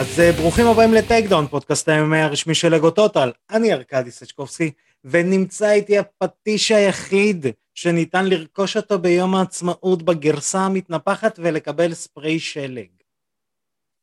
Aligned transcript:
אז 0.00 0.20
אה, 0.20 0.32
ברוכים 0.32 0.66
הבאים 0.66 0.94
ל 0.94 1.26
Takedown, 1.26 1.46
פודקאסט 1.46 1.88
ה 1.88 1.95
MMA 1.95 2.18
הרשמי 2.18 2.54
של 2.54 2.74
אגו 2.74 2.90
טוטל. 2.90 3.32
אני 3.50 3.72
ארכדי 3.72 4.10
סצ'קובסקי, 4.10 4.70
ונמצא 5.04 5.70
איתי 5.70 5.98
הפטיש 5.98 6.70
היחיד 6.70 7.46
שניתן 7.74 8.24
לרכוש 8.26 8.76
אותו 8.76 8.98
ביום 8.98 9.34
העצמאות 9.34 10.02
בגרסה 10.02 10.60
המתנפחת 10.60 11.38
ולקבל 11.42 11.94
ספריי 11.94 12.38
שלג. 12.38 12.88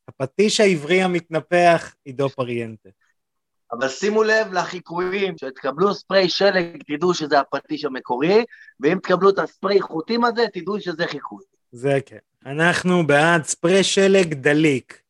הפטיש 0.08 0.60
העברי 0.60 1.02
המתנפח, 1.02 1.94
עידו 2.06 2.30
פריאנטה. 2.30 2.90
אבל 3.72 3.90
שימו 3.90 4.24
לב 4.24 4.54
לחיקויים, 4.54 5.36
כשתקבלו 5.36 5.94
ספריי 5.94 6.30
שלג, 6.30 6.84
תדעו 6.88 7.14
שזה 7.14 7.40
הפטיש 7.40 7.86
המקורי, 7.86 8.46
ואם 8.80 9.00
תקבלו 9.00 9.30
את 9.30 9.40
הספריי 9.40 9.82
חוטים 9.82 10.26
הזה, 10.26 10.46
תדעו 10.54 10.80
שזה 10.80 11.08
חיקוי. 11.08 11.44
זה 11.72 12.00
כן. 12.06 12.18
אנחנו 12.46 13.08
בעד 13.08 13.44
ספרי 13.44 13.84
שלג 13.84 14.34
דליק. 14.34 15.02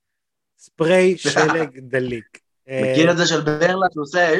ספרי 0.61 1.17
שלג 1.17 1.79
דליק. 1.91 2.39
מכיר 2.67 3.11
את 3.11 3.17
זה 3.17 3.25
של 3.25 3.41
ברלנד 3.41 3.91
שהוא 3.93 4.03
עושה... 4.03 4.35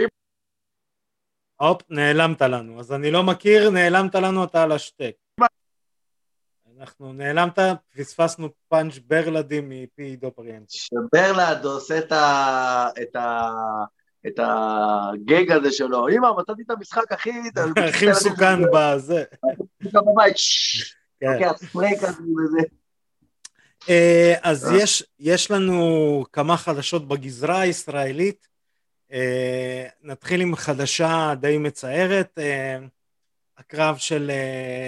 הופ, 1.56 1.82
נעלמת 1.90 2.42
לנו. 2.42 2.80
אז 2.80 2.92
אני 2.92 3.12
לא 3.12 3.24
מכיר, 3.24 3.70
נעלמת 3.70 4.16
לנו, 4.16 4.44
אתה 4.44 4.64
על 4.64 4.72
השטק. 4.72 5.12
אנחנו 6.80 7.14
נעלמת, 7.14 7.60
פספסנו 7.98 8.50
פאנץ' 8.68 8.98
ברלדי 8.98 9.62
מפי 9.64 10.04
עידו 10.04 10.32
פריאנטה. 10.32 10.66
שברלנד 10.70 11.66
עושה 11.66 12.00
את 12.00 12.12
ה... 12.12 12.88
את 13.02 13.16
ה... 13.16 13.50
את 14.28 14.40
הגג 14.40 15.52
הזה 15.52 15.72
שלו, 15.72 16.10
אמא, 16.10 16.28
מצאתי 16.38 16.62
את 16.62 16.70
המשחק 16.70 17.12
הכי... 17.12 17.32
הכי 17.90 18.08
מסוכן 18.12 18.60
בזה. 18.74 19.24
בבית, 19.82 20.36
לוקח 21.22 21.58
ספרי 21.58 21.90
כזה 22.02 22.22
וזה. 22.22 22.81
אה, 23.90 24.36
אז 24.42 24.72
יש, 24.80 25.04
יש 25.20 25.52
לנו 25.52 26.26
כמה 26.34 26.58
חדשות 26.58 27.08
בגזרה 27.08 27.62
הישראלית. 27.62 28.48
אה, 29.12 29.88
נתחיל 30.02 30.42
עם 30.42 30.56
חדשה 30.56 31.34
די 31.42 31.58
מצערת. 31.58 32.40
אה, 32.40 32.78
הקרב 33.58 33.98
של 33.98 34.32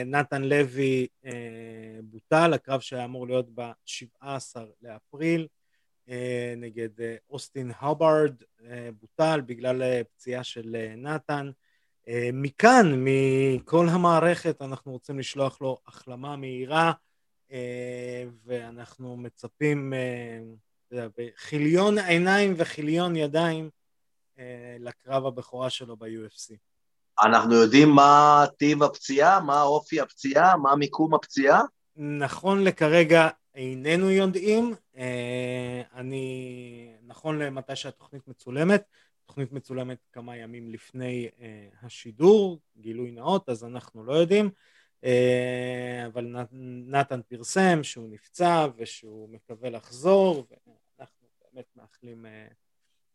נתן 0.05 0.41
לוי 0.43 1.07
בוטל, 2.03 2.53
הקרב 2.53 2.79
שהיה 2.79 3.05
אמור 3.05 3.27
להיות 3.27 3.45
ב-17 3.55 4.25
לאפריל 4.81 5.47
נגד 6.57 6.89
אוסטין 7.29 7.71
הברד, 7.79 8.33
בוטל 8.99 9.41
בגלל 9.45 10.03
פציעה 10.03 10.43
של 10.43 10.75
נתן. 10.97 11.51
מכאן, 12.33 12.93
מכל 12.95 13.87
המערכת, 13.89 14.61
אנחנו 14.61 14.91
רוצים 14.91 15.19
לשלוח 15.19 15.61
לו 15.61 15.77
החלמה 15.87 16.35
מהירה. 16.35 16.91
אה, 17.53 18.23
ואנחנו 18.45 19.17
מצפים 19.17 19.93
אה, 19.93 21.07
בכיליון 21.17 21.97
עיניים 21.97 22.53
וכיליון 22.57 23.15
ידיים 23.15 23.69
אה, 24.39 24.77
לקרב 24.79 25.25
הבכורה 25.25 25.69
שלו 25.69 25.97
ב-UFC. 25.97 26.55
אנחנו 27.23 27.53
יודעים 27.53 27.89
מה 27.89 28.45
טיב 28.57 28.83
הפציעה, 28.83 29.39
מה 29.39 29.61
אופי 29.61 29.99
הפציעה, 29.99 30.57
מה 30.57 30.75
מיקום 30.75 31.13
הפציעה? 31.13 31.61
נכון 31.95 32.63
לכרגע 32.63 33.29
איננו 33.55 34.11
יודעים. 34.11 34.75
אני, 35.93 36.95
נכון 37.03 37.39
למתי 37.39 37.75
שהתוכנית 37.75 38.27
מצולמת, 38.27 38.83
התוכנית 39.23 39.51
מצולמת 39.51 39.97
כמה 40.11 40.37
ימים 40.37 40.69
לפני 40.69 41.29
השידור, 41.81 42.59
גילוי 42.77 43.11
נאות, 43.11 43.49
אז 43.49 43.63
אנחנו 43.63 44.03
לא 44.03 44.13
יודעים. 44.13 44.49
אה, 45.03 46.05
אבל 46.05 46.35
נתן 46.87 47.21
פרסם 47.27 47.83
שהוא 47.83 48.09
נפצע 48.09 48.67
ושהוא 48.77 49.29
מקווה 49.29 49.69
לחזור 49.69 50.47
ואנחנו 50.49 51.27
באמת 51.43 51.65
מאחלים 51.75 52.25
אה, 52.25 52.47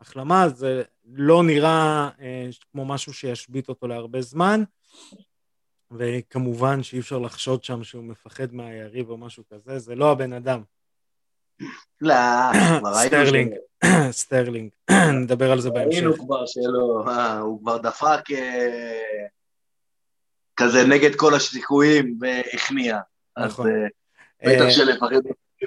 החלמה, 0.01 0.49
זה 0.49 0.83
לא 1.05 1.43
נראה 1.43 2.11
אה, 2.21 2.49
כמו 2.73 2.85
משהו 2.85 3.13
שישבית 3.13 3.69
אותו 3.69 3.89
להרבה 3.89 4.21
זמן 4.21 4.63
וכמובן 5.91 6.83
שאי 6.83 6.99
אפשר 6.99 7.19
לחשוד 7.19 7.65
שם 7.65 7.85
שהוא 7.85 8.05
מפחד 8.05 8.55
מהיריב 8.55 9.11
או 9.11 9.17
משהו 9.17 9.45
כזה, 9.53 9.79
זה 9.79 9.95
לא 9.95 10.13
הבן 10.13 10.33
אדם. 10.33 10.63
לא, 12.01 12.15
סטרלינג, 13.07 13.55
סטרלינג, 14.11 14.71
נדבר 15.23 15.53
על 15.53 15.61
זה 15.61 15.71
בהמשך. 15.71 15.99
ראינו 15.99 16.15
כבר 16.15 16.47
שלא, 16.47 17.05
הוא 17.41 17.61
כבר 17.61 17.79
דפק 17.79 18.21
כזה 20.59 20.87
נגד 20.87 21.15
כל 21.15 21.35
הסיכויים 21.35 22.19
והכניע. 22.21 22.99
נכון. 23.39 23.71
אז 23.71 23.77
אה, 24.45 24.55
בטח 24.55 24.65
אה, 24.65 24.71
שלפחד 24.71 25.17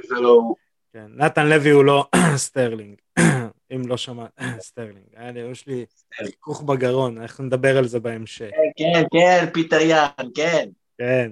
זה 0.09 0.16
לא 0.16 0.29
הוא. 0.29 0.56
כן, 0.94 1.06
נתן 1.16 1.47
לוי 1.47 1.69
הוא 1.69 1.85
לא 1.85 2.07
סטרלינג, 2.35 2.96
אם 3.75 3.88
לא 3.88 3.97
שמעת, 3.97 4.30
סטרלינג. 4.59 5.06
יש 5.51 5.68
לי 5.68 5.85
חיכוך 6.16 6.62
בגרון, 6.62 7.18
אנחנו 7.18 7.44
נדבר 7.44 7.78
על 7.78 7.88
זה 7.88 8.00
בהמשך. 8.00 8.50
כן, 8.78 8.84
כן, 8.94 9.03
כן, 9.12 9.46
פיטר 9.53 9.81
יאן, 9.81 10.09
כן. 10.35 10.69
כן. 10.97 11.31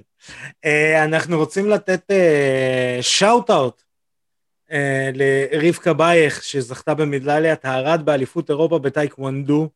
אה, 0.66 1.03
אנחנו 1.06 1.38
רוצים 1.38 1.69
לתת 1.69 2.12
shout-out 3.02 3.81
לרבקה 5.14 5.94
בייך, 5.94 6.44
שזכתה 6.44 6.94
במדליית 6.94 7.66
הארד 7.66 8.06
באליפות 8.06 8.50
אירופה 8.50 8.80
בטייקוונדו. 8.80 9.69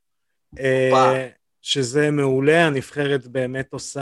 שזה 1.63 2.11
מעולה, 2.11 2.67
הנבחרת 2.67 3.27
באמת 3.27 3.73
עושה... 3.73 4.01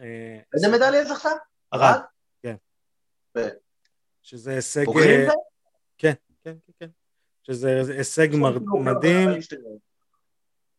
אה, 0.00 0.38
איזה 0.54 0.68
מדליה 0.68 1.04
זכתה? 1.04 1.28
ארד? 1.74 2.00
כן. 2.42 2.54
שזה 4.22 4.54
הישג... 4.54 4.84
בוגרים 4.84 5.20
זה? 5.26 5.32
כן, 5.98 6.12
כן, 6.44 6.54
כן, 6.66 6.72
כן. 6.78 6.86
שזה 7.42 7.82
הישג 7.96 8.28
מדהים. 8.84 9.28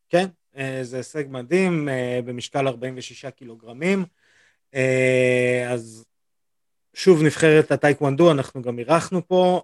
כן, 0.10 0.26
אה, 0.58 0.80
זה 0.84 0.98
הישג 0.98 1.24
מדהים, 1.30 1.90
אה, 1.90 2.20
במשקל 2.26 2.68
46 2.68 3.26
קילוגרמים. 3.26 4.06
אז 5.70 6.06
שוב, 6.94 7.24
נבחרת 7.24 7.72
הטייקוונדו, 7.72 8.32
אנחנו 8.32 8.62
גם 8.62 8.80
אירחנו 8.80 9.28
פה, 9.28 9.62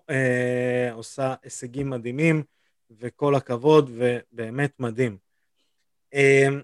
עושה 0.92 1.34
הישגים 1.44 1.90
מדהימים, 1.90 2.44
וכל 2.92 3.36
הכבוד, 3.36 3.90
ובאמת 3.94 4.80
מדהים. 4.80 5.25
אמ, 6.16 6.62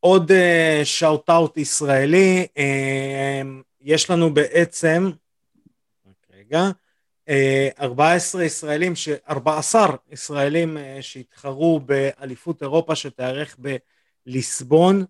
עוד 0.00 0.30
shout-out 0.84 1.56
אה, 1.56 1.62
ישראלי, 1.62 2.46
אמ, 2.56 3.62
יש 3.80 4.10
לנו 4.10 4.34
בעצם, 4.34 5.10
רגע, 6.34 6.70
14 7.80 8.40
אה, 8.40 8.46
ישראלים, 8.46 8.92
14 9.28 9.96
ישראלים 10.12 10.78
אה, 10.78 10.98
שהתחרו 11.00 11.80
באליפות 11.80 12.62
אירופה 12.62 12.94
שתיארך 12.96 13.56
בליסבון, 14.26 15.04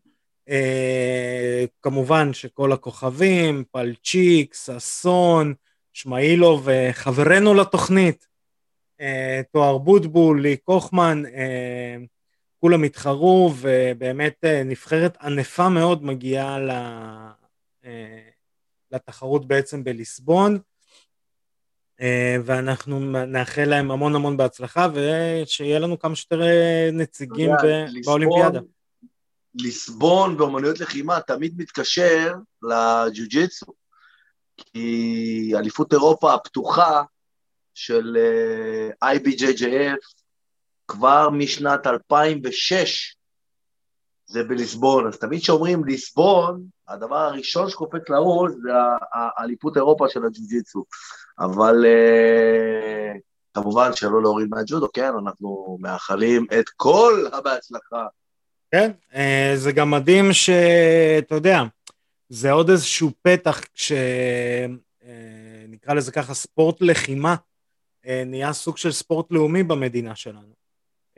כמובן 1.82 2.32
שכל 2.32 2.72
הכוכבים, 2.72 3.64
פלצ'יק, 3.70 4.54
ששון, 4.54 5.54
שמאילו 5.92 6.60
וחברנו 6.64 7.54
לתוכנית, 7.54 8.26
תואר 9.52 9.78
בוטבול, 9.78 10.42
לי 10.42 10.56
קוכמן, 10.56 11.22
כולם 12.60 12.82
התחרו 12.84 13.54
ובאמת 13.60 14.44
אה, 14.44 14.62
נבחרת 14.64 15.16
ענפה 15.22 15.68
מאוד 15.68 16.04
מגיעה 16.04 16.58
אה, 17.84 18.28
לתחרות 18.92 19.48
בעצם 19.48 19.84
בליסבון 19.84 20.58
אה, 22.00 22.36
ואנחנו 22.44 23.00
נאחל 23.26 23.64
להם 23.64 23.90
המון 23.90 24.14
המון 24.14 24.36
בהצלחה 24.36 24.88
ושיהיה 24.94 25.78
לנו 25.78 25.98
כמה 25.98 26.16
שיותר 26.16 26.40
נציגים 26.92 27.50
באולימפיאדה. 28.04 28.60
ליסבון 29.54 30.36
באומנויות 30.36 30.80
לחימה 30.80 31.20
תמיד 31.20 31.54
מתקשר 31.56 32.34
לג'ו-ג'יצו 32.62 33.66
כי 34.56 35.52
אליפות 35.54 35.92
אירופה 35.92 36.34
הפתוחה 36.34 37.02
של 37.74 38.16
IBJJF 39.04 40.17
כבר 40.88 41.30
משנת 41.30 41.86
2006 41.86 43.16
זה 44.26 44.44
בליסבון, 44.44 45.06
אז 45.06 45.18
תמיד 45.18 45.40
כשאומרים 45.40 45.84
ליסבון, 45.84 46.64
הדבר 46.88 47.16
הראשון 47.16 47.70
שקופץ 47.70 48.08
לראש 48.08 48.52
זה 48.62 48.70
האליפות 49.12 49.76
אירופה 49.76 50.08
של 50.08 50.24
הג'ו-ג'יצו, 50.24 50.84
אבל 51.38 51.84
uh, 51.84 53.18
כמובן 53.54 53.90
שלא 53.94 54.22
להוריד 54.22 54.48
מהג'ודו, 54.50 54.88
כן, 54.92 55.12
אנחנו 55.22 55.78
מאחלים 55.80 56.46
את 56.60 56.68
כל 56.76 57.24
הבהצלחה. 57.32 58.06
כן, 58.70 58.90
uh, 59.12 59.16
זה 59.56 59.72
גם 59.72 59.90
מדהים 59.90 60.32
שאתה 60.32 61.34
יודע, 61.34 61.62
זה 62.28 62.52
עוד 62.52 62.70
איזשהו 62.70 63.10
פתח 63.22 63.60
שנקרא 63.74 64.00
uh, 65.92 65.94
לזה 65.94 66.12
ככה 66.12 66.34
ספורט 66.34 66.76
לחימה, 66.80 67.34
נהיה 68.26 68.52
סוג 68.52 68.76
של 68.76 68.92
ספורט 68.92 69.26
לאומי 69.30 69.62
במדינה 69.62 70.16
שלנו. 70.16 70.57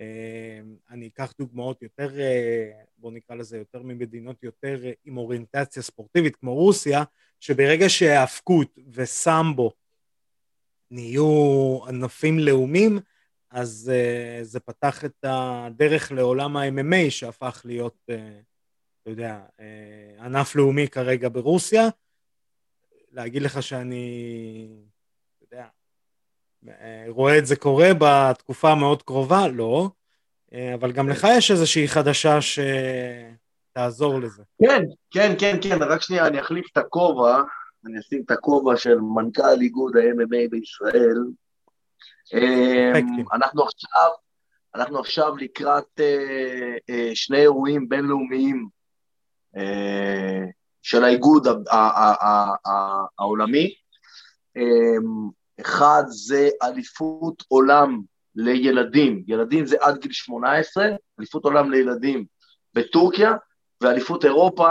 אמ, 0.00 0.76
אני 0.90 1.08
אקח 1.08 1.32
דוגמאות 1.38 1.82
יותר, 1.82 2.20
אה, 2.20 2.70
בואו 2.96 3.12
נקרא 3.12 3.36
לזה 3.36 3.58
יותר 3.58 3.82
ממדינות 3.82 4.42
יותר 4.42 4.80
אה, 4.84 4.92
עם 5.04 5.16
אוריינטציה 5.16 5.82
ספורטיבית 5.82 6.36
כמו 6.36 6.54
רוסיה, 6.54 7.04
שברגע 7.40 7.88
שהאבקות 7.88 8.78
וסמבו 8.92 9.72
נהיו 10.90 11.78
ענפים 11.88 12.38
לאומיים, 12.38 12.98
אז 13.50 13.92
uh, 13.92 14.44
זה 14.44 14.60
פתח 14.60 15.04
את 15.04 15.24
הדרך 15.24 16.12
לעולם 16.12 16.56
ה-MMA 16.56 17.10
שהפך 17.10 17.62
להיות, 17.64 17.96
אתה 18.04 19.10
יודע, 19.10 19.40
ענף 20.20 20.56
לאומי 20.56 20.88
כרגע 20.88 21.28
ברוסיה. 21.28 21.88
להגיד 23.12 23.42
לך 23.42 23.62
שאני, 23.62 24.68
רואה 27.08 27.38
את 27.38 27.46
זה 27.46 27.56
קורה 27.56 27.88
בתקופה 27.98 28.70
המאוד 28.70 29.02
קרובה? 29.02 29.48
לא. 29.48 29.90
אבל 30.74 30.92
גם 30.92 31.08
לך 31.08 31.26
יש 31.36 31.50
איזושהי 31.50 31.88
חדשה 31.88 32.38
שתעזור 32.40 34.20
לזה. 34.20 34.42
כן, 34.62 34.82
כן, 35.10 35.34
כן, 35.38 35.56
כן, 35.62 35.82
רק 35.82 36.02
שנייה, 36.02 36.26
אני 36.26 36.40
אחליף 36.40 36.66
את 36.72 36.76
הכובע, 36.76 37.42
אני 37.86 37.98
אשים 37.98 38.22
את 38.26 38.30
הכובע 38.30 38.76
של 38.76 38.98
מנכ"ל 38.98 39.60
איגוד 39.60 39.96
ה-MMA 39.96 40.50
בישראל. 40.50 41.18
אמ, 42.34 43.24
אנחנו 43.32 43.62
עכשיו, 43.64 44.10
אנחנו 44.74 44.98
עכשיו 44.98 45.36
לקראת 45.36 46.00
אה, 46.00 46.76
אה, 46.90 47.10
שני 47.14 47.38
אירועים 47.38 47.88
בינלאומיים 47.88 48.68
אה, 49.56 50.44
של 50.82 51.04
האיגוד 51.04 51.46
העולמי. 53.18 53.74
אחד 55.60 56.02
זה 56.08 56.48
אליפות 56.62 57.42
עולם 57.48 58.00
לילדים, 58.34 59.22
ילדים 59.26 59.66
זה 59.66 59.76
עד 59.80 59.98
גיל 59.98 60.12
18, 60.12 60.86
אליפות 61.18 61.44
עולם 61.44 61.70
לילדים 61.70 62.24
בטורקיה, 62.74 63.32
ואליפות 63.80 64.24
אירופה 64.24 64.70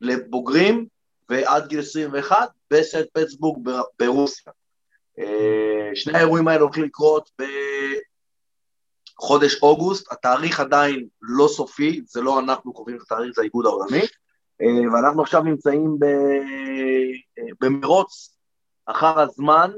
לבוגרים 0.00 0.86
ועד 1.28 1.68
גיל 1.68 1.80
21 1.80 2.50
בסט 2.70 2.96
פטסבורג 3.12 3.68
ברוסיה. 3.98 4.52
אה, 5.18 5.90
שני 5.94 6.18
האירועים 6.18 6.48
האלה 6.48 6.60
הולכים 6.60 6.84
לקרות 6.84 7.30
בחודש 9.18 9.62
אוגוסט, 9.62 10.12
התאריך 10.12 10.60
עדיין 10.60 11.06
לא 11.22 11.48
סופי, 11.48 12.00
זה 12.04 12.20
לא 12.20 12.40
אנחנו 12.40 12.72
קובעים 12.72 12.96
את 12.96 13.02
התאריך, 13.02 13.34
זה 13.34 13.40
האיגוד 13.42 13.66
העולמי, 13.66 14.02
אה, 14.62 14.92
ואנחנו 14.92 15.22
עכשיו 15.22 15.42
נמצאים 15.42 15.98
אה, 16.04 17.44
במרוץ 17.60 18.36
אחר 18.86 19.20
הזמן 19.20 19.70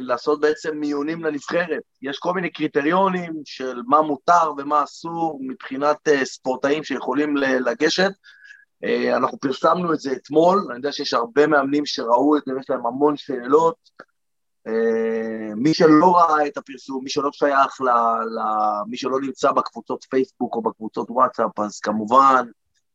לעשות 0.00 0.40
בעצם 0.40 0.76
מיונים 0.76 1.24
לנבחרת. 1.24 1.82
יש 2.02 2.18
כל 2.18 2.32
מיני 2.32 2.50
קריטריונים 2.50 3.32
של 3.44 3.80
מה 3.86 4.02
מותר 4.02 4.52
ומה 4.58 4.84
אסור 4.84 5.38
מבחינת 5.42 6.08
אה, 6.08 6.24
ספורטאים 6.24 6.84
שיכולים 6.84 7.36
לגשת. 7.36 8.10
אה, 8.84 9.16
אנחנו 9.16 9.38
פרסמנו 9.38 9.92
את 9.92 10.00
זה 10.00 10.12
אתמול, 10.12 10.66
אני 10.68 10.76
יודע 10.76 10.92
שיש 10.92 11.14
הרבה 11.14 11.46
מאמנים 11.46 11.86
שראו 11.86 12.36
את 12.36 12.42
זה, 12.46 12.52
יש 12.60 12.70
להם 12.70 12.86
המון 12.86 13.16
שאלות. 13.16 13.76
מי 15.56 15.74
שלא 15.74 16.16
ראה 16.16 16.46
את 16.46 16.56
הפרסום, 16.56 17.04
מי 17.04 17.10
שלא 17.10 17.30
שייך, 17.32 17.80
ל, 17.80 17.88
ל, 17.88 18.40
מי 18.86 18.96
שלא 18.96 19.20
נמצא 19.20 19.52
בקבוצות 19.52 20.04
פייסבוק 20.10 20.54
או 20.54 20.62
בקבוצות 20.62 21.10
וואטסאפ, 21.10 21.60
אז 21.60 21.80
כמובן, 21.80 22.46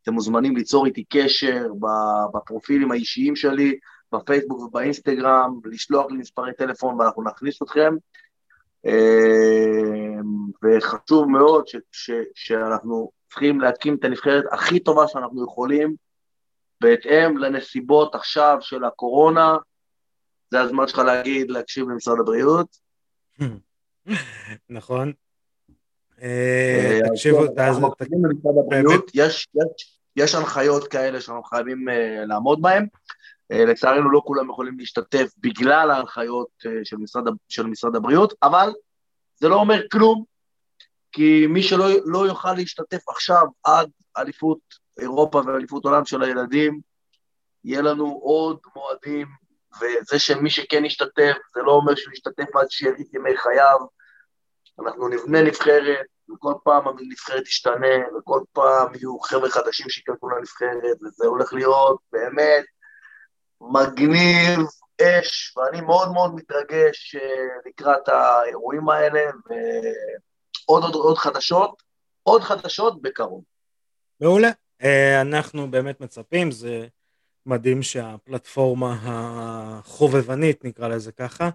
אתם 0.02 0.14
מוזמנים 0.14 0.56
ליצור 0.56 0.86
איתי 0.86 1.04
קשר 1.04 1.68
בפרופילים 2.34 2.92
האישיים 2.92 3.36
שלי, 3.36 3.80
בפייסבוק 4.14 4.60
ובאינסטגרם, 4.60 5.60
לשלוח 5.66 6.06
לי 6.12 6.18
מספרי 6.18 6.54
טלפון 6.54 7.00
ואנחנו 7.00 7.24
נכניס 7.24 7.62
אתכם. 7.62 7.96
אמ, 8.86 10.52
וחשוב 10.64 11.30
מאוד 11.30 11.68
ש, 11.68 11.76
ש, 11.92 12.12
שאנחנו 12.36 13.12
צריכים 13.30 13.62
להקים 13.62 13.96
את 13.96 14.04
הנבחרת 14.04 14.44
הכי 14.52 14.80
טובה 14.80 15.08
שאנחנו 15.08 15.44
יכולים, 15.44 15.96
בהתאם 16.82 17.38
לנסיבות 17.38 18.16
עכשיו 18.16 18.58
של 18.62 18.84
הקורונה. 18.84 19.58
זה 20.52 20.62
הזמן 20.62 20.88
שלך 20.88 21.00
להגיד, 21.00 21.52
להקשיב 21.52 21.90
למשרד 21.90 22.20
הבריאות. 22.20 22.78
נכון. 24.70 25.14
אה, 26.22 27.00
אה, 27.04 27.10
תקשיבו, 27.10 27.46
יש 30.16 30.36
הנחיות 30.36 30.88
כאלה 30.88 31.22
שאנחנו 31.22 31.44
חייבים 31.44 31.90
אה, 31.90 32.26
לעמוד 32.26 32.62
בהן. 32.62 32.88
אה, 33.52 33.66
לצערנו 33.66 34.10
לא 34.10 34.22
כולם 34.26 34.50
יכולים 34.50 34.80
להשתתף 34.80 35.32
בגלל 35.38 35.92
ההנחיות 35.92 36.48
אה, 36.66 36.72
של 36.84 36.98
משרד, 36.98 37.24
של 37.50 37.68
משרד 37.68 37.96
הבריאות, 37.96 38.34
אבל 38.44 38.74
זה 39.36 39.50
לא 39.50 39.56
אומר 39.56 39.82
כלום, 39.92 40.24
כי 41.12 41.48
מי 41.48 41.64
שלא 41.64 41.86
לא 42.06 42.28
יוכל 42.28 42.54
להשתתף 42.54 43.10
עכשיו 43.10 43.46
עד 43.64 43.90
אליפות 44.18 44.60
אירופה 45.00 45.42
ואליפות 45.46 45.86
עולם 45.86 46.06
של 46.06 46.22
הילדים, 46.24 46.80
יהיה 47.64 47.82
לנו 47.82 48.20
עוד 48.24 48.60
מועדים, 48.76 49.28
וזה 49.82 50.20
שמי 50.20 50.50
שכן 50.50 50.86
ישתתף, 50.86 51.38
זה 51.56 51.62
לא 51.62 51.72
אומר 51.72 51.96
שהוא 51.96 52.14
ישתתף 52.14 52.56
עד 52.56 52.70
שיריד 52.70 53.08
ימי 53.14 53.38
חייו. 53.38 53.78
אנחנו 54.80 55.08
נבנה 55.08 55.42
נבחרת, 55.42 56.06
וכל 56.34 56.54
פעם 56.64 56.88
הנבחרת 56.88 57.44
תשתנה, 57.44 58.18
וכל 58.18 58.42
פעם 58.54 58.96
יהיו 58.96 59.20
חבר'ה 59.20 59.50
חדשים 59.50 59.90
שייכנסו 59.90 60.30
לנבחרת, 60.30 61.04
וזה 61.04 61.28
הולך 61.28 61.54
להיות 61.54 62.00
באמת 62.12 62.66
מגניב, 63.62 64.60
אש, 65.02 65.58
ואני 65.58 65.82
מאוד 65.82 66.12
מאוד 66.12 66.36
מתרגש 66.36 67.16
אה, 67.16 67.48
לקראת 67.66 68.08
האירועים 68.08 68.90
האלה, 68.90 69.20
ועוד 69.50 70.84
עוד 70.84 70.96
עוד 70.96 71.18
חדשות, 71.18 71.84
עוד 72.24 72.42
חדשות 72.42 73.02
בקרוב. 73.02 73.44
מעולה. 74.22 74.50
אה, 74.84 75.22
אנחנו 75.22 75.72
באמת 75.72 76.02
מצפים, 76.02 76.52
זה 76.52 76.88
מדהים 77.46 77.84
שהפלטפורמה 77.84 78.98
החובבנית, 79.04 80.66
נקרא 80.66 80.88
לזה 80.88 81.12
ככה, 81.12 81.50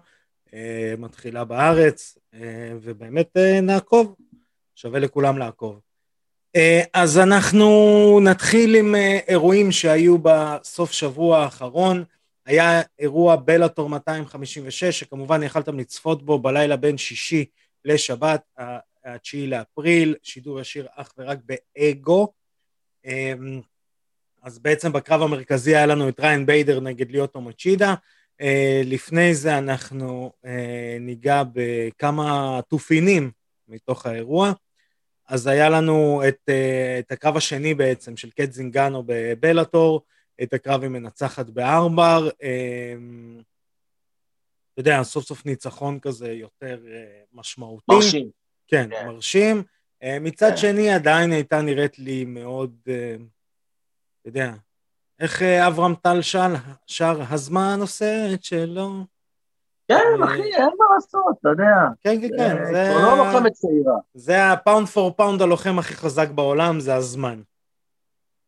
אה, 0.53 0.93
מתחילה 0.97 1.43
בארץ, 1.43 2.17
ובאמת 2.81 3.37
נעקוב, 3.61 4.15
שווה 4.75 4.99
לכולם 4.99 5.37
לעקוב. 5.37 5.84
אה, 6.55 6.81
אז 6.93 7.17
אנחנו 7.17 8.19
נתחיל 8.23 8.75
עם 8.75 8.95
אה, 8.95 9.19
אירועים 9.27 9.71
שהיו 9.71 10.17
בסוף 10.21 10.91
שבוע 10.91 11.37
האחרון. 11.37 12.03
היה 12.45 12.81
אירוע 12.99 13.35
בלאטור 13.35 13.89
256, 13.89 14.83
שכמובן 14.83 15.43
יכלתם 15.43 15.79
לצפות 15.79 16.23
בו 16.23 16.39
בלילה 16.39 16.75
בין 16.75 16.97
שישי 16.97 17.45
לשבת, 17.85 18.41
ה-9 18.57 19.37
לאפריל, 19.47 20.15
שידור 20.23 20.59
ישיר 20.59 20.87
אך 20.95 21.13
ורק 21.17 21.39
באגו. 21.45 22.33
אמ, 23.05 23.61
אז 24.43 24.59
בעצם 24.59 24.93
בקרב 24.93 25.21
המרכזי 25.21 25.75
היה 25.75 25.85
לנו 25.85 26.09
את 26.09 26.19
ריין 26.19 26.45
ביידר 26.45 26.79
נגד 26.79 27.11
ליאוטו 27.11 27.41
מצ'ידה. 27.41 27.95
אה, 28.41 28.81
לפני 28.85 29.35
זה 29.35 29.57
אנחנו 29.57 30.31
ניגע 30.99 31.43
בכמה 31.53 32.59
תופינים 32.69 33.31
מתוך 33.67 34.05
האירוע. 34.05 34.53
אז 35.27 35.47
היה 35.47 35.69
לנו 35.69 36.21
את, 36.27 36.37
אה, 36.49 36.99
את 36.99 37.11
הקרב 37.11 37.37
השני 37.37 37.73
בעצם 37.73 38.17
של 38.17 38.29
קט 38.29 38.51
זינגנו 38.51 39.03
בבלאטור, 39.05 40.01
את 40.43 40.53
הקרב 40.53 40.83
עם 40.83 40.93
מנצחת 40.93 41.49
בארבר. 41.49 42.29
אמ, 42.43 43.41
אתה 44.73 44.79
יודע, 44.79 45.03
סוף 45.03 45.25
סוף 45.25 45.45
ניצחון 45.45 45.99
כזה 45.99 46.31
יותר 46.31 46.79
אה, 46.87 47.21
משמעותי. 47.33 47.85
מרשים. 47.89 48.29
כן, 48.67 48.89
yeah. 48.91 48.95
כן. 48.95 49.07
מרשים. 49.07 49.63
אה, 50.03 50.17
מצד 50.19 50.47
yeah. 50.47 50.51
כן. 50.51 50.57
שני, 50.57 50.89
עדיין 50.89 51.31
הייתה 51.31 51.61
נראית 51.61 51.99
לי 51.99 52.25
מאוד, 52.25 52.75
אתה 52.83 54.29
יודע, 54.29 54.53
איך 55.19 55.41
אברהם 55.41 55.95
טל 55.95 56.21
שר, 56.87 57.21
הזמן 57.29 57.77
עושה 57.81 58.33
את 58.33 58.43
שלו? 58.43 59.05
כן, 59.87 60.23
אחי, 60.23 60.41
אין 60.41 60.69
מה 60.79 60.95
לעשות, 60.95 61.35
אתה 61.41 61.49
יודע. 61.49 61.87
כן, 62.01 62.21
כן, 62.21 62.37
כן. 62.37 62.65
זה 62.65 62.93
לא 63.01 63.17
לוחמת 63.17 63.51
צעירה. 63.51 63.97
זה 64.13 64.51
ה 64.51 64.57
pound 64.57 64.87
for 64.87 65.11
pound 65.11 65.41
הלוחם 65.41 65.79
הכי 65.79 65.93
חזק 65.93 66.29
בעולם, 66.29 66.79
זה 66.79 66.95
הזמן. 66.95 67.41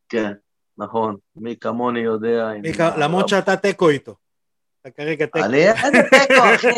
כן, 0.08 0.32
נכון. 0.78 1.16
מי 1.36 1.56
כמוני 1.56 2.00
יודע... 2.00 2.50
למרות 2.98 3.28
שאתה 3.28 3.56
תיקו 3.56 3.88
איתו. 3.88 4.14
אתה 4.80 4.90
כרגע 4.90 5.26
תיקו. 5.26 5.44
אני 5.44 5.68
איזה 5.68 6.02
תיקו, 6.10 6.54
אחי. 6.54 6.68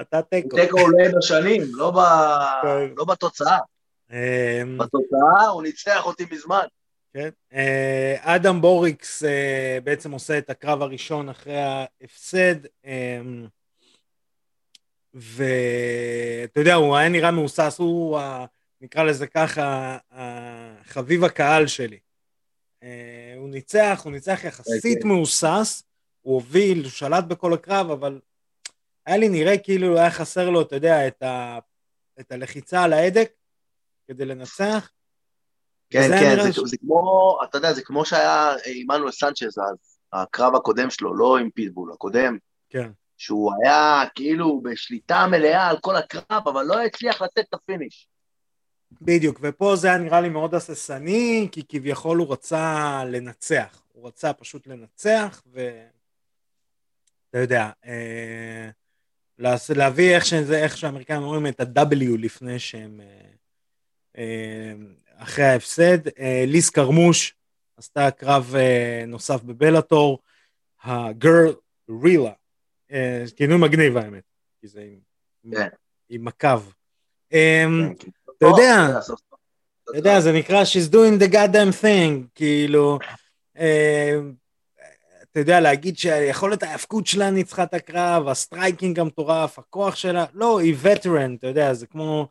אתה 0.00 0.22
תיקו. 0.22 0.56
תיקו 0.56 0.80
עולה 0.80 1.04
בשנים, 1.18 1.62
לא. 1.72 1.92
לא 2.96 3.04
בתוצאה. 3.04 3.58
אמ, 4.10 4.78
בתוצאה 4.78 5.46
הוא 5.52 5.62
ניצח 5.62 6.06
אותי 6.06 6.26
מזמן. 6.30 6.64
כן. 7.16 7.28
אה, 7.52 8.16
אדם 8.20 8.60
בוריקס 8.60 9.24
אה, 9.24 9.78
בעצם 9.84 10.12
עושה 10.12 10.38
את 10.38 10.50
הקרב 10.50 10.82
הראשון 10.82 11.28
אחרי 11.28 11.56
ההפסד, 11.56 12.54
אה, 12.86 13.20
ואתה 15.14 16.60
יודע, 16.60 16.74
הוא 16.74 16.96
היה 16.96 17.08
נראה 17.08 17.30
מהוסס, 17.30 17.76
הוא, 17.78 18.18
נקרא 18.80 19.02
לזה 19.02 19.26
ככה, 19.26 19.98
חביב 20.84 21.24
הקהל 21.24 21.66
שלי. 21.66 21.98
הוא 23.36 23.48
ניצח, 23.48 24.00
הוא 24.04 24.12
ניצח 24.12 24.40
יחסית 24.44 24.96
אוקיי. 24.96 25.10
מהוסס, 25.10 25.82
הוא 26.22 26.34
הוביל, 26.34 26.82
הוא 26.82 26.90
שלט 26.90 27.24
בכל 27.24 27.54
הקרב, 27.54 27.90
אבל 27.90 28.20
היה 29.06 29.16
לי 29.16 29.28
נראה 29.28 29.58
כאילו 29.58 29.98
היה 29.98 30.10
חסר 30.10 30.50
לו, 30.50 30.62
אתה 30.62 30.76
יודע, 30.76 31.08
את, 31.08 31.22
ה, 31.22 31.58
את 32.20 32.32
הלחיצה 32.32 32.82
על 32.82 32.92
ההדק 32.92 33.32
כדי 34.08 34.24
לנצח. 34.24 34.90
כן, 35.90 36.08
כן, 36.20 36.42
זה, 36.42 36.52
ש... 36.52 36.58
זה 36.64 36.76
כמו, 36.76 37.38
אתה 37.44 37.58
יודע, 37.58 37.72
זה 37.72 37.82
כמו 37.82 38.04
שהיה 38.04 38.52
עמנואל 38.66 39.10
סנצ'ז 39.10 39.58
אז. 39.58 39.96
הקרב 40.12 40.54
הקודם 40.54 40.90
שלו, 40.90 41.14
לא 41.14 41.38
עם 41.38 41.50
פיטבול, 41.50 41.92
הקודם, 41.92 42.38
כן. 42.70 42.90
שהוא 43.16 43.52
היה 43.62 44.02
כאילו 44.14 44.60
בשליטה 44.60 45.26
מלאה 45.26 45.68
על 45.68 45.76
כל 45.80 45.96
הקרב, 45.96 46.48
אבל 46.48 46.62
לא 46.62 46.82
הצליח 46.82 47.22
לתת 47.22 47.44
את 47.48 47.54
ה 47.54 47.61
finish. 47.61 48.08
בדיוק, 49.02 49.38
ופה 49.42 49.76
זה 49.76 49.88
היה 49.88 49.98
נראה 49.98 50.20
לי 50.20 50.28
מאוד 50.28 50.54
הססני, 50.54 51.48
כי 51.52 51.62
כביכול 51.68 52.18
הוא 52.18 52.32
רצה 52.32 53.02
לנצח. 53.06 53.82
הוא 53.92 54.08
רצה 54.08 54.32
פשוט 54.32 54.66
לנצח, 54.66 55.42
ו... 55.52 55.86
אתה 57.30 57.38
יודע, 57.38 57.70
אה, 57.86 58.68
להביא 59.76 60.14
איך, 60.14 60.24
שזה, 60.24 60.58
איך 60.58 60.76
שהאמריקאים 60.76 61.22
אומרים 61.22 61.46
את 61.46 61.60
ה-W 61.60 62.18
לפני 62.18 62.58
שהם... 62.58 63.00
אה, 63.00 63.30
אה, 64.18 64.74
אחרי 65.18 65.44
ההפסד. 65.44 66.08
אה, 66.18 66.44
ליס 66.46 66.70
קרמוש 66.70 67.34
עשתה 67.76 68.10
קרב 68.10 68.54
אה, 68.58 69.04
נוסף 69.06 69.42
בבלאטור, 69.42 70.18
הגרל 70.82 71.54
רילה, 72.02 72.32
כינוי 73.36 73.58
מגניב 73.58 73.96
האמת, 73.96 74.22
כי 74.60 74.68
זה 74.68 74.86
עם, 75.44 75.50
כן. 75.52 75.68
הקו. 76.26 76.48
אמ, 77.32 77.94
כן, 77.98 78.08
אתה 78.36 78.46
יודע, 78.46 79.00
סוף. 79.00 79.20
אתה 79.90 79.98
יודע, 79.98 80.20
זה 80.20 80.32
נקרא 80.32 80.62
She's 80.62 80.92
doing 80.92 81.22
the 81.22 81.32
goddamn 81.32 81.82
thing, 81.82 82.26
כאילו, 82.34 82.98
אה, 83.58 84.18
אתה 85.22 85.40
יודע, 85.40 85.60
להגיד 85.60 85.98
שיכולת 85.98 86.62
ההאבקות 86.62 87.06
שלה 87.06 87.30
ניצחה 87.30 87.62
את 87.62 87.74
הקרב, 87.74 88.28
ה 88.28 88.36
striking 88.36 89.00
המטורף, 89.00 89.58
הכוח 89.58 89.96
שלה, 89.96 90.24
לא, 90.34 90.60
היא 90.60 90.74
וטרן, 90.82 91.34
אתה 91.34 91.46
יודע, 91.46 91.74
זה 91.74 91.86
כמו, 91.86 92.28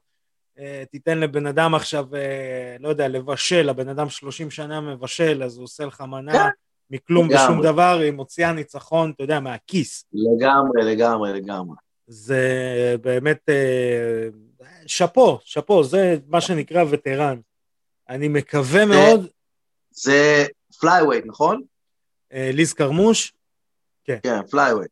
תיתן 0.92 1.20
לבן 1.20 1.48
אדם 1.48 1.76
עכשיו, 1.76 2.16
אה, 2.16 2.76
לא 2.80 2.90
יודע, 2.90 3.08
לבשל, 3.08 3.70
הבן 3.70 3.90
אדם 3.90 4.10
30 4.10 4.52
שנה 4.52 4.82
מבשל, 4.82 5.44
אז 5.44 5.58
הוא 5.58 5.64
עושה 5.64 5.86
לך 5.86 6.02
מנה 6.02 6.32
כן. 6.34 6.50
מכלום 6.90 7.30
לגמרי. 7.30 7.44
ושום 7.44 7.62
דבר, 7.64 8.00
היא 8.02 8.12
מוציאה 8.12 8.54
ניצחון, 8.54 9.12
אתה 9.16 9.24
יודע, 9.24 9.40
מהכיס. 9.40 10.06
לגמרי, 10.14 10.96
לגמרי, 10.96 11.34
לגמרי. 11.34 11.76
זה 12.08 12.96
באמת 13.02 13.50
אה, 13.50 14.28
שאפו, 14.88 15.40
שאפו, 15.44 15.84
זה 15.84 16.18
מה 16.28 16.42
שנקרא 16.42 16.84
וטרן. 16.90 17.40
אני 18.10 18.28
מקווה 18.28 18.86
מאוד, 18.86 19.28
זה 19.92 20.46
flyweight, 20.80 21.26
נכון? 21.26 21.62
אה, 22.34 22.50
ליז 22.54 22.74
קרמוש, 22.74 23.34
כן, 24.04 24.20
flyweight. 24.52 24.92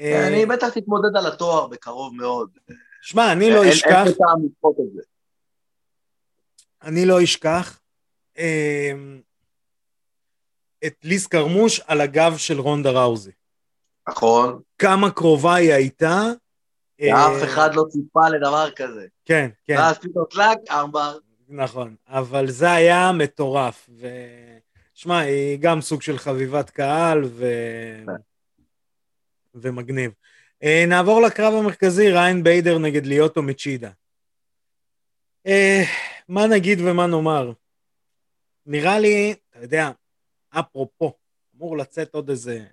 אה, 0.00 0.28
אני 0.28 0.46
בטח 0.46 0.68
תתמודד 0.68 1.16
על 1.16 1.26
התואר 1.26 1.66
בקרוב 1.66 2.14
מאוד. 2.14 2.50
שמע, 3.06 3.32
אני 3.32 3.50
לא 3.50 3.68
אשכח, 3.68 4.06
אין 4.06 4.12
פה 4.12 4.24
טעם 4.24 4.44
לדחות 4.44 4.76
את 4.80 4.92
זה. 4.94 5.02
אני 6.82 7.06
לא 7.06 7.22
אשכח 7.22 7.80
אה, 8.38 8.92
את 10.86 10.94
ליז 11.02 11.26
קרמוש 11.26 11.80
על 11.80 12.00
הגב 12.00 12.36
של 12.36 12.60
רונדה 12.60 12.90
ראוזי. 12.90 13.30
נכון? 14.08 14.60
כמה 14.78 15.10
קרובה 15.10 15.54
היא 15.54 15.72
הייתה. 15.72 16.22
אה, 17.00 17.08
ואף 17.14 17.44
אחד 17.44 17.74
לא 17.74 17.84
ציפה 17.88 18.28
לדבר 18.28 18.70
כזה. 18.76 19.06
כן, 19.24 19.50
כן. 19.64 19.76
ואז 19.78 19.98
פתאום 19.98 20.24
טלאק, 20.30 20.58
ארמבר. 20.70 21.18
נכון, 21.48 21.94
אבל 22.08 22.50
זה 22.50 22.72
היה 22.72 23.12
מטורף, 23.12 23.90
ו... 24.00 24.06
שמע, 24.94 25.18
היא 25.18 25.58
גם 25.60 25.80
סוג 25.80 26.02
של 26.02 26.18
חביבת 26.18 26.70
קהל 26.70 27.24
ו... 27.24 27.46
ומגניב. 29.54 30.12
אה, 30.62 30.84
נעבור 30.88 31.22
לקרב 31.22 31.54
המרכזי, 31.54 32.10
ריין 32.12 32.42
ביידר 32.42 32.78
נגד 32.78 33.06
ליאוטו 33.06 33.42
מצ'ידה. 33.42 33.90
אה, 35.46 35.82
מה 36.28 36.46
נגיד 36.46 36.78
ומה 36.80 37.06
נאמר? 37.06 37.52
נראה 38.66 38.98
לי, 38.98 39.34
אתה 39.50 39.58
יודע, 39.58 39.90
אפרופו, 40.50 41.12
אמור 41.56 41.76
לצאת 41.76 42.14
עוד 42.14 42.30
איזה 42.30 42.66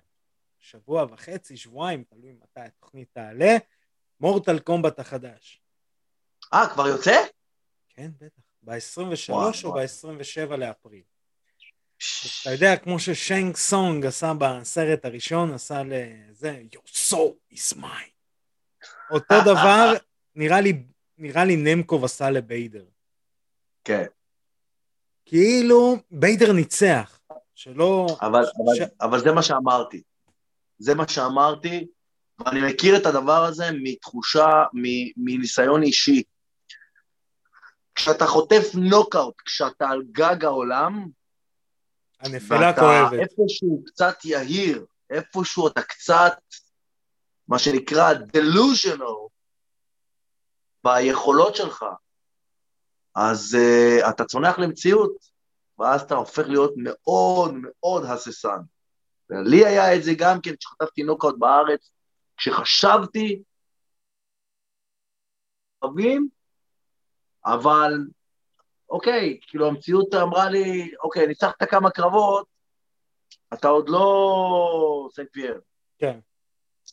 שבוע 0.58 1.06
וחצי, 1.10 1.56
שבועיים, 1.56 2.04
תלוי 2.04 2.32
מתי 2.32 2.60
התוכנית 2.60 3.08
תעלה, 3.12 3.56
מורטל 4.20 4.58
קומבט 4.58 4.98
החדש. 4.98 5.60
אה, 6.54 6.68
כבר 6.74 6.86
יוצא? 6.86 7.16
כן, 7.88 8.10
בטח. 8.20 8.42
ב-23 8.62 9.32
וואו, 9.32 9.50
או 9.64 9.70
וואו. 9.70 9.74
ב-27 9.74 10.56
לאפריל. 10.56 11.02
אתה 12.42 12.50
יודע, 12.52 12.76
כמו 12.76 12.98
ששיינג 12.98 13.56
סונג 13.56 14.06
עשה 14.06 14.32
בסרט 14.38 15.04
הראשון, 15.04 15.52
עשה 15.54 15.82
לזה, 15.86 16.62
your 16.74 16.88
soul 17.10 17.54
is 17.54 17.76
mine. 17.76 18.10
אותו 19.10 19.34
דבר, 19.50 19.92
נראה 20.34 20.60
לי, 20.60 20.82
נראה 21.18 21.44
לי 21.44 21.56
נמקוב 21.56 22.04
עשה 22.04 22.30
לביידר. 22.30 22.84
כן, 23.84 24.04
כאילו, 25.26 25.96
ביידר 26.10 26.52
ניצח, 26.52 27.20
שלא... 27.54 28.06
אבל, 28.20 28.44
ש- 28.44 28.48
אבל, 28.80 28.86
אבל 29.00 29.20
זה 29.20 29.32
מה 29.32 29.42
שאמרתי. 29.42 30.02
זה 30.78 30.94
מה 30.94 31.08
שאמרתי, 31.08 31.86
ואני 32.38 32.60
מכיר 32.72 32.96
את 32.96 33.06
הדבר 33.06 33.44
הזה 33.44 33.64
מתחושה, 33.82 34.46
מ- 34.74 35.24
מניסיון 35.24 35.82
אישי. 35.82 36.22
כשאתה 37.94 38.26
חוטף 38.26 38.64
נוקאוט, 38.74 39.34
כשאתה 39.44 39.88
על 39.88 40.02
גג 40.12 40.44
העולם, 40.44 41.06
הנפילה 42.24 42.60
ואתה 42.60 42.80
כואבת. 42.80 43.20
איפשהו 43.20 43.82
קצת 43.86 44.24
יהיר, 44.24 44.86
איפשהו 45.10 45.68
אתה 45.68 45.82
קצת, 45.82 46.38
מה 47.48 47.58
שנקרא 47.58 48.12
delusional 48.12 49.28
ביכולות 50.84 51.56
שלך, 51.56 51.84
אז 53.14 53.56
uh, 53.56 54.10
אתה 54.10 54.24
צונח 54.24 54.58
למציאות, 54.58 55.12
ואז 55.78 56.02
אתה 56.02 56.14
הופך 56.14 56.46
להיות 56.48 56.74
מאוד 56.76 57.54
מאוד 57.62 58.04
הססן. 58.04 58.58
לי 59.30 59.66
היה 59.66 59.96
את 59.96 60.02
זה 60.02 60.12
גם 60.18 60.40
כן 60.40 60.56
כשחטפתי 60.56 61.02
נוקאוט 61.02 61.34
בארץ, 61.38 61.90
כשחשבתי, 62.36 63.42
אבל 67.44 67.92
אוקיי, 68.94 69.38
כאילו 69.46 69.66
המציאות 69.68 70.14
אמרה 70.14 70.50
לי, 70.50 70.90
אוקיי, 71.02 71.26
ניצחת 71.26 71.62
כמה 71.62 71.90
קרבות, 71.90 72.46
אתה 73.54 73.68
עוד 73.68 73.88
לא 73.88 75.08
סנט 75.14 75.28
פייר. 75.32 75.60
כן. 75.98 76.18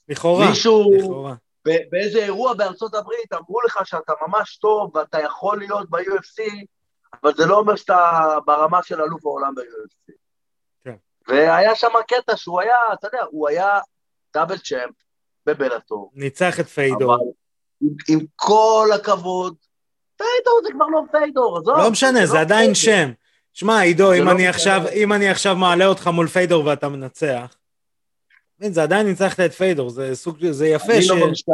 לכאורה, 0.10 0.50
מישהו 0.50 0.92
לכאורה. 0.98 1.34
ב- 1.68 1.90
באיזה 1.92 2.20
אירוע 2.20 2.54
בארצות 2.54 2.94
הברית 2.94 3.34
אמרו 3.34 3.62
לך 3.62 3.80
שאתה 3.84 4.14
ממש 4.28 4.58
טוב 4.58 4.96
ואתה 4.96 5.20
יכול 5.20 5.60
להיות 5.60 5.90
ב-UFC, 5.90 6.66
אבל 7.24 7.34
זה 7.36 7.46
לא 7.46 7.58
אומר 7.58 7.76
שאתה 7.76 8.38
ברמה 8.46 8.84
של 8.84 9.02
אלוף 9.02 9.26
העולם 9.26 9.56
ב-UFC. 9.56 10.14
כן. 10.84 10.96
והיה 11.28 11.76
שם 11.76 11.92
קטע 12.08 12.38
שהוא 12.38 12.62
היה, 12.62 12.76
אתה 12.94 13.08
יודע, 13.08 13.24
הוא 13.32 13.50
היה 13.50 13.80
דאבל 14.34 14.58
צ'מפ 14.58 14.96
בבלאטור, 15.46 16.12
ניצח 16.14 16.60
את 16.60 16.68
פיידור. 16.68 17.16
אבל 17.16 17.24
עם, 17.82 17.96
עם 18.10 18.26
כל 18.36 18.88
הכבוד, 18.96 19.56
פיידור 20.22 20.60
זה 20.64 20.70
כבר 20.74 20.86
לא 20.86 21.02
פיידור, 21.12 21.58
עזוב. 21.58 21.78
לא 21.78 21.92
משנה, 21.92 22.26
זה 22.26 22.34
לא 22.34 22.40
עדיין. 22.40 22.76
שם. 22.76 23.12
שמע, 23.54 23.80
עידו, 23.80 24.14
אם 24.14 24.26
לא 24.26 24.32
אני. 24.32 24.48
עכשיו, 24.48 24.82
אם 24.94 25.14
אני 25.14 25.30
עכשיו 25.30 25.56
מעלה 25.56 25.86
אותך 25.86 26.08
מול 26.08 26.28
פיידור 26.28 26.66
ואתה 26.66 26.90
מנצח, 26.90 27.56
זה 28.60 28.84
עדיין 28.84 29.08
ניצחת 29.08 29.40
את 29.40 29.54
פיידור, 29.54 29.90
זה 29.90 30.16
סוג, 30.16 30.52
זה 30.52 30.68
יפה 30.68 30.94
אני 30.94 31.02
ש... 31.02 31.10
לא 31.10 31.26
במשקל. 31.26 31.52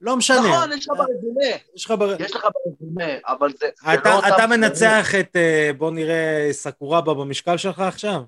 לא 0.00 0.16
משנה. 0.16 0.38
נכון, 0.38 0.72
יש 0.72 0.88
לך 0.88 0.96
ברזומה, 0.98 1.56
יש 1.74 1.84
לך 1.84 1.90
בר... 1.90 2.16
יש 2.22 2.36
לך 2.36 2.46
ברזומה, 2.54 3.12
אבל 3.26 3.50
זה... 3.50 3.66
זה 3.84 3.94
אתה, 3.94 4.10
לא 4.10 4.16
אותם 4.16 4.28
אתה. 4.34 4.46
מנצח 4.46 5.14
את, 5.20 5.36
אה, 5.36 5.70
בוא 5.78 5.90
נראה, 5.90 6.48
סקורבה 6.52 7.14
במשקל 7.14 7.56
שלך 7.56 7.80
עכשיו? 7.80 8.20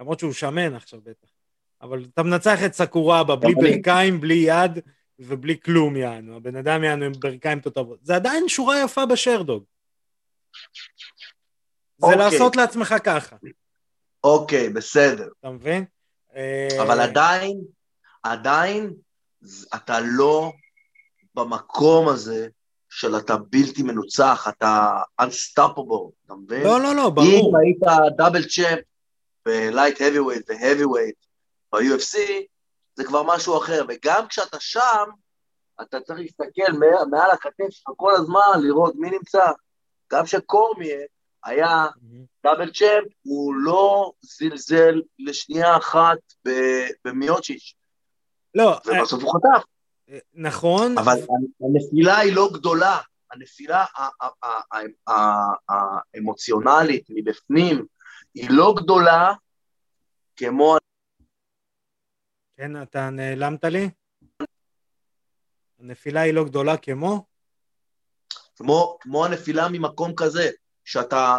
למרות 0.00 0.18
שהוא 0.18 0.32
שמן 0.32 0.74
עכשיו 0.74 1.00
בטח. 1.02 1.28
אבל 1.82 2.04
אתה 2.14 2.22
מנצח 2.22 2.64
את 2.64 2.74
סקורבה 2.74 3.36
בלי. 3.36 3.54
ברכיים, 3.54 4.20
בלי 4.20 4.34
יד 4.34 4.78
ובלי 5.18 5.60
כלום 5.64 5.96
יענו. 5.96 6.36
הבן 6.36 6.56
אדם 6.56 6.84
יענו 6.84 7.04
עם 7.04 7.12
ברכיים 7.12 7.60
תותבות. 7.60 7.98
זה 8.02 8.14
עדיין 8.16 8.48
שורה 8.48 8.80
יפה 8.84 9.06
בשרדוג. 9.06 9.64
זה 11.98 12.06
אוקיי. 12.06 12.18
לעשות 12.18 12.56
לעצמך 12.56 12.94
ככה, 13.04 13.36
אוקיי, 14.24 14.68
בסדר. 14.68 15.28
אתה 15.40 15.50
מבין? 15.50 15.84
אה, 16.36 16.68
אבל 16.82 17.00
עדיין, 17.00 17.60
עדיין, 18.22 18.92
ז- 19.40 19.66
אתה 19.74 19.98
לא 20.00 20.52
במקום 21.34 22.08
הזה 22.08 22.48
של 22.90 23.16
אתה 23.18 23.36
בלתי 23.36 23.82
מנוצח, 23.82 24.46
אתה 24.48 24.90
unstoppable, 25.22 26.10
אתה 26.26 26.34
מבין? 26.34 26.62
לא, 26.62 26.80
לא, 26.80 26.94
לא, 26.94 27.06
אם 27.08 27.14
ברור. 27.14 27.58
היית 27.58 27.78
double 28.16 28.44
champ 28.44 28.78
ב 29.46 30.00
light 30.00 30.18
heavyweight 30.18 30.50
ו 30.50 30.84
heavyweight 30.84 31.14
ב-UFC, 31.72 32.18
זה 32.98 33.04
כבר 33.04 33.22
משהו 33.22 33.58
אחר, 33.58 33.84
וגם 33.88 34.26
כשאתה 34.28 34.56
שם, 34.60 35.04
אתה 35.82 36.00
צריך 36.00 36.18
להסתכל 36.18 36.72
מעל, 36.72 37.08
מעל 37.10 37.30
הכתף 37.30 37.70
שלך 37.70 37.90
כל 37.96 38.14
הזמן, 38.14 38.60
לראות 38.62 38.94
מי 38.96 39.10
נמצא. 39.10 39.50
גם 40.12 40.26
שקורמיה 40.26 40.98
היה 41.44 41.86
דאבל 42.44 42.70
צ'מפ, 42.72 43.12
הוא 43.22 43.54
לא 43.54 44.12
זלזל 44.20 45.02
לשנייה 45.18 45.76
אחת 45.76 46.18
במיוצ'יץ', 47.04 47.74
לא, 48.54 48.72
אה, 48.72 48.78
ובסוף 48.86 49.22
הוא 49.22 49.32
חטף. 49.32 49.64
אה, 50.10 50.18
נכון, 50.34 50.98
אבל 50.98 51.18
הנפילה 51.60 52.18
היא 52.18 52.36
לא 52.36 52.48
גדולה, 52.52 52.98
הנפילה 53.30 53.84
האמוציונלית 56.14 57.06
מבפנים 57.10 57.86
היא 58.34 58.48
לא 58.50 58.74
גדולה 58.76 59.32
כמו 60.36 60.76
כן, 62.58 62.82
אתה 62.82 63.10
נעלמת 63.10 63.64
לי? 63.64 63.90
הנפילה 65.80 66.20
היא 66.20 66.34
לא 66.34 66.44
גדולה 66.44 66.76
כמו? 66.76 67.24
כמו, 68.56 68.98
כמו 69.00 69.24
הנפילה 69.24 69.68
ממקום 69.68 70.12
כזה, 70.16 70.50
שאתה 70.84 71.38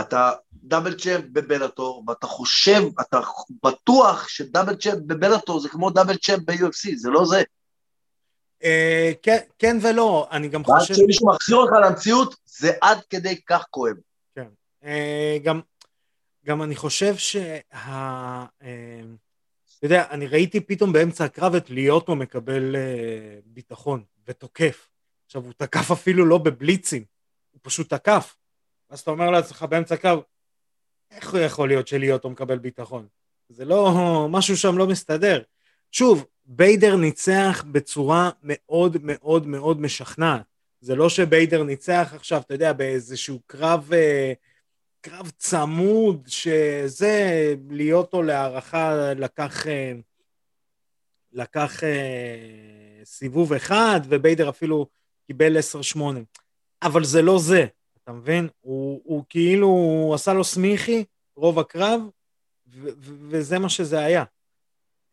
אתה 0.00 0.30
דאבל 0.52 0.98
צ'אמפ 0.98 1.24
בבלאטור, 1.32 2.04
ואתה 2.08 2.26
חושב, 2.26 2.80
אתה 3.00 3.20
בטוח 3.62 4.28
שדאבל 4.28 4.76
צ'אמפ 4.76 4.98
בבלאטור 5.06 5.60
זה 5.60 5.68
כמו 5.68 5.90
דאבל 5.90 6.16
צ'אמפ 6.16 6.42
ב-UFC, 6.44 6.96
זה 6.96 7.10
לא 7.10 7.24
זה. 7.24 7.42
אה, 8.64 9.12
כן, 9.22 9.38
כן 9.58 9.76
ולא, 9.82 10.28
אני 10.30 10.48
גם 10.48 10.62
ואז 10.66 10.80
חושב... 10.80 10.94
כשמישהו 10.94 11.28
מחזיר 11.28 11.56
אותך 11.56 11.72
למציאות, 11.84 12.34
זה 12.44 12.72
עד 12.80 12.98
כדי 13.10 13.42
כך 13.42 13.66
כואב. 13.70 13.96
כן. 14.34 14.48
אה, 14.84 15.38
גם, 15.42 15.60
גם 16.46 16.62
אני 16.62 16.76
חושב 16.76 17.16
שה... 17.16 18.44
אתה 19.82 19.86
יודע, 19.86 20.04
אני 20.10 20.26
ראיתי 20.26 20.60
פתאום 20.60 20.92
באמצע 20.92 21.24
הקרב 21.24 21.54
את 21.54 21.70
ליאוטו 21.70 22.16
מקבל 22.16 22.76
אה, 22.76 23.38
ביטחון 23.44 24.02
ותוקף. 24.26 24.88
עכשיו, 25.26 25.44
הוא 25.44 25.52
תקף 25.56 25.90
אפילו 25.90 26.26
לא 26.26 26.38
בבליצים, 26.38 27.04
הוא 27.50 27.60
פשוט 27.62 27.94
תקף. 27.94 28.36
אז 28.90 29.00
אתה 29.00 29.10
אומר 29.10 29.30
לעצמך 29.30 29.62
באמצע 29.62 29.94
הקרב, 29.94 30.20
איך 31.10 31.34
יכול 31.46 31.68
להיות 31.68 31.88
שליאוטו 31.88 32.30
מקבל 32.30 32.58
ביטחון? 32.58 33.06
זה 33.48 33.64
לא, 33.64 34.26
משהו 34.30 34.56
שם 34.56 34.78
לא 34.78 34.86
מסתדר. 34.86 35.42
שוב, 35.92 36.24
ביידר 36.44 36.96
ניצח 36.96 37.64
בצורה 37.72 38.30
מאוד 38.42 38.96
מאוד 39.02 39.46
מאוד 39.46 39.80
משכנעת. 39.80 40.42
זה 40.80 40.94
לא 40.94 41.08
שביידר 41.08 41.62
ניצח 41.62 42.12
עכשיו, 42.16 42.40
אתה 42.40 42.54
יודע, 42.54 42.72
באיזשהו 42.72 43.40
קרב, 43.46 43.92
אה, 43.92 44.32
קרב 45.02 45.30
צמוד, 45.36 46.24
שזה, 46.26 47.54
ליאוטו 47.70 48.22
להערכה 48.22 49.14
לקח, 49.14 49.66
אה, 49.66 49.92
לקח 51.32 51.84
אה, 51.84 53.00
סיבוב 53.04 53.52
אחד, 53.52 54.00
וביידר 54.08 54.48
אפילו 54.48 54.86
קיבל 55.26 55.56
10-8. 55.96 56.00
אבל 56.82 57.04
זה 57.04 57.22
לא 57.22 57.38
זה, 57.38 57.66
אתה 58.02 58.12
מבין? 58.12 58.48
הוא, 58.60 59.00
הוא 59.04 59.24
כאילו, 59.28 59.66
הוא 59.66 60.14
עשה 60.14 60.32
לו 60.32 60.44
סמיכי 60.44 61.04
רוב 61.36 61.58
הקרב, 61.58 62.00
ו- 62.66 62.88
וזה 63.28 63.58
מה 63.58 63.68
שזה 63.68 63.98
היה. 63.98 64.24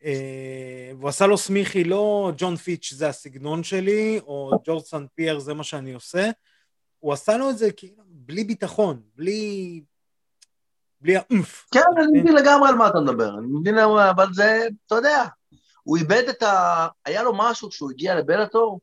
אה, 0.04 0.92
והוא 0.98 1.10
עשה 1.10 1.28
לו 1.28 1.38
סמיכי, 1.38 1.84
לא 1.84 2.32
ג'ון 2.38 2.56
פיץ' 2.56 2.94
זה 2.94 3.10
הסגנון 3.10 3.64
שלי, 3.64 4.20
או 4.20 4.52
ג'ורג' 4.66 4.84
סן 4.84 5.06
פייר 5.16 5.40
זה 5.40 5.54
מה 5.54 5.64
שאני 5.64 5.94
עושה, 5.94 6.30
הוא 7.00 7.14
עשה 7.14 7.38
לו 7.38 7.50
את 7.50 7.58
זה 7.58 7.72
כאילו 7.72 8.04
בלי 8.30 8.44
ביטחון, 8.44 9.02
בלי... 9.16 9.82
בלי 11.02 11.18
האומף. 11.18 11.66
כן, 11.74 11.80
אני 11.98 12.20
מבין 12.20 12.36
לגמרי 12.36 12.70
על 12.70 12.76
מה 12.76 12.88
אתה 12.88 13.00
מדבר, 13.00 13.30
אני 13.38 13.48
מבין 13.60 13.76
לגמרי, 13.76 14.10
אבל 14.10 14.34
זה, 14.34 14.68
אתה 14.88 14.96
יודע, 14.96 15.24
הוא 15.84 15.98
איבד 15.98 16.24
את 16.30 16.44
ה... 16.44 16.88
היה 17.06 17.24
לו 17.24 17.32
משהו 17.36 17.70
כשהוא 17.70 17.92
הגיע 17.92 18.16
לבלאטור, 18.16 18.80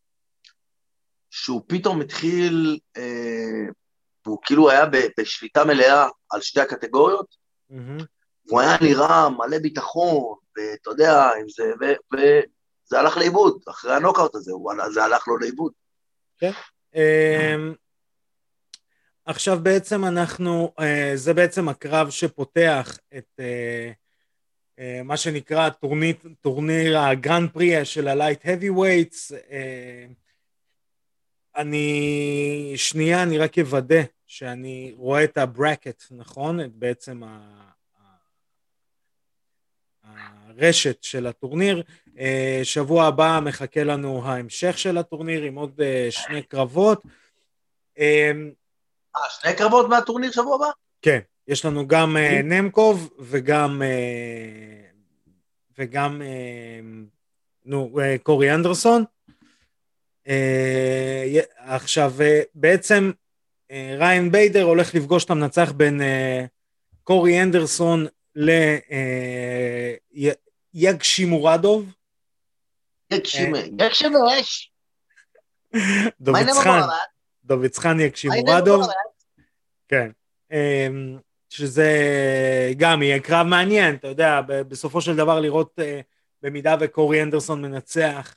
שהוא 1.31 1.63
פתאום 1.67 2.01
התחיל, 2.01 2.79
אה, 2.97 3.73
והוא 4.27 4.39
כאילו 4.43 4.71
היה 4.71 4.85
בשליטה 5.19 5.65
מלאה 5.65 6.09
על 6.31 6.41
שתי 6.41 6.61
הקטגוריות, 6.61 7.37
מהמם. 7.71 7.99
הוא 8.43 8.61
היה 8.61 8.77
נראה 8.81 9.29
מלא 9.29 9.59
ביטחון, 9.59 10.39
ואתה 10.57 10.91
יודע, 10.91 11.31
עם 11.41 11.49
זה, 11.49 11.73
ו- 11.81 12.15
וזה 12.15 13.01
הלך 13.01 13.17
לאיבוד, 13.17 13.63
אחרי 13.69 13.95
הנוקאוט 13.95 14.35
הזה, 14.35 14.53
הוא, 14.53 14.73
זה 14.91 15.05
הלך 15.05 15.29
לו 15.29 15.39
לאיבוד. 15.39 15.73
אמ, 16.95 17.75
עכשיו 19.27 19.59
בעצם 19.63 20.05
אנחנו, 20.05 20.73
אה, 20.81 21.13
זה 21.15 21.35
בעצם 21.35 21.69
הקרב 21.69 22.11
שפותח 22.11 22.99
את 23.17 23.41
אה, 23.41 23.91
אה, 24.79 25.01
מה 25.05 25.17
שנקרא 25.17 25.69
טורניר, 25.69 26.15
טורניר 26.41 26.99
הגרנד 26.99 27.51
פרי 27.51 27.85
של 27.85 28.09
ה 28.09 28.41
light 28.45 28.71
heavyweights. 28.71 29.33
אני, 31.57 32.73
שנייה, 32.77 33.23
אני 33.23 33.39
רק 33.39 33.59
אוודא 33.59 34.03
שאני 34.27 34.93
רואה 34.97 35.25
את 35.25 35.39
ה 35.39 35.46
bracket, 35.46 36.03
נכון? 36.11 36.61
את 36.61 36.73
בעצם 36.73 37.23
ה... 37.23 37.67
הרשת 40.03 41.03
של 41.03 41.27
הטורניר. 41.27 41.83
שבוע 42.63 43.07
הבא 43.07 43.41
מחכה 43.45 43.85
לנו 43.85 44.27
ההמשך 44.27 44.79
של 44.79 44.99
הטורניר 44.99 45.43
עם 45.43 45.55
עוד 45.55 45.81
שני 46.11 46.43
קרבות. 46.43 47.03
אה, 49.17 49.31
שני 49.31 49.53
קרבות 49.57 49.89
מהטורניר 49.89 50.31
שבוע 50.33 50.55
הבא? 50.57 50.67
כן, 51.03 51.19
יש 51.49 51.65
לנו 51.65 51.89
גם 51.89 52.17
אה, 52.17 52.41
נמקוב 52.45 53.11
וגם 53.19 53.83
אה, 53.83 54.87
וגם 55.79 56.23
אה, 56.23 56.81
נו, 57.65 57.99
אה, 58.03 58.17
קורי 58.23 58.55
אנדרסון. 58.55 59.05
י- 61.27 61.41
עכשיו, 61.57 62.13
אה, 62.21 62.43
בעצם 62.55 63.11
אה, 63.71 63.95
ריין 63.99 64.33
ביידר 64.33 64.63
הולך 64.63 64.95
לפגוש 64.95 65.25
את 65.25 65.31
המנצח 65.31 65.73
בין 65.73 66.03
אה, 66.03 66.45
קורי 67.05 67.43
אנדרסון 67.43 68.07
ליג 70.75 71.03
שימורדוב, 71.03 71.93
יקשימה, 73.11 73.59
אה. 73.59 73.87
יקשימה, 73.87 74.19
יש. 74.39 74.73
מה 76.21 76.41
מה 77.49 77.57
העניין 77.85 78.15
שימורדוב. 78.15 78.87
כן. 79.89 80.11
אמ, 80.53 81.19
שזה 81.49 81.93
גם 82.77 83.03
יהיה 83.03 83.21
קרב 83.21 83.47
מעניין, 83.47 83.95
אתה 83.95 84.09
יודע, 84.09 84.41
בסופו 84.47 85.01
של 85.01 85.17
דבר 85.17 85.41
לראות 85.41 85.79
אה, 85.79 86.01
במידה 86.43 86.77
וקורי 86.81 87.23
אנדרסון 87.23 87.63
מנצח, 87.63 88.37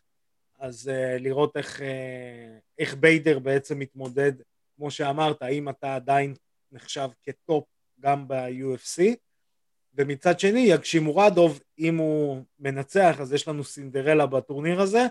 אז 0.60 0.90
אה, 0.90 1.18
לראות 1.20 1.58
איך, 1.58 1.82
אה, 1.82 2.58
איך 2.80 2.96
ביידר 2.96 3.40
בעצם 3.40 3.80
מתמודד, 3.80 4.32
כמו 4.76 4.92
שאמרת, 4.92 5.42
האם 5.42 5.70
אתה 5.70 5.96
עדיין 5.96 6.34
נחשב 6.72 7.10
כטופ 7.24 7.64
גם 8.00 8.28
ב-UFC, 8.28 9.02
ומצד 9.94 10.40
שני, 10.40 10.60
יגשימורדוב, 10.60 11.60
אם 11.80 11.98
הוא 11.98 12.44
מנצח, 12.60 13.18
אז 13.20 13.34
יש 13.34 13.48
לנו 13.48 13.64
סינדרלה 13.64 14.26
בטורניר 14.26 14.82
הזה, 14.82 15.06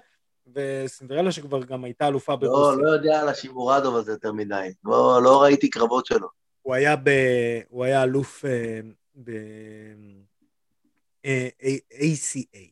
וסינדרלה 0.54 1.32
שכבר 1.32 1.64
גם 1.64 1.84
הייתה 1.84 2.08
אלופה 2.08 2.32
לא, 2.32 2.38
ברוסיה. 2.38 2.82
לא 2.82 2.90
יודע 2.90 3.20
על 3.20 3.28
השימורדוב 3.28 3.96
הזה 3.96 4.12
יותר 4.12 4.32
מדי. 4.32 4.72
לא 4.84 5.20
לא 5.22 5.42
ראיתי 5.42 5.70
קרבות 5.70 6.06
שלו. 6.06 6.28
הוא 6.62 6.74
היה, 6.74 6.96
ב... 6.96 7.10
הוא 7.68 7.84
היה 7.84 8.02
אלוף 8.02 8.44
אה, 8.44 8.80
ב... 9.24 9.30
אה, 11.24 11.48
ACA. 11.92 12.70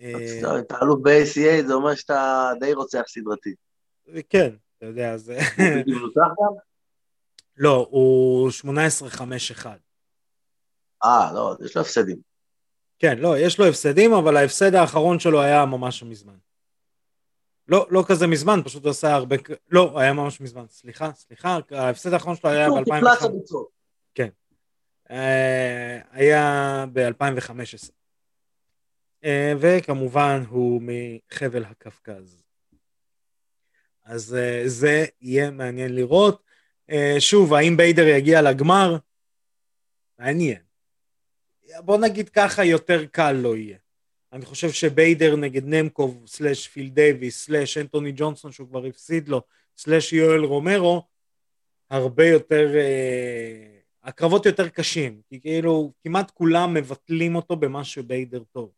אה, 0.00 0.12
אז 0.14 0.44
אתה 0.58 0.78
אלוף 0.82 1.00
ב-ACA, 1.02 1.66
זה 1.66 1.74
אומר 1.74 1.94
שאתה 1.94 2.50
די 2.60 2.72
רוצח 2.72 3.02
סדרתי. 3.06 3.54
כן, 4.28 4.54
אתה 4.78 4.86
יודע, 4.86 5.16
זה... 5.16 5.38
הוא 5.86 5.94
מנוצח 5.94 6.20
גם? 6.20 6.52
לא, 7.56 7.86
הוא 7.90 8.50
18-5-1. 9.62 9.66
אה, 11.04 11.32
לא, 11.34 11.56
יש 11.64 11.76
לו 11.76 11.82
הפסדים. 11.82 12.33
כן, 13.04 13.18
לא, 13.18 13.38
יש 13.38 13.58
לו 13.58 13.66
הפסדים, 13.66 14.12
אבל 14.12 14.36
ההפסד 14.36 14.74
האחרון 14.74 15.18
שלו 15.18 15.42
היה 15.42 15.66
ממש 15.66 16.02
מזמן. 16.02 16.36
לא, 17.68 17.86
לא 17.90 18.04
כזה 18.08 18.26
מזמן, 18.26 18.60
פשוט 18.64 18.84
הוא 18.84 18.90
עשה 18.90 19.14
הרבה... 19.14 19.36
לא, 19.70 20.00
היה 20.00 20.12
ממש 20.12 20.40
מזמן, 20.40 20.64
סליחה, 20.68 21.12
סליחה, 21.12 21.58
ההפסד 21.70 22.12
האחרון 22.12 22.36
שלו 22.36 22.50
היה 22.50 22.66
הוא 22.66 22.80
ב-2005. 22.80 22.94
מפלץ 22.94 23.22
הביצות. 23.22 23.68
אה, 25.10 26.00
היה 26.10 26.84
ב-2015. 26.92 27.90
אה, 29.24 29.52
וכמובן 29.58 30.42
הוא 30.48 30.82
מחבל 30.84 31.64
הקווקז. 31.64 32.42
אז 34.04 34.34
אה, 34.34 34.62
זה 34.66 35.04
יהיה 35.20 35.50
מעניין 35.50 35.94
לראות. 35.94 36.42
שוב, 37.18 37.54
האם 37.54 37.76
ביידר 37.76 38.06
יגיע 38.06 38.42
לגמר? 38.42 38.96
מעניין. 40.18 40.63
בוא 41.80 41.98
נגיד 41.98 42.28
ככה, 42.28 42.64
יותר 42.64 43.04
קל 43.06 43.32
לא 43.32 43.56
יהיה. 43.56 43.76
אני 44.32 44.44
חושב 44.44 44.70
שביידר 44.70 45.36
נגד 45.36 45.64
נמקוב, 45.64 46.24
slash 46.26 46.68
פיל 46.68 46.88
דייוויס, 46.88 47.44
slash 47.44 47.78
אנטוני 47.78 48.12
ג'ונסון 48.16 48.52
שהוא 48.52 48.68
כבר 48.68 48.84
הפסיד 48.84 49.28
לו, 49.28 49.42
slash 49.76 50.12
יואל 50.12 50.44
רומרו, 50.44 51.02
הרבה 51.90 52.26
יותר, 52.26 52.76
אה, 52.76 53.78
הקרבות 54.04 54.46
יותר 54.46 54.68
קשים, 54.68 55.20
כי 55.28 55.40
כאילו 55.40 55.92
כמעט 56.04 56.30
כולם 56.30 56.74
מבטלים 56.74 57.36
אותו 57.36 57.56
במה 57.56 57.84
שביידר 57.84 58.42
טוב. 58.52 58.70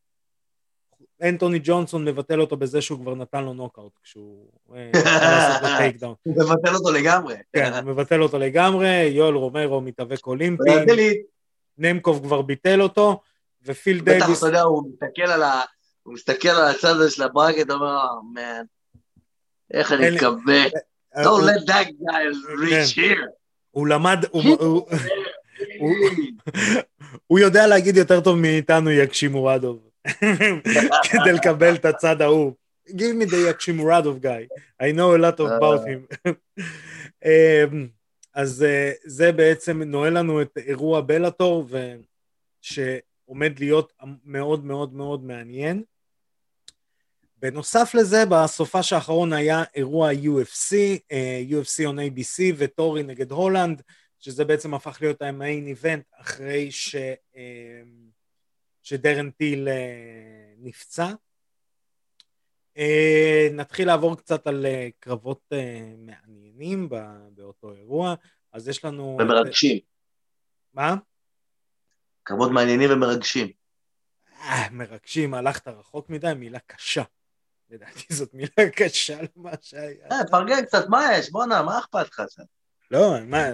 אנטוני 1.22 1.61
ג'ונסון 1.62 2.05
מבטל 2.05 2.40
אותו 2.40 2.57
בזה 2.57 2.81
שהוא 2.81 2.99
כבר 2.99 3.14
נתן 3.14 3.44
לו 3.44 3.55
נוקאוט 3.55 3.92
כשהוא 4.03 4.46
אה. 4.75 4.90
הוא 6.22 6.35
מבטל 6.37 6.75
אותו 6.75 6.92
לגמרי. 6.92 7.35
כן, 7.53 7.72
הוא 7.72 7.83
מבטל 7.83 8.22
אותו 8.22 8.38
לגמרי, 8.38 9.03
יואל 9.03 9.35
רומרו 9.35 9.81
מתאבק 9.81 10.27
אולימפי, 10.27 10.70
לי, 10.96 11.22
נמקוב 11.79 12.23
כבר 12.27 12.43
ביטל 12.43 12.83
אותו, 12.83 13.21
ופיל 13.65 14.01
בטח, 14.01 14.19
דייוויס, 14.19 14.39
אתה 14.39 14.47
יודע, 14.47 14.62
הוא 14.62 14.91
מסתכל 14.93 15.23
על 15.23 15.43
ה... 15.43 15.61
הוא 16.03 16.15
מסתכל 16.15 16.49
על 16.49 16.71
הצד 16.71 16.89
הזה 16.89 17.11
של 17.11 17.23
ה 17.22 17.28
bracket, 17.28 17.70
אומר, 17.71 17.99
man, 18.35 18.62
איך 19.75 19.93
אני 19.93 20.11
מקווה. 20.11 20.65
אה, 21.17 21.25
Don't 21.25 21.29
הוא- 21.29 21.41
let 21.41 21.69
that 21.71 21.87
guy 21.87 22.23
reach 22.61 22.97
here. 22.97 23.27
הוא 23.71 23.87
למד, 23.87 24.19
הוא- 24.31 24.43
הוא-. 24.62 24.89
הוא 27.27 27.39
יודע 27.39 27.67
להגיד 27.67 27.97
יותר 27.97 28.21
טוב 28.21 28.37
מאיתנו 28.39 28.91
יקשימורדוב, 28.91 29.89
כדי 31.11 31.33
לקבל 31.35 31.75
את 31.75 31.85
הצד 31.85 32.23
ההוא. 32.23 32.53
Give 32.89 33.23
me 33.23 33.31
the 33.31 33.37
יקשימורדוב 33.51 34.19
guy, 34.23 34.47
I 34.83 34.87
know 34.97 35.15
a 35.17 35.19
lot 35.19 35.41
about 35.41 35.81
him. 35.87 36.01
אמ, 38.37 38.42
אז 38.42 38.62
אה, 38.62 38.92
זה 39.05 39.33
בעצם 39.33 39.83
נועל 39.83 40.18
לנו 40.18 40.42
את 40.42 40.59
אירוע 40.59 41.01
בלאטור, 41.01 41.68
שעומד 42.61 43.59
להיות 43.59 43.92
מאוד 44.25 44.64
מאוד 44.64 44.94
מאוד 44.94 45.25
מעניין. 45.25 45.83
בנוסף 47.38 47.90
לזה, 47.94 48.25
בסופש 48.31 48.92
האחרון 48.92 49.33
היה 49.33 49.64
אירוע 49.75 50.11
UFC, 50.12 50.72
uh, 51.12 51.53
UFC 51.53 51.85
on 51.85 51.96
ABC 51.96 52.55
וטורי 52.57 53.03
נגד 53.03 53.31
הולנד, 53.31 53.83
שזה 54.18 54.44
בעצם 54.44 54.75
הפך 54.75 54.99
להיות 55.01 55.22
המיין 55.22 55.66
איבנט 55.66 56.05
אחרי 56.12 56.72
ש, 56.72 56.96
uh, 56.96 57.38
שדרן 58.83 59.31
טיל 59.31 59.68
נפצע. 60.59 61.12
Uh, 62.77 63.53
נתחיל 63.53 63.87
לעבור 63.87 64.17
קצת 64.17 64.47
על 64.47 64.67
uh, 64.67 64.93
קרבות 65.01 65.53
uh, 65.53 65.57
מעניינים 65.99 66.89
באותו 67.35 67.73
אירוע. 67.73 68.15
אז 68.53 68.69
יש 68.69 68.85
לנו... 68.85 69.17
ומרגשים. 69.21 69.79
מה? 70.75 70.95
קרבות 72.23 72.51
מעניינים 72.51 72.91
ומרגשים. 72.93 73.49
אה, 74.43 74.71
מרגשים, 74.71 75.35
הלכת 75.35 75.69
רחוק 75.69 76.11
מדי, 76.11 76.33
מילה 76.37 76.59
קשה. 76.67 77.03
לדעתי 77.71 78.15
זאת 78.15 78.35
מילה 78.35 78.71
קשה 78.77 79.19
למה 79.37 79.51
שהיה. 79.62 80.07
אה, 80.12 80.27
פרגן 80.31 80.65
קצת, 80.65 80.89
מה 80.89 81.05
יש? 81.19 81.31
בואנה, 81.31 81.62
מה 81.62 81.79
אכפת 81.79 82.07
לך 82.09 82.21
עכשיו? 82.21 82.45
לא, 82.91 83.15
מה, 83.27 83.49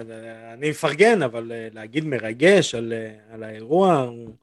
אני 0.53 0.69
מפרגן, 0.69 1.21
אבל 1.21 1.51
אה, 1.51 1.67
להגיד 1.71 2.05
מרגש 2.05 2.75
על, 2.75 2.93
אה, 2.93 3.33
על 3.33 3.43
האירוע, 3.43 3.95
הוא 3.95 4.35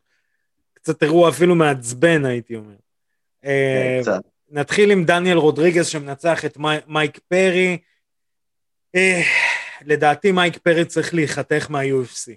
קצת 0.75 1.03
אירוע 1.03 1.29
אפילו 1.29 1.55
מעצבן, 1.55 2.25
הייתי 2.25 2.57
אומר. 2.57 2.77
כן, 3.43 3.99
קצת. 4.03 4.21
נתחיל 4.51 4.91
עם 4.91 5.05
דניאל 5.05 5.37
רודריגז 5.37 5.87
שמנצח 5.87 6.45
את 6.45 6.59
מייק 6.87 7.19
פרי. 7.19 7.79
לדעתי 9.83 10.33
מייק 10.33 10.59
פרי 10.59 10.85
צריך 10.85 11.15
להיחתך 11.15 11.71
מה-UFC. 11.71 12.33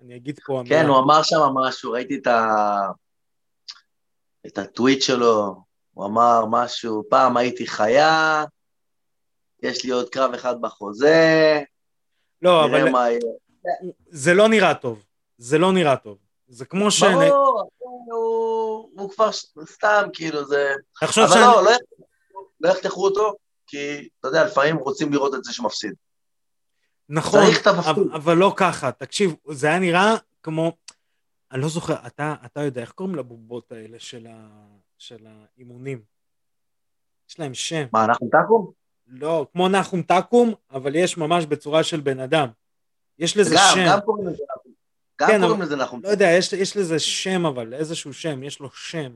אני 0.00 0.16
אגיד 0.16 0.40
פה... 0.46 0.62
כן, 0.68 0.86
הוא 0.86 0.98
אמר 0.98 1.22
שם 1.22 1.40
משהו, 1.54 1.92
ראיתי 1.92 2.16
את, 2.16 2.26
ה... 2.26 2.56
את 4.46 4.58
הטוויט 4.58 5.02
שלו, 5.02 5.62
הוא 5.92 6.06
אמר 6.06 6.44
משהו, 6.50 7.04
פעם 7.10 7.36
הייתי 7.36 7.66
חיה, 7.66 8.44
יש 9.62 9.84
לי 9.84 9.90
עוד 9.90 10.08
קרב 10.08 10.34
אחד 10.34 10.60
בחוזה, 10.60 11.60
לא, 12.42 12.64
אבל... 12.64 12.90
מה... 12.90 13.04
זה 14.10 14.34
לא 14.34 14.48
נראה 14.48 14.74
טוב, 14.74 15.04
זה 15.38 15.58
לא 15.58 15.72
נראה 15.72 15.96
טוב. 15.96 16.18
זה 16.48 16.64
כמו 16.64 16.90
ש... 16.90 17.02
ברור, 17.02 17.70
הוא, 17.78 18.90
הוא 18.96 19.10
כבר 19.10 19.30
סתם, 19.64 20.08
כאילו, 20.12 20.44
זה... 20.44 20.72
אבל 21.02 21.12
שאני... 21.12 21.28
לא, 21.40 21.64
לא, 21.64 21.70
לא 22.60 22.68
יחתכו 22.68 23.04
אותו, 23.04 23.34
כי, 23.66 24.08
אתה 24.20 24.28
יודע, 24.28 24.44
לפעמים 24.44 24.76
רוצים 24.76 25.12
לראות 25.12 25.34
את 25.34 25.44
זה 25.44 25.52
שמפסיד. 25.52 25.94
נכון, 27.08 27.40
אבל, 27.66 28.08
אבל 28.14 28.36
לא 28.36 28.52
ככה. 28.56 28.92
תקשיב, 28.92 29.34
זה 29.50 29.66
היה 29.66 29.78
נראה 29.78 30.14
כמו... 30.42 30.72
אני 31.52 31.62
לא 31.62 31.68
זוכר, 31.68 31.94
אתה, 32.06 32.34
אתה 32.44 32.60
יודע, 32.60 32.80
איך 32.80 32.92
קוראים 32.92 33.14
לבובות 33.14 33.72
האלה 33.72 33.98
של, 33.98 34.26
ה, 34.26 34.48
של 34.98 35.26
האימונים? 35.26 36.02
יש 37.30 37.38
להם 37.38 37.54
שם. 37.54 37.86
מה, 37.92 38.06
נחום 38.06 38.28
תקום? 38.28 38.70
לא, 39.06 39.46
כמו 39.52 39.68
נחום 39.68 40.02
תקום, 40.02 40.54
אבל 40.70 40.94
יש 40.94 41.16
ממש 41.16 41.46
בצורה 41.46 41.84
של 41.84 42.00
בן 42.00 42.20
אדם. 42.20 42.48
יש 43.18 43.36
לזה 43.36 43.54
גם, 43.54 43.74
שם. 43.74 43.86
גם 43.88 44.00
קוראים 44.00 44.26
לזה. 44.26 44.42
גם 45.20 45.28
כן, 45.28 45.40
קוראים 45.40 45.62
לזה 45.62 45.76
נחום. 45.76 46.00
לא 46.04 46.08
יודע, 46.08 46.26
יש, 46.26 46.52
יש 46.52 46.76
לזה 46.76 46.98
שם 46.98 47.46
אבל, 47.46 47.74
איזשהו 47.74 48.12
שם, 48.12 48.42
יש 48.42 48.60
לו 48.60 48.70
שם. 48.70 49.10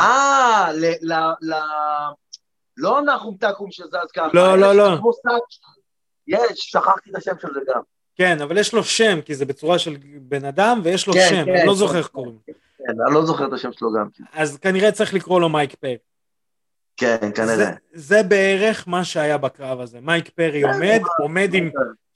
אה, 0.00 0.68
ל... 0.72 0.84
ל, 1.00 1.12
ל 1.42 1.54
לא 2.76 3.02
נחום 3.02 3.36
תקום 3.40 3.70
שזז 3.70 4.10
ככה. 4.14 4.28
לא, 4.34 4.58
לא, 4.58 4.74
לא. 4.74 4.98
יש, 6.28 6.58
שכחתי 6.58 7.10
את 7.10 7.16
השם 7.16 7.32
של 7.40 7.48
זה 7.54 7.60
גם. 7.74 7.80
כן, 8.16 8.42
אבל 8.42 8.58
יש 8.58 8.72
לו 8.72 8.84
שם, 8.84 9.20
כי 9.20 9.34
זה 9.34 9.44
בצורה 9.44 9.78
של 9.78 9.96
בן 10.20 10.44
אדם, 10.44 10.80
ויש 10.84 11.06
לו 11.06 11.12
כן, 11.12 11.26
שם, 11.30 11.44
כן, 11.44 11.56
אני 11.56 11.66
לא 11.66 11.74
זוכר 11.74 11.98
איך 11.98 12.08
קוראים. 12.08 12.38
כן, 12.46 12.52
אני 13.06 13.14
לא 13.14 13.26
זוכר 13.26 13.46
את 13.46 13.52
השם 13.52 13.72
שלו 13.72 13.92
גם. 13.92 14.08
כן. 14.14 14.24
אז 14.32 14.58
כנראה 14.58 14.92
צריך 14.92 15.14
לקרוא 15.14 15.40
לו 15.40 15.48
מייק 15.48 15.74
פרי. 15.74 15.96
כן, 16.96 17.30
כנראה. 17.34 17.56
זה, 17.56 17.70
זה 17.92 18.22
בערך 18.22 18.88
מה 18.88 19.04
שהיה 19.04 19.38
בקרב 19.38 19.80
הזה. 19.80 20.00
מייק 20.00 20.28
פרי 20.28 20.62
עומד, 20.62 21.00
עומד 21.22 21.54
עם 21.54 21.70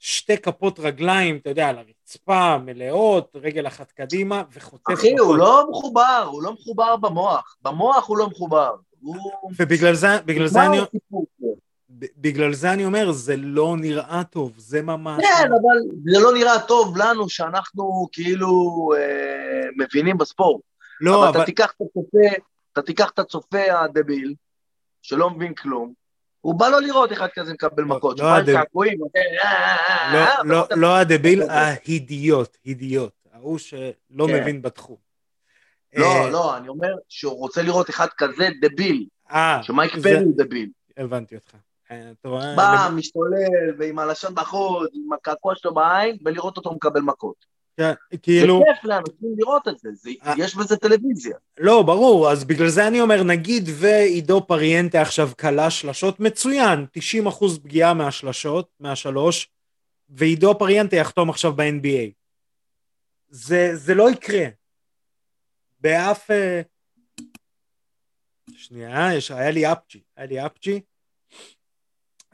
שתי 0.07 0.37
כפות 0.37 0.79
רגליים, 0.79 1.37
אתה 1.37 1.49
יודע, 1.49 1.69
על 1.69 1.77
הרצפה, 1.77 2.57
מלאות, 2.57 3.35
רגל 3.35 3.67
אחת 3.67 3.91
קדימה, 3.91 4.43
וחוטף... 4.53 4.93
אחי, 4.93 5.17
הוא 5.17 5.35
לא 5.35 5.67
מחובר, 5.69 6.29
הוא 6.31 6.43
לא 6.43 6.53
מחובר 6.53 6.95
במוח. 6.95 7.57
במוח 7.61 8.07
הוא 8.07 8.17
לא 8.17 8.27
מחובר. 8.27 8.75
ובגלל 9.59 9.93
זה, 9.93 10.07
בגלל 10.25 10.47
זה 10.47 10.65
אני... 10.65 10.77
בגלל 12.17 12.53
זה 12.53 12.73
אני 12.73 12.85
אומר, 12.85 13.11
זה 13.11 13.35
לא 13.37 13.75
נראה 13.77 14.23
טוב, 14.23 14.53
זה 14.57 14.81
ממש... 14.81 15.23
כן, 15.23 15.49
לא... 15.49 15.55
אבל 15.55 15.97
זה 16.11 16.19
לא 16.19 16.33
נראה 16.33 16.59
טוב 16.59 16.97
לנו 16.97 17.29
שאנחנו 17.29 18.07
כאילו 18.11 18.89
אה, 18.97 19.69
מבינים 19.77 20.17
בספורט. 20.17 20.61
לא, 21.01 21.19
אבל... 21.19 21.27
אבל... 21.27 21.37
אתה 21.37 21.45
תיקח 21.45 21.73
את 21.75 21.81
הצופה, 21.81 22.35
אתה 22.73 22.81
תיקח 22.81 23.09
את 23.09 23.19
הצופה 23.19 23.83
הדביל, 23.83 24.33
שלא 25.01 25.29
מבין 25.29 25.53
כלום, 25.53 25.93
הוא 26.45 26.55
בא 26.55 26.69
לו 26.69 26.79
לראות 26.79 27.11
אחד 27.11 27.27
כזה 27.33 27.53
מקבל 27.53 27.83
לא, 27.83 27.95
מכות, 27.95 28.19
לא 28.19 28.35
הדביל. 28.35 28.97
לא, 30.43 30.67
לא 30.75 30.97
הדביל, 30.97 31.41
ההידיוט, 31.41 32.57
הידיוט, 32.63 33.13
ההוא 33.33 33.57
שלא 33.57 34.27
כן. 34.27 34.41
מבין 34.41 34.61
בתחום. 34.61 34.97
לא, 35.95 36.05
אה, 36.05 36.29
לא, 36.29 36.57
אני 36.57 36.67
אומר 36.67 36.93
שהוא 37.09 37.39
רוצה 37.39 37.61
לראות 37.61 37.89
אחד 37.89 38.07
כזה 38.17 38.49
דביל, 38.61 39.05
אה, 39.31 39.63
שמייק 39.63 39.93
פרי 40.03 40.17
הוא 40.17 40.33
דביל. 40.37 40.69
הבנתי 40.97 41.35
אותך. 41.35 41.55
אה, 41.91 42.11
בא, 42.55 42.89
משתולל, 42.95 43.75
ועם 43.79 43.99
הלשון 43.99 44.35
בחוץ, 44.35 44.89
עם 44.93 45.13
הקעקוע 45.13 45.53
שלו 45.55 45.73
בעין, 45.73 46.17
ולראות 46.25 46.57
אותו 46.57 46.73
מקבל 46.73 47.01
מכות. 47.01 47.45
כן, 47.77 47.91
כאילו... 48.21 48.59
זה 48.59 48.73
כיף 48.73 48.83
לאנשים 48.83 49.35
לראות 49.37 49.67
את 49.67 49.79
זה, 49.79 49.89
זה 49.93 50.09
אה. 50.23 50.33
יש 50.37 50.55
בזה 50.55 50.77
טלוויזיה. 50.77 51.37
לא, 51.57 51.81
ברור, 51.81 52.31
אז 52.31 52.43
בגלל 52.43 52.69
זה 52.69 52.87
אני 52.87 53.01
אומר, 53.01 53.23
נגיד 53.23 53.63
ועידו 53.79 54.47
פריאנטה 54.47 55.01
עכשיו 55.01 55.29
כלה 55.39 55.69
שלשות, 55.69 56.19
מצוין, 56.19 56.85
90 56.91 57.27
אחוז 57.27 57.59
פגיעה 57.59 57.93
מהשלשות, 57.93 58.69
מהשלוש, 58.79 59.49
ועידו 60.09 60.57
פריאנטה 60.59 60.95
יחתום 60.95 61.29
עכשיו 61.29 61.53
ב-NBA. 61.53 62.11
זה, 63.29 63.71
זה 63.73 63.95
לא 63.95 64.11
יקרה. 64.11 64.45
באף... 65.79 66.31
אה, 66.31 66.61
שנייה, 68.55 69.13
יש, 69.13 69.31
היה 69.31 69.51
לי 69.51 69.71
אפצ'י, 69.71 70.01
היה 70.17 70.27
לי 70.27 70.45
אפצ'י. 70.45 70.81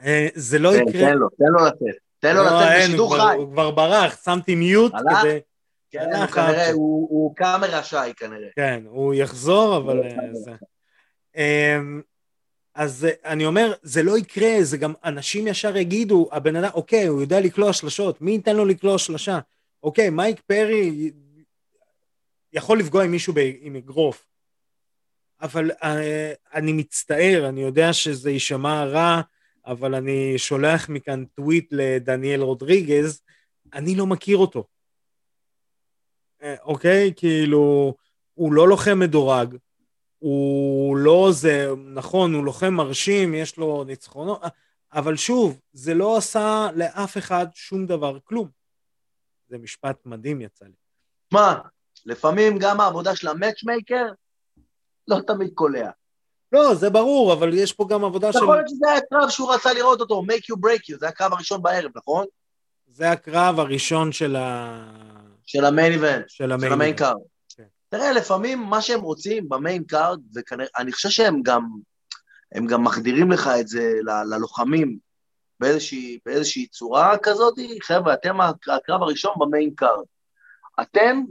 אה, 0.02 0.28
זה 0.34 0.58
לא 0.58 0.76
יקרה. 0.76 0.92
תן 0.92 1.18
לו, 1.18 1.28
תן 1.28 1.44
לו 1.44 1.66
לצאת. 1.66 2.11
תן 2.22 2.36
לו 2.36 2.44
לא, 2.44 2.50
לצאת 2.50 2.88
בשידור 2.88 3.16
חי. 3.16 3.36
הוא 3.36 3.52
כבר 3.52 3.70
ברח, 3.70 4.24
שמתי 4.24 4.54
מיוט 4.54 4.92
כדי... 4.92 5.38
כן, 5.90 6.08
הוא 6.16 6.26
כנראה, 6.26 6.70
הוא 6.72 7.36
קאמרה 7.36 7.82
שי 7.82 8.14
כנראה. 8.16 8.48
כן, 8.56 8.82
הוא 8.86 9.14
יחזור, 9.14 9.76
אבל 9.76 10.00
אה. 10.02 10.54
אמ, 11.36 12.02
אז 12.74 13.06
אני 13.24 13.46
אומר, 13.46 13.72
זה 13.82 14.02
לא 14.02 14.18
יקרה, 14.18 14.56
זה 14.60 14.76
גם 14.76 14.92
אנשים 15.04 15.46
ישר 15.46 15.76
יגידו, 15.76 16.28
הבן 16.32 16.56
אדם, 16.56 16.70
אוקיי, 16.74 17.06
הוא 17.06 17.20
יודע 17.20 17.40
לקלוע 17.40 17.72
שלשות, 17.72 18.20
מי 18.20 18.30
ייתן 18.30 18.56
לו 18.56 18.64
לקלוע 18.64 18.98
שלושה? 18.98 19.38
אוקיי, 19.82 20.10
מייק 20.10 20.40
פרי 20.40 21.10
יכול 22.52 22.78
לפגוע 22.78 23.04
עם 23.04 23.10
מישהו 23.10 23.34
עם 23.60 23.76
אגרוף, 23.76 24.26
אבל 25.40 25.70
אני 26.54 26.72
מצטער, 26.72 27.46
אני 27.48 27.62
יודע 27.62 27.92
שזה 27.92 28.30
יישמע 28.30 28.84
רע, 28.84 29.20
אבל 29.66 29.94
אני 29.94 30.38
שולח 30.38 30.88
מכאן 30.88 31.24
טוויט 31.24 31.68
לדניאל 31.70 32.40
רודריגז, 32.40 33.22
אני 33.72 33.96
לא 33.96 34.06
מכיר 34.06 34.36
אותו. 34.36 34.64
אה, 36.42 36.54
אוקיי? 36.62 37.12
כאילו, 37.16 37.94
הוא 38.34 38.52
לא 38.52 38.68
לוחם 38.68 38.98
מדורג, 38.98 39.56
הוא 40.18 40.96
לא 40.96 41.28
זה, 41.32 41.68
נכון, 41.94 42.34
הוא 42.34 42.44
לוחם 42.44 42.74
מרשים, 42.74 43.34
יש 43.34 43.56
לו 43.56 43.84
ניצחונות, 43.84 44.40
אבל 44.92 45.16
שוב, 45.16 45.60
זה 45.72 45.94
לא 45.94 46.16
עשה 46.16 46.68
לאף 46.74 47.18
אחד 47.18 47.46
שום 47.54 47.86
דבר, 47.86 48.18
כלום. 48.24 48.48
זה 49.48 49.58
משפט 49.58 50.06
מדהים 50.06 50.40
יצא 50.40 50.64
לי. 50.64 50.72
מה, 51.32 51.60
לפעמים 52.06 52.58
גם 52.60 52.80
העבודה 52.80 53.16
של 53.16 53.28
המאצ'מייקר 53.28 54.06
לא 55.08 55.16
תמיד 55.26 55.50
קולע. 55.54 55.90
לא, 56.52 56.74
זה 56.74 56.90
ברור, 56.90 57.32
אבל 57.32 57.54
יש 57.54 57.72
פה 57.72 57.86
גם 57.88 58.04
עבודה 58.04 58.32
של... 58.32 58.38
יכול 58.38 58.56
להיות 58.56 58.68
שזה 58.68 58.90
היה 58.90 59.00
קרב 59.00 59.28
שהוא 59.28 59.54
רצה 59.54 59.72
לראות 59.72 60.00
אותו, 60.00 60.22
make 60.30 60.52
you 60.52 60.56
break 60.56 60.94
you, 60.94 60.98
זה 60.98 61.08
הקרב 61.08 61.32
הראשון 61.32 61.62
בערב, 61.62 61.90
נכון? 61.94 62.26
זה 62.86 63.10
הקרב 63.10 63.60
הראשון 63.60 64.12
של 64.12 64.36
ה... 64.36 64.78
של 65.46 65.64
ה 65.64 65.70
main 65.70 65.92
event, 65.92 66.24
של 66.28 66.52
ה 66.52 66.61
main 66.61 66.96
card. 66.96 67.20
כן. 67.56 67.64
תראה, 67.88 68.12
לפעמים 68.12 68.62
מה 68.62 68.82
שהם 68.82 69.00
רוצים 69.00 69.48
ב 69.48 69.55
main 69.55 69.84
card, 69.84 70.20
וכנראה, 70.34 70.68
אני 70.78 70.92
חושב 70.92 71.08
שהם 71.08 71.42
גם, 71.42 71.66
הם 72.52 72.66
גם 72.66 72.84
מחדירים 72.84 73.30
לך 73.30 73.50
את 73.60 73.68
זה 73.68 73.92
ל, 74.02 74.34
ללוחמים 74.34 74.98
באיזושהי, 75.60 76.18
באיזושהי 76.26 76.66
צורה 76.66 77.16
כזאת, 77.22 77.54
חבר'ה, 77.82 78.14
אתם 78.14 78.40
הקרב 78.40 79.02
הראשון 79.02 79.32
ב 79.38 79.44
main 79.44 79.70
card. 79.74 80.04
אתם 80.80 81.22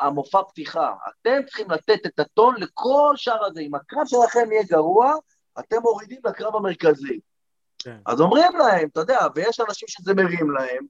המופע 0.00 0.42
פתיחה, 0.42 0.94
אתם 1.08 1.42
צריכים 1.46 1.70
לתת 1.70 2.06
את 2.06 2.18
הטון 2.18 2.54
לכל 2.58 3.12
שאר 3.16 3.44
הזה. 3.44 3.60
אם 3.60 3.74
הקרב 3.74 4.06
שלכם 4.06 4.52
יהיה 4.52 4.62
גרוע, 4.62 5.14
אתם 5.58 5.76
מורידים 5.82 6.20
לקרב 6.24 6.56
המרכזי. 6.56 7.20
כן. 7.78 7.98
אז 8.06 8.20
אומרים 8.20 8.56
להם, 8.56 8.88
אתה 8.92 9.00
יודע, 9.00 9.18
ויש 9.34 9.60
אנשים 9.60 9.88
שזה 9.88 10.14
מרים 10.14 10.50
להם, 10.50 10.84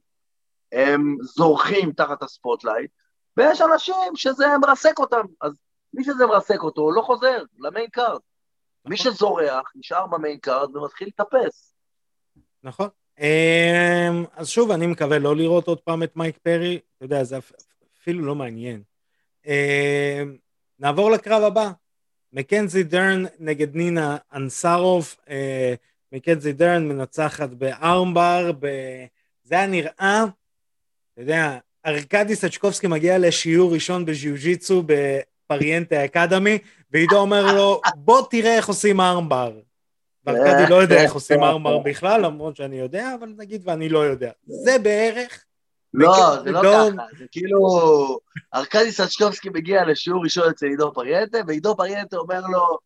הם 0.71 1.17
זורחים 1.21 1.91
תחת 1.91 2.23
ה 2.23 2.29
spotlight, 2.29 2.91
ויש 3.37 3.61
אנשים 3.61 4.15
שזה 4.15 4.45
מרסק 4.61 4.99
אותם. 4.99 5.25
אז 5.41 5.53
מי 5.93 6.03
שזה 6.03 6.25
מרסק 6.25 6.59
אותו 6.63 6.91
לא 6.91 7.01
חוזר 7.01 7.43
ל 7.59 7.65
main 7.65 7.87
card. 7.87 8.19
מי 8.85 8.95
נכון. 8.95 9.11
שזורח 9.11 9.71
נשאר 9.75 10.07
ב 10.07 10.13
main 10.13 10.37
card 10.37 10.75
ומתחיל 10.75 11.07
לטפס. 11.07 11.73
נכון. 12.63 12.89
אמ, 13.19 14.25
אז 14.35 14.49
שוב, 14.49 14.71
אני 14.71 14.87
מקווה 14.87 15.19
לא 15.19 15.35
לראות 15.35 15.67
עוד 15.67 15.79
פעם 15.79 16.03
את 16.03 16.15
מייק 16.15 16.37
פרי, 16.37 16.79
אתה 16.97 17.05
יודע, 17.05 17.23
זה 17.23 17.37
אפילו 18.01 18.25
לא 18.25 18.35
מעניין. 18.35 18.81
אמ, 19.45 20.37
נעבור 20.79 21.11
לקרב 21.11 21.43
הבא, 21.43 21.71
מקנזי 22.33 22.83
דרן 22.83 23.23
נגד 23.39 23.75
נינה 23.75 24.17
אנסרוב, 24.33 25.15
אה, 25.29 25.73
מקנזי 26.11 26.53
דרן 26.53 26.87
מנצחת 26.87 27.49
בארמבר, 27.49 28.51
זה 29.43 29.55
היה 29.55 29.67
נראה, 29.67 30.23
אתה 31.13 31.21
יודע, 31.21 31.57
ארקדי 31.85 32.35
סצ'קובסקי 32.35 32.87
מגיע 32.87 33.17
לשיעור 33.17 33.73
ראשון 33.73 34.05
בז'יוג'יצו 34.05 34.83
בפריאנטה 34.85 36.05
אקדמי, 36.05 36.57
ועידו 36.91 37.17
אומר 37.17 37.55
לו, 37.55 37.81
בוא 37.95 38.27
תראה 38.29 38.55
איך 38.55 38.67
עושים 38.67 39.01
ארמבר. 39.01 39.59
וארקדי 40.25 40.69
לא 40.69 40.75
יודע 40.75 41.03
איך 41.03 41.13
עושים 41.13 41.43
ארמבר 41.43 41.79
בכלל, 41.79 42.21
למרות 42.21 42.55
שאני 42.55 42.79
יודע, 42.79 43.15
אבל 43.19 43.33
נגיד 43.37 43.61
ואני 43.65 43.89
לא 43.89 43.99
יודע. 43.99 44.31
זה 44.43 44.79
בערך... 44.79 45.45
לא, 45.93 46.35
זה 46.43 46.51
לא 46.51 46.61
ככה, 46.61 47.05
זה 47.17 47.25
כאילו... 47.31 47.59
ארקדי 48.53 48.91
סצ'קובסקי 48.91 49.49
מגיע 49.49 49.85
לשיעור 49.85 50.23
ראשון 50.23 50.49
אצל 50.49 50.65
עידו 50.65 50.93
פריאנטה, 50.93 51.37
ועידו 51.47 51.75
פריאנטה 51.75 52.17
אומר 52.17 52.41
לו, 52.41 52.77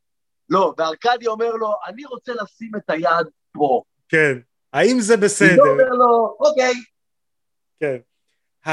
לא, 0.50 0.74
וארקדי 0.78 1.28
אומר 1.28 1.52
לו, 1.52 1.74
אני 1.88 2.06
רוצה 2.06 2.32
לשים 2.34 2.72
את 2.78 2.90
היד 2.90 3.28
פה. 3.52 3.82
כן, 4.10 4.34
האם 4.74 5.00
זה 5.00 5.18
בסדר? 5.18 5.50
עידו 5.50 5.70
אומר 5.70 5.90
לו, 5.90 6.38
אוקיי. 6.40 6.74
כן. 7.80 7.98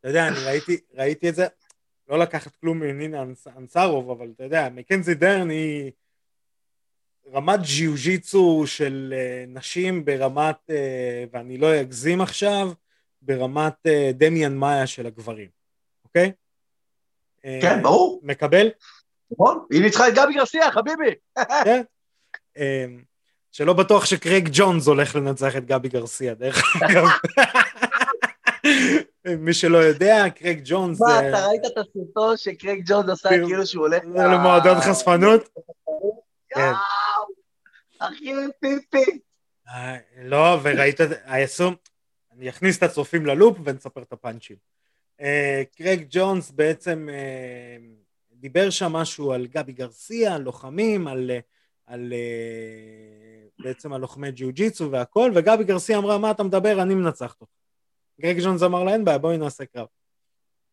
אתה 0.00 0.08
יודע, 0.08 0.28
אני 0.28 0.36
ראיתי, 0.46 0.76
ראיתי 0.94 1.28
את 1.28 1.34
זה, 1.34 1.46
לא 2.08 2.18
לקחת 2.18 2.56
כלום 2.56 2.78
מנינה 2.78 3.24
אנסרוב, 3.56 4.10
אבל 4.10 4.28
אתה 4.34 4.44
יודע, 4.44 4.68
מקנזי 4.68 5.14
דרן 5.14 5.50
היא 5.50 5.92
רמת 7.32 7.60
ג'יוג'יצו 7.62 8.62
של 8.66 9.14
uh, 9.16 9.58
נשים 9.58 10.04
ברמת, 10.04 10.56
uh, 10.70 10.72
ואני 11.32 11.58
לא 11.58 11.80
אגזים 11.80 12.20
עכשיו, 12.20 12.72
ברמת 13.22 13.86
uh, 13.86 14.12
דמיאן 14.12 14.56
מאיה 14.56 14.86
של 14.86 15.06
הגברים, 15.06 15.48
אוקיי? 16.04 16.32
כן, 17.42 17.82
ברור. 17.82 18.20
מקבל? 18.22 18.68
נכון, 19.30 19.66
היא 19.70 19.82
ניצחה 19.82 20.08
את 20.08 20.14
גבי 20.14 20.34
גרסיה, 20.34 20.70
חביבי. 20.70 21.14
כן. 21.64 21.82
שלא 23.52 23.72
בטוח 23.72 24.04
שקרייג 24.04 24.48
ג'ונס 24.52 24.86
הולך 24.86 25.16
לנצח 25.16 25.56
את 25.56 25.64
גבי 25.66 25.88
גרסיה, 25.88 26.34
דרך 26.34 26.62
אגב. 26.82 27.04
מי 29.38 29.54
שלא 29.54 29.78
יודע, 29.78 30.24
קרייג 30.34 30.60
ג'ונס... 30.64 31.00
מה, 31.00 31.28
אתה 31.28 31.46
ראית 31.46 31.62
את 31.66 31.78
הסרטון 31.78 32.36
שקרייג 32.36 32.82
ג'ונס 32.86 33.10
עשה 33.10 33.28
כאילו 33.28 33.66
שהוא 33.66 33.86
הולך... 33.86 34.02
למועדון 34.14 34.80
חשפנות? 34.80 35.48
כן. 36.48 36.72
אחי 37.98 38.32
פיפי. 38.60 39.20
אה, 39.68 39.96
לא, 40.22 40.58
וראית, 40.62 41.00
היישום, 41.24 41.74
אני 42.32 42.48
אכניס 42.48 42.78
את 42.78 42.82
הצופים 42.82 43.26
ללופ 43.26 43.58
ונספר 43.64 44.02
את 44.02 44.12
הפאנצ'ים. 44.12 44.56
אה, 45.20 45.62
קרייג 45.76 46.06
ג'ונס 46.10 46.50
בעצם 46.50 47.08
אה, 47.12 47.76
דיבר 48.32 48.70
שם 48.70 48.92
משהו 48.92 49.32
על 49.32 49.46
גבי 49.46 49.72
גרסיה, 49.72 50.34
על 50.34 50.42
לוחמים, 50.42 51.08
על, 51.08 51.30
על 51.86 52.12
בעצם 53.58 53.92
על 53.92 54.00
לוחמי 54.00 54.32
ג'יוג'יצו 54.32 54.90
והכל, 54.90 55.32
וגבי 55.34 55.64
גרסיה 55.64 55.98
אמרה, 55.98 56.18
מה 56.18 56.30
אתה 56.30 56.42
מדבר, 56.42 56.82
אני 56.82 56.94
מנצחת 56.94 57.40
אותך. 57.40 57.52
גרג 58.20 58.40
ג'ונס 58.42 58.62
אמר 58.62 58.84
לה, 58.84 58.92
אין 58.92 59.04
בעיה, 59.04 59.18
בואי 59.18 59.38
נעשה 59.38 59.66
קרב. 59.66 59.86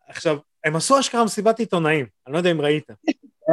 עכשיו, 0.08 0.38
הם 0.64 0.76
עשו 0.76 1.00
אשכרה 1.00 1.26
מסיבת 1.26 1.60
עיתונאים, 1.60 2.06
אני 2.28 2.34
לא 2.34 2.38
יודע 2.38 2.52
אם 2.52 2.62
ראית. 2.62 2.88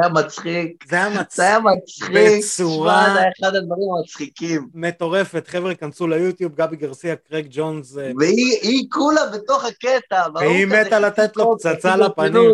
היה 0.01 0.09
מצחיק. 0.09 0.83
זה 0.89 0.95
היה 0.95 1.09
מצחיק. 1.09 1.35
זה 1.35 1.43
היה 1.43 1.59
מצחיק. 1.59 2.09
בצורה... 2.13 3.05
זה 3.13 3.19
היה 3.19 3.29
אחד 3.39 3.55
הדברים 3.55 3.87
המצחיקים. 3.97 4.67
מטורפת, 4.73 5.47
חבר'ה, 5.47 5.75
כנסו 5.75 6.07
ליוטיוב, 6.07 6.55
גבי 6.55 6.75
גרסיה, 6.75 7.15
קרייג 7.15 7.47
ג'ונס. 7.49 7.97
אה, 7.97 8.11
והיא 8.19 8.87
כולה 8.91 9.21
בתוך 9.33 9.65
הקטע. 9.65 10.23
והיא 10.35 10.65
מתה 10.65 10.99
לתת 10.99 11.37
לו 11.37 11.57
פצצה 11.57 11.95
לפנים. 11.95 12.51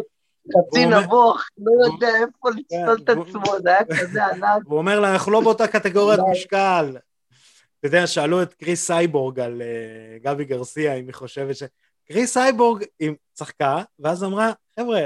חצי 0.47 0.85
נבוך, 0.85 1.41
לא 1.57 1.85
יודע 1.85 2.07
איפה 2.07 2.49
לצטול 2.49 2.97
את 3.03 3.09
עצמו, 3.09 3.59
זה 3.63 3.69
היה 3.69 3.85
כזה 3.99 4.25
ענק. 4.25 4.63
הוא 4.65 4.77
אומר 4.77 4.99
לה, 4.99 5.13
אנחנו 5.13 5.31
לא 5.31 5.41
באותה 5.41 5.67
קטגוריית 5.67 6.19
משקל. 6.31 6.97
אתה 7.79 7.87
יודע, 7.87 8.07
שאלו 8.07 8.41
את 8.41 8.53
קריס 8.53 8.87
סייבורג 8.87 9.39
על 9.39 9.61
uh, 9.61 10.23
גבי 10.23 10.45
גרסיה, 10.45 10.93
אם 10.93 11.05
היא 11.05 11.13
חושבת 11.13 11.55
ש... 11.55 11.63
קריס 12.07 12.33
סייבורג 12.33 12.83
היא 12.99 13.11
צחקה, 13.33 13.81
ואז 13.99 14.23
אמרה, 14.23 14.51
חבר'ה, 14.79 15.05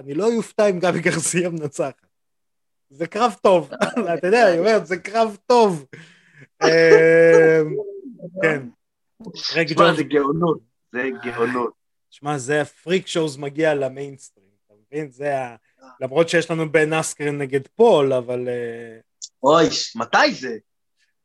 אני 0.00 0.14
לא 0.14 0.24
יופתע 0.24 0.70
אם 0.70 0.78
גבי 0.78 1.00
גרסיה 1.00 1.48
מנצחת. 1.48 2.06
זה 2.90 3.06
קרב 3.06 3.34
טוב, 3.42 3.70
אתה 4.18 4.26
יודע, 4.26 4.46
היא 4.46 4.58
אומרת, 4.58 4.86
זה 4.86 4.96
קרב 4.96 5.36
טוב. 5.46 5.86
אמ, 6.64 6.68
כן. 8.42 8.62
שמע, 9.34 9.94
זה 9.96 10.02
גאונות, 10.02 10.58
זה 10.92 11.08
גאונות. 11.22 11.72
שמע, 12.10 12.38
זה 12.38 12.60
הפריק 12.60 13.06
שואוז 13.06 13.36
מגיע 13.36 13.74
למיינסטרים, 13.74 14.46
אתה 14.66 14.74
מבין? 14.86 15.10
זה 15.10 15.38
ה... 15.38 15.56
למרות 16.00 16.28
שיש 16.28 16.50
לנו 16.50 16.72
בן 16.72 16.92
אסקרן 16.92 17.38
נגד 17.38 17.66
פול, 17.74 18.12
אבל... 18.12 18.48
אה, 18.48 18.98
אוי, 19.42 19.68
מתי 19.96 20.34
זה? 20.34 20.56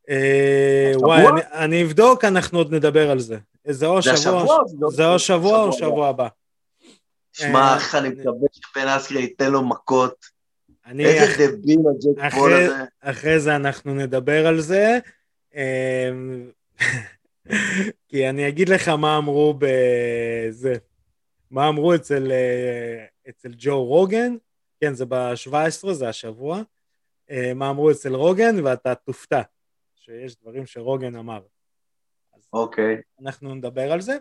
אה, 0.10 0.92
וואי, 0.96 1.24
אני 1.52 1.84
אבדוק, 1.84 2.26
אנחנו 2.26 2.58
עוד 2.58 2.74
נדבר 2.74 3.12
על 3.12 3.20
זה. 3.20 3.38
זה 3.68 3.86
או 3.86 4.02
שבוע, 4.02 4.58
זה 4.90 5.08
או 5.08 5.20
שבוע 5.20 5.64
או 5.64 5.74
שבוע 5.74 6.08
הבא. 6.08 6.28
שמע, 7.36 7.60
אה, 7.60 7.76
איך 7.76 7.96
אני 7.96 8.10
מקווה 8.10 8.48
שבן 8.52 8.88
אסקרי 8.88 9.22
ייתן 9.22 9.52
לו 9.52 9.68
מכות. 9.68 10.26
איזה 11.00 11.58
דביל 11.58 11.80
הג'ק 11.80 12.34
פול 12.34 12.54
הזה. 12.54 12.76
אחרי 13.02 13.40
זה 13.40 13.56
אנחנו 13.56 13.94
נדבר 13.94 14.48
על 14.48 14.60
זה. 14.60 15.00
אה, 15.56 16.10
כי 18.08 18.30
אני 18.30 18.48
אגיד 18.48 18.70
לך 18.70 18.88
מה 18.88 19.18
אמרו 19.18 19.60
בזה. 19.60 20.74
מה 21.52 21.68
אמרו 21.68 21.96
אצל, 21.96 22.32
אצל 23.30 23.52
ג'ו 23.58 23.86
רוגן, 23.86 24.36
כן, 24.82 24.94
זה 24.94 25.06
ב-17, 25.06 25.94
זה 25.94 26.10
השבוע. 26.10 26.62
מה 27.56 27.70
אמרו 27.70 27.92
אצל 27.92 28.16
רוגן, 28.16 28.66
ואתה 28.66 28.96
תופתע. 28.96 29.42
שיש 29.96 30.36
דברים 30.42 30.66
שרוגן 30.66 31.16
אמר. 31.16 31.42
אוקיי. 32.54 32.96
Okay. 32.96 33.22
אנחנו 33.22 33.56
נדבר 33.56 33.92
על 33.92 34.02
זה. 34.02 34.18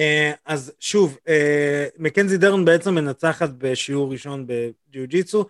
אה, 0.00 0.32
אז 0.44 0.72
שוב, 0.80 1.18
אה, 1.28 1.86
מקנזי 1.98 2.38
דרן 2.38 2.64
בעצם 2.64 2.94
מנצחת 2.94 3.50
בשיעור 3.58 4.12
ראשון 4.12 4.46
בג'יוג'יצו. 4.46 5.44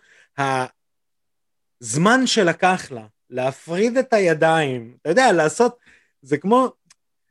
הזמן 1.80 2.26
שלקח 2.26 2.90
לה 2.90 3.06
להפריד 3.30 3.96
את 3.96 4.12
הידיים, 4.12 4.96
אתה 5.02 5.10
יודע, 5.10 5.32
לעשות, 5.32 5.78
זה 6.22 6.38
כמו, 6.38 6.68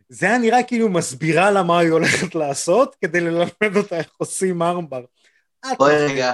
זה 0.10 0.26
היה 0.26 0.38
נראה 0.38 0.64
כאילו 0.64 0.90
מסבירה 0.90 1.52
לה 1.52 1.64
מה 1.64 1.80
היא 1.80 1.92
הולכת 1.92 2.36
לעשות 2.36 2.96
כדי 3.02 3.20
ללמד 3.20 3.76
אותה 3.76 3.98
איך 3.98 4.12
עושים 4.18 4.62
ארמבר. 4.62 5.06
בואי 5.78 5.96
רגע. 5.96 6.34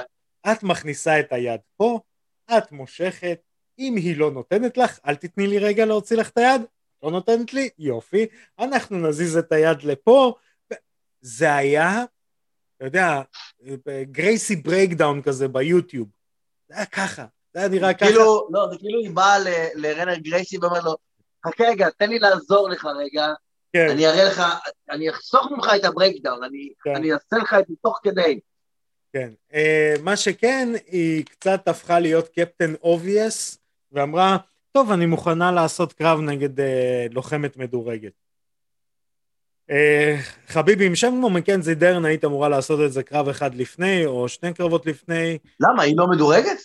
את 0.51 0.63
מכניסה 0.63 1.19
את 1.19 1.33
היד 1.33 1.59
פה, 1.77 1.99
את 2.57 2.71
מושכת, 2.71 3.39
אם 3.79 3.95
היא 3.95 4.17
לא 4.17 4.31
נותנת 4.31 4.77
לך, 4.77 4.99
אל 5.07 5.15
תתני 5.15 5.47
לי 5.47 5.59
רגע 5.59 5.85
להוציא 5.85 6.17
לך 6.17 6.29
את 6.29 6.37
היד, 6.37 6.61
לא 7.03 7.11
נותנת 7.11 7.53
לי, 7.53 7.69
יופי, 7.79 8.25
אנחנו 8.59 8.97
נזיז 8.97 9.37
את 9.37 9.51
היד 9.51 9.83
לפה. 9.83 10.33
זה 11.21 11.55
היה, 11.55 12.03
אתה 12.77 12.85
יודע, 12.85 13.21
גרייסי 14.03 14.55
breakdown 14.55 15.21
כזה 15.21 15.47
ביוטיוב. 15.47 16.07
זה 16.69 16.75
היה 16.75 16.85
ככה, 16.85 17.25
זה 17.53 17.59
היה 17.59 17.67
נראה 17.67 17.93
ככה. 17.93 18.05
כאילו, 18.05 18.47
לא, 18.51 18.67
זה 18.71 18.77
כאילו 18.79 18.99
היא 18.99 19.11
באה 19.11 19.37
לרנר 19.75 20.15
גרייסי 20.15 20.57
ואומרת 20.57 20.83
לו, 20.83 20.95
חכה 21.45 21.63
רגע, 21.63 21.89
תן 21.89 22.09
לי 22.09 22.19
לעזור 22.19 22.69
לך 22.69 22.85
רגע. 22.85 23.27
כן. 23.73 23.87
אני 23.89 24.07
אראה 24.07 24.23
לך, 24.23 24.43
אני 24.89 25.09
אחסוך 25.09 25.51
ממך 25.51 25.67
את 25.75 25.85
ה 25.85 25.90
breakdown, 25.90 26.43
אני, 26.43 26.69
כן. 26.83 26.95
אני 26.95 27.13
אעשה 27.13 27.35
לך 27.37 27.55
את 27.59 27.67
זה 27.67 27.73
תוך 27.81 27.99
כדי. 28.03 28.39
כן. 29.13 29.29
Uh, 29.51 30.01
מה 30.01 30.15
שכן, 30.15 30.69
היא 30.87 31.25
קצת 31.25 31.67
הפכה 31.67 31.99
להיות 31.99 32.27
Captain 32.27 32.73
Obvious, 32.75 33.57
ואמרה, 33.91 34.37
טוב, 34.73 34.91
אני 34.91 35.05
מוכנה 35.05 35.51
לעשות 35.51 35.93
קרב 35.93 36.19
נגד 36.19 36.59
אה, 36.59 37.05
לוחמת 37.11 37.57
מדורגת. 37.57 38.13
אה, 39.69 40.15
חביבי, 40.47 40.85
עם 40.85 40.95
שם 40.95 41.07
כמו 41.07 41.29
מקנזי 41.29 41.75
דרן 41.75 42.05
היית 42.05 42.25
אמורה 42.25 42.49
לעשות 42.49 42.79
את 42.85 42.93
זה 42.93 43.03
קרב 43.03 43.27
אחד 43.27 43.55
לפני, 43.55 44.05
או 44.05 44.29
שני 44.29 44.53
קרבות 44.53 44.85
לפני. 44.85 45.37
למה, 45.59 45.83
היא 45.83 45.97
לא 45.97 46.07
מדורגת? 46.07 46.57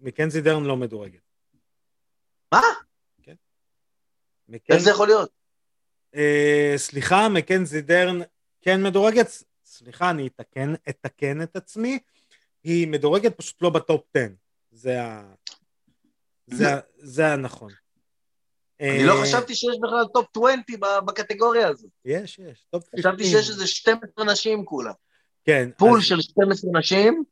מקנזי 0.00 0.40
דרן 0.40 0.64
לא 0.64 0.76
מדורגת. 0.76 1.20
מה? 2.52 2.60
כן. 3.22 3.34
מקנ... 4.48 4.74
איך 4.74 4.82
זה 4.82 4.90
יכול 4.90 5.06
להיות? 5.06 5.30
אה, 6.14 6.74
סליחה, 6.76 7.28
מקנזי 7.28 7.80
דרן 7.80 8.18
כן 8.60 8.82
מדורגת, 8.82 9.26
סליחה, 9.64 10.10
אני 10.10 10.26
אתקן, 10.26 10.74
אתקן 10.88 11.42
את 11.42 11.56
עצמי, 11.56 11.98
היא 12.64 12.88
מדורגת 12.88 13.36
פשוט 13.36 13.62
לא 13.62 13.70
ב 13.70 13.79
top 13.79 14.04
10. 14.14 14.26
זה 14.70 15.02
ה... 15.02 15.22
זה, 16.46 16.74
ה... 16.74 16.80
זה 16.98 17.32
הנכון. 17.32 17.72
אני 18.80 19.06
לא 19.06 19.18
אה, 19.18 19.22
חשבתי 19.22 19.54
שיש 19.54 19.76
בכלל 19.82 20.04
top 20.14 20.26
20 20.36 20.60
ב- 20.80 20.98
בקטגוריה 21.06 21.68
הזאת. 21.68 21.90
יש, 22.04 22.38
יש, 22.38 22.64
top 22.70 22.84
15. 22.90 23.12
חשבתי 23.12 23.24
שיש 23.24 23.50
איזה 23.50 23.66
12 23.66 24.24
נשים 24.32 24.64
כולה. 24.64 24.92
כן, 25.44 25.70
pool 25.78 26.00
של 26.00 26.20
12 26.20 26.70
נשים, 26.78 27.24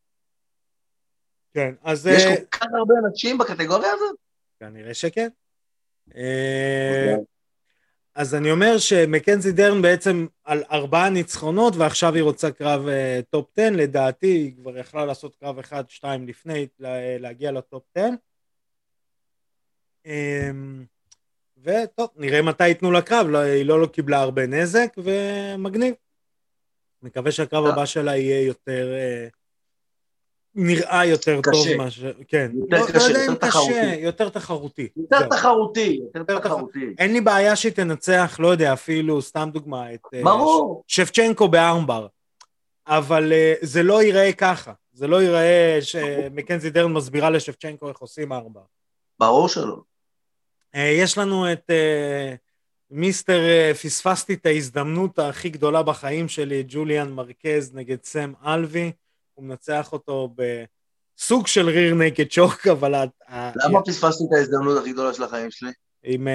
כן, 1.55 1.75
אז 1.83 2.07
יש 2.07 2.23
אה, 2.23 2.37
כל 2.37 2.45
כך 2.59 2.67
הרבה 2.79 2.95
נשים 3.13 3.39
בקטגוריה 3.39 3.91
הזאת? 3.93 4.17
כנראה 4.61 4.95
שכן. 4.95 5.29
אה, 6.17 7.15
אז 8.15 8.35
אני 8.35 8.51
אומר 8.51 8.79
שמקנזי 8.79 9.53
דרן 9.53 9.83
בעצם 9.83 10.27
על 10.45 10.63
ארבעה 10.71 11.11
ניצחונות 11.11 11.77
ועכשיו 11.77 12.15
היא 12.15 12.23
רוצה 12.23 12.51
קרב 12.51 12.83
top 13.31 13.51
10, 13.59 13.71
לדעתי 13.77 14.27
היא 14.27 14.57
כבר 14.57 14.79
יכלה 14.79 15.05
לעשות 15.05 15.37
קרב 15.37 15.59
אחד, 15.59 15.85
שתיים 15.91 16.29
לפני 16.29 16.67
לה- 16.79 17.19
להגיע 17.19 17.53
ל 17.53 17.60
top 17.60 17.83
10. 17.95 18.09
אמ, 20.07 20.85
וטוב, 21.63 22.09
נראה 22.17 22.43
מתי 22.43 22.69
ייתנו 22.69 22.93
לה 22.93 23.03
קרב, 23.03 23.27
לא, 23.29 23.39
היא 23.39 23.65
לא, 23.65 23.81
לא 23.81 23.87
קיבלה 23.87 24.21
הרבה 24.21 24.47
נזק 24.47 24.95
ומגניב. 24.99 25.95
מקווה 27.03 27.33
שהקרב 27.33 27.65
טוב. 27.65 27.73
הבא 27.73 27.85
שלה 27.87 28.17
יהיה 28.17 28.47
יותר... 28.47 28.93
אה, 28.95 29.27
נראה 30.55 31.05
יותר 31.05 31.41
קשה. 31.43 31.51
טוב 31.53 31.77
מה 31.77 31.91
ש... 31.91 32.01
כן. 32.29 32.51
יותר 32.55 32.77
לא, 32.81 32.87
קשה, 32.87 32.99
לא 32.99 33.03
יודע 33.05 33.21
יותר 33.21 33.33
אם 33.33 33.37
קשה, 33.37 33.49
תחרותי. 33.49 33.95
יותר 34.01 34.29
תחרותי. 34.29 34.89
יותר 34.97 35.19
זהו. 35.19 35.29
תחרותי, 35.29 36.01
יותר 36.15 36.39
תחרותי. 36.39 36.95
אין 36.99 37.13
לי 37.13 37.21
בעיה 37.21 37.57
שהיא 37.57 37.73
תנצח, 37.73 38.37
לא 38.41 38.49
יודע, 38.49 38.73
אפילו, 38.73 39.23
סתם 39.23 39.51
דוגמה, 39.53 39.95
את 39.95 40.01
אה, 40.15 40.23
ברור. 40.25 40.85
ש- 40.87 40.97
שפצ'נקו 41.01 41.49
בארמבר. 41.49 42.07
אבל 42.87 43.33
אה, 43.33 43.55
זה 43.63 43.83
לא 43.83 44.03
ייראה 44.03 44.33
ככה. 44.33 44.73
זה 44.93 45.07
לא 45.07 45.23
ייראה 45.23 45.79
שמקנזי 45.81 46.71
דרן 46.71 46.93
מסבירה 46.93 47.31
לשפצ'נקו 47.31 47.89
איך 47.89 47.99
עושים 47.99 48.33
ארמבר. 48.33 48.63
ברור 49.21 49.49
שלא. 49.49 49.77
אה, 50.75 50.95
יש 50.99 51.19
לנו 51.19 51.53
את 51.53 51.71
אה, 51.71 52.35
מיסטר, 52.91 53.41
אה, 53.41 53.73
פספסתי 53.75 54.35
את 54.35 54.47
ההזדמנות 54.47 55.19
הכי 55.19 55.49
גדולה 55.49 55.83
בחיים 55.83 56.29
שלי, 56.29 56.65
ג'וליאן 56.69 57.11
מרקז 57.11 57.75
נגד 57.75 58.05
סם 58.05 58.33
אלוי. 58.47 58.93
הוא 59.35 59.45
מנצח 59.45 59.93
אותו 59.93 60.35
בסוג 60.35 61.47
של 61.47 61.69
rear 61.69 61.95
naked 61.95 62.31
choke, 62.31 62.67
אבל... 62.73 62.95
למה 63.65 63.83
פספסתי 63.83 64.25
את 64.29 64.33
ההזדמנות 64.37 64.79
הכי 64.79 64.93
גדולה 64.93 65.15
של 65.15 65.23
החיים 65.23 65.51
שלי? 65.51 65.71
עם 66.03 66.29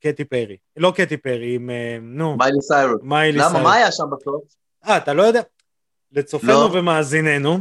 קטי 0.00 0.24
פרי. 0.24 0.56
לא 0.76 0.92
קטי 0.96 1.16
פרי, 1.16 1.54
עם... 1.54 1.70
נו, 2.02 2.36
מיילי 2.36 2.62
סיירוס. 2.62 3.00
מיילי 3.02 3.38
למה? 3.38 3.48
סיירוס. 3.48 3.64
מה 3.64 3.74
היה 3.74 3.92
שם 3.92 4.04
בסוף? 4.12 4.42
אה, 4.86 4.96
אתה 4.96 5.12
לא 5.12 5.22
יודע? 5.22 5.40
לצופינו 6.12 6.52
לא. 6.52 6.70
ומאזיננו, 6.72 7.58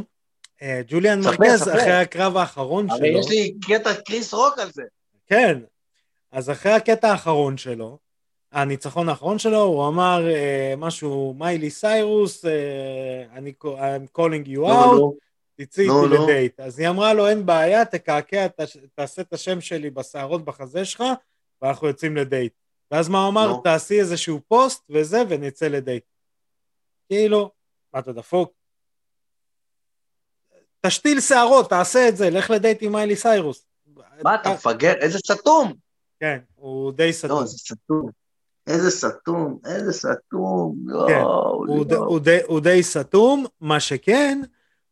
ג'וליאן 0.88 1.20
מרקז. 1.22 1.62
אחרי 1.62 1.92
הקרב 1.92 2.38
האחרון 2.38 2.90
הרי 2.90 3.10
שלו, 3.12 3.20
יש 3.20 3.30
לי 3.30 3.54
קטע 3.68 3.94
קריס 3.94 4.34
רוק 4.34 4.60
על 4.60 4.70
זה. 4.72 4.84
כן, 5.28 5.60
אז 6.32 6.50
אחרי 6.50 6.72
הקטע 6.72 7.12
האחרון 7.12 7.58
שלו, 7.58 7.98
הניצחון 8.52 9.10
האחרון 9.10 9.40
שלו, 9.40 9.62
הוא 9.62 9.88
אמר 9.88 10.30
אה, 10.30 10.74
משהו, 10.78 11.36
מיילי 11.38 11.70
סיירוס, 11.70 12.46
אה, 12.46 13.26
אני, 13.34 13.54
I'm 13.62 14.18
calling 14.18 14.48
you 14.48 14.58
נו, 14.58 14.84
out, 14.84 14.96
נו. 14.96 15.18
תצאי 15.56 15.88
נו, 15.88 16.04
איתי. 16.04 16.16
לדייט. 16.24 16.60
אז 16.60 16.80
היא 16.80 16.90
אמרה 16.90 17.14
לו, 17.14 17.28
אין 17.28 17.46
בעיה, 17.46 17.86
תקעקע, 17.86 18.48
תעשה 18.96 19.22
את 19.22 19.34
השם 19.34 19.62
שלי 19.62 19.90
בשערות 19.90 20.46
בחזה 20.46 20.86
שלך, 20.86 21.04
ואנחנו 21.62 21.88
יוצאים 21.88 22.16
לדייט. 22.16 22.54
ואז 22.92 23.10
מה 23.10 23.22
הוא 23.22 23.30
אמר? 23.30 23.54
תעשי 23.64 24.00
איזשהו 24.00 24.40
פוסט 24.48 24.84
וזה, 24.90 25.24
ונצא 25.30 25.68
לדייט. 25.68 26.04
כאילו, 27.08 27.52
מה 27.94 28.00
אתה 28.00 28.12
דפוק? 28.12 28.54
תשתיל 30.82 31.22
שערות, 31.22 31.70
תעשה 31.70 32.10
את 32.10 32.18
זה, 32.18 32.30
לך 32.30 32.50
לדייט 32.50 32.78
עם 32.82 32.92
מיילי 32.92 33.16
סיירוס. 33.16 33.66
מה, 34.24 34.36
אתה 34.36 34.54
מפגר? 34.54 34.94
איזה 34.94 35.20
סתום. 35.20 35.74
כן, 36.20 36.38
הוא 36.56 36.92
די 36.92 37.14
סתום. 37.14 37.30
לא, 37.32 37.42
איזה 37.42 37.58
סתום. 37.58 38.10
איזה 38.68 38.92
סתום, 38.92 39.58
איזה 39.66 39.94
סתום. 39.94 40.76
כן, 41.08 41.14
יואו, 41.20 41.66
הוא, 41.68 41.86
ד. 41.86 41.94
הוא, 41.94 42.20
די, 42.20 42.38
הוא 42.46 42.60
די 42.60 42.84
סתום, 42.84 43.46
מה 43.62 43.80
שכן, 43.80 44.42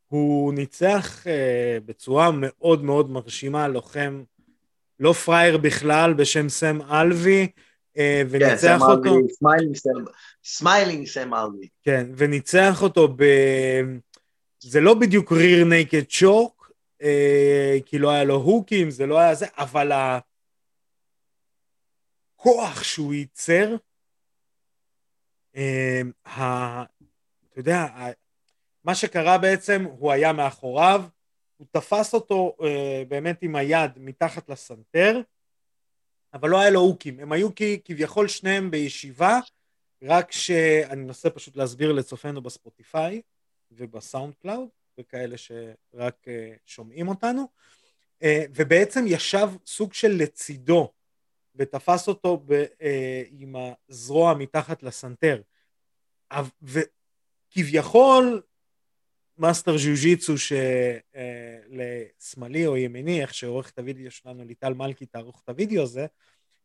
הוא 0.07 0.53
ניצח 0.53 1.27
אה, 1.27 1.77
בצורה 1.85 2.29
מאוד 2.33 2.83
מאוד 2.83 3.09
מרשימה, 3.11 3.67
לוחם 3.67 4.23
לא 4.99 5.13
פראייר 5.13 5.57
בכלל 5.57 6.13
בשם 6.13 6.49
סם 6.49 6.79
אלווי, 6.91 7.47
אה, 7.97 8.21
כן, 8.23 8.27
וניצח 8.29 8.57
סם 8.77 8.81
אותו, 8.81 9.17
סמיילינג 9.39 9.75
סם- 9.75 10.11
סמיילינג 10.43 11.07
סם 11.07 11.33
ארווי. 11.33 11.67
כן, 11.83 12.07
וניצח 12.15 12.83
אותו 12.83 13.07
ב... 13.15 13.23
זה 14.59 14.81
לא 14.81 14.93
בדיוק 14.93 15.31
rear 15.31 15.65
naked 15.65 16.03
choke, 16.09 16.71
אה, 17.01 17.77
כי 17.85 17.99
לא 17.99 18.09
היה 18.09 18.23
לו 18.23 18.35
hookים, 18.35 18.89
זה 18.91 19.05
לא 19.05 19.17
היה 19.19 19.35
זה, 19.35 19.45
אבל 19.57 19.91
הכוח 22.45 22.83
שהוא 22.83 23.13
ייצר, 23.13 23.75
אה, 25.55 26.01
ה... 26.25 26.83
אתה 27.49 27.59
יודע, 27.59 27.77
ה... 27.77 28.11
מה 28.83 28.95
שקרה 28.95 29.37
בעצם, 29.37 29.85
הוא 29.97 30.11
היה 30.11 30.33
מאחוריו, 30.33 31.03
הוא 31.57 31.67
תפס 31.71 32.13
אותו 32.13 32.57
אה, 32.63 33.03
באמת 33.07 33.41
עם 33.41 33.55
היד 33.55 33.91
מתחת 33.97 34.49
לסנטר, 34.49 35.21
אבל 36.33 36.49
לא 36.49 36.59
היה 36.59 36.69
לו 36.69 36.79
hookים, 36.79 37.19
הם 37.19 37.31
היו 37.31 37.49
כ- 37.55 37.79
כביכול 37.85 38.27
שניהם 38.27 38.71
בישיבה, 38.71 39.39
רק 40.01 40.31
שאני 40.31 41.01
מנסה 41.01 41.29
פשוט 41.29 41.55
להסביר 41.55 41.91
לצופינו 41.91 42.41
בספוטיפיי 42.41 43.21
ובסאונד 43.71 44.33
קלאוד, 44.35 44.67
וכאלה 44.99 45.37
שרק 45.37 46.27
אה, 46.27 46.53
שומעים 46.65 47.07
אותנו, 47.07 47.47
אה, 48.23 48.45
ובעצם 48.55 49.05
ישב 49.07 49.49
סוג 49.65 49.93
של 49.93 50.11
לצידו, 50.11 50.91
ותפס 51.55 52.07
אותו 52.07 52.43
ב, 52.45 52.51
אה, 52.81 53.23
עם 53.31 53.55
הזרוע 53.89 54.33
מתחת 54.33 54.83
לסנטר. 54.83 55.41
וכביכול, 56.61 58.41
מאסטר 59.37 59.77
ג'יוג'יצו 59.77 60.33
שלשמאלי 61.71 62.67
או 62.67 62.77
ימיני, 62.77 63.21
איך 63.21 63.33
שתערוך 63.33 63.69
את 63.69 63.79
הוידאו 63.79 64.11
שלנו, 64.11 64.45
ליטל 64.45 64.73
מלכי 64.73 65.05
תערוך 65.05 65.41
את 65.43 65.49
הוידאו 65.49 65.83
הזה, 65.83 66.05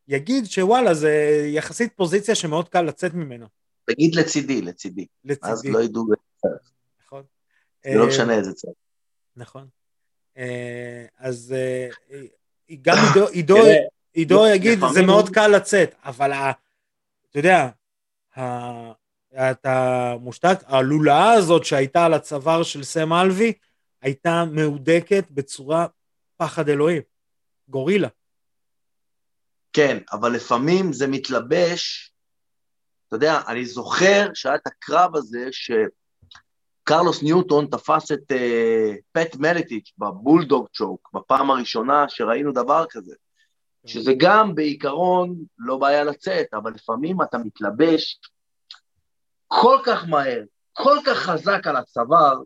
יגיד 0.08 0.44
שוואלה, 0.44 0.94
זה 0.94 1.42
יחסית 1.46 1.92
פוזיציה 1.96 2.34
שמאוד 2.34 2.68
קל 2.68 2.82
לצאת 2.82 3.14
ממנה. 3.14 3.46
תגיד 3.84 4.14
לצידי, 4.14 4.62
לצידי. 4.62 5.06
אז 5.24 5.30
לצידי. 5.30 5.72
לא 5.72 5.82
ידעו, 5.82 6.06
נכון. 7.04 7.22
זה 7.84 7.94
לא 7.94 8.02
אה, 8.02 8.08
משנה 8.08 8.34
איזה 8.34 8.52
צד. 8.52 8.68
נכון. 9.36 9.68
אה, 10.36 11.06
אז 11.18 11.54
אה, 11.56 11.88
גם 12.82 12.96
עידו, 13.32 13.56
עידו, 14.12 14.44
לפ- 14.44 14.54
יגיד, 14.54 14.78
זה 14.92 15.02
מאוד 15.02 15.28
קל 15.28 15.48
לצאת, 15.48 15.94
אבל 16.04 16.32
אתה 16.32 17.38
יודע, 17.38 17.68
אתה 19.50 20.14
מושתק, 20.20 20.58
הלולאה 20.66 21.32
הזאת 21.32 21.64
שהייתה 21.64 22.04
על 22.04 22.14
הצוואר 22.14 22.62
של 22.62 22.82
סם 22.82 23.12
אלוי, 23.12 23.52
הייתה 24.02 24.44
מהודקת 24.52 25.24
בצורה 25.30 25.86
פחד 26.36 26.68
אלוהים. 26.68 27.02
גורילה. 27.68 28.08
כן, 29.72 29.98
אבל 30.12 30.32
לפעמים 30.32 30.92
זה 30.92 31.06
מתלבש, 31.06 32.12
אתה 33.08 33.16
יודע, 33.16 33.40
אני 33.48 33.66
זוכר 33.66 34.28
שהיה 34.34 34.54
את 34.54 34.66
הקרב 34.66 35.16
הזה 35.16 35.48
שקרלוס 35.52 37.22
ניוטון 37.22 37.66
תפס 37.66 38.12
את 38.12 38.32
uh, 38.32 38.96
פט 39.12 39.36
מלטיץ' 39.36 39.92
בבולדוג 39.98 40.66
צ'וק, 40.72 41.10
בפעם 41.14 41.50
הראשונה 41.50 42.04
שראינו 42.08 42.52
דבר 42.52 42.84
כזה, 42.90 43.14
שזה 43.86 44.12
גם 44.16 44.54
בעיקרון 44.54 45.34
לא 45.58 45.76
בעיה 45.76 46.04
לצאת, 46.04 46.46
אבל 46.54 46.72
לפעמים 46.74 47.22
אתה 47.22 47.38
מתלבש 47.38 48.20
כל 49.46 49.78
כך 49.86 50.08
מהר, 50.08 50.42
כל 50.72 50.96
כך 51.06 51.18
חזק 51.18 51.66
על 51.66 51.76
הצוואר, 51.76 52.38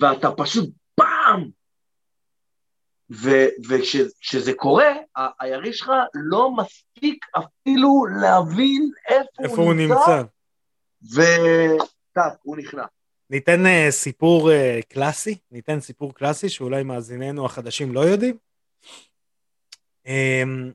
ואתה 0.00 0.30
פשוט 0.36 0.70
פעם! 0.94 1.50
וכשזה 3.68 4.52
קורה, 4.56 4.92
ה- 5.16 5.44
היריב 5.44 5.72
שלך 5.72 5.92
לא 6.14 6.50
מספיק 6.56 7.26
אפילו 7.38 8.04
להבין 8.20 8.90
איפה, 9.08 9.42
איפה 9.42 9.62
הוא 9.62 9.74
נמצא? 9.74 10.22
וטאק, 11.02 12.32
הוא 12.42 12.56
נכנע. 12.56 12.84
ניתן 13.30 13.66
אה, 13.66 13.86
סיפור 13.90 14.50
אה, 14.52 14.80
קלאסי, 14.88 15.38
ניתן 15.50 15.80
סיפור 15.80 16.14
קלאסי 16.14 16.48
שאולי 16.48 16.82
מאזיננו 16.82 17.46
החדשים 17.46 17.94
לא 17.94 18.00
יודעים. 18.00 18.36
אמ, 20.06 20.72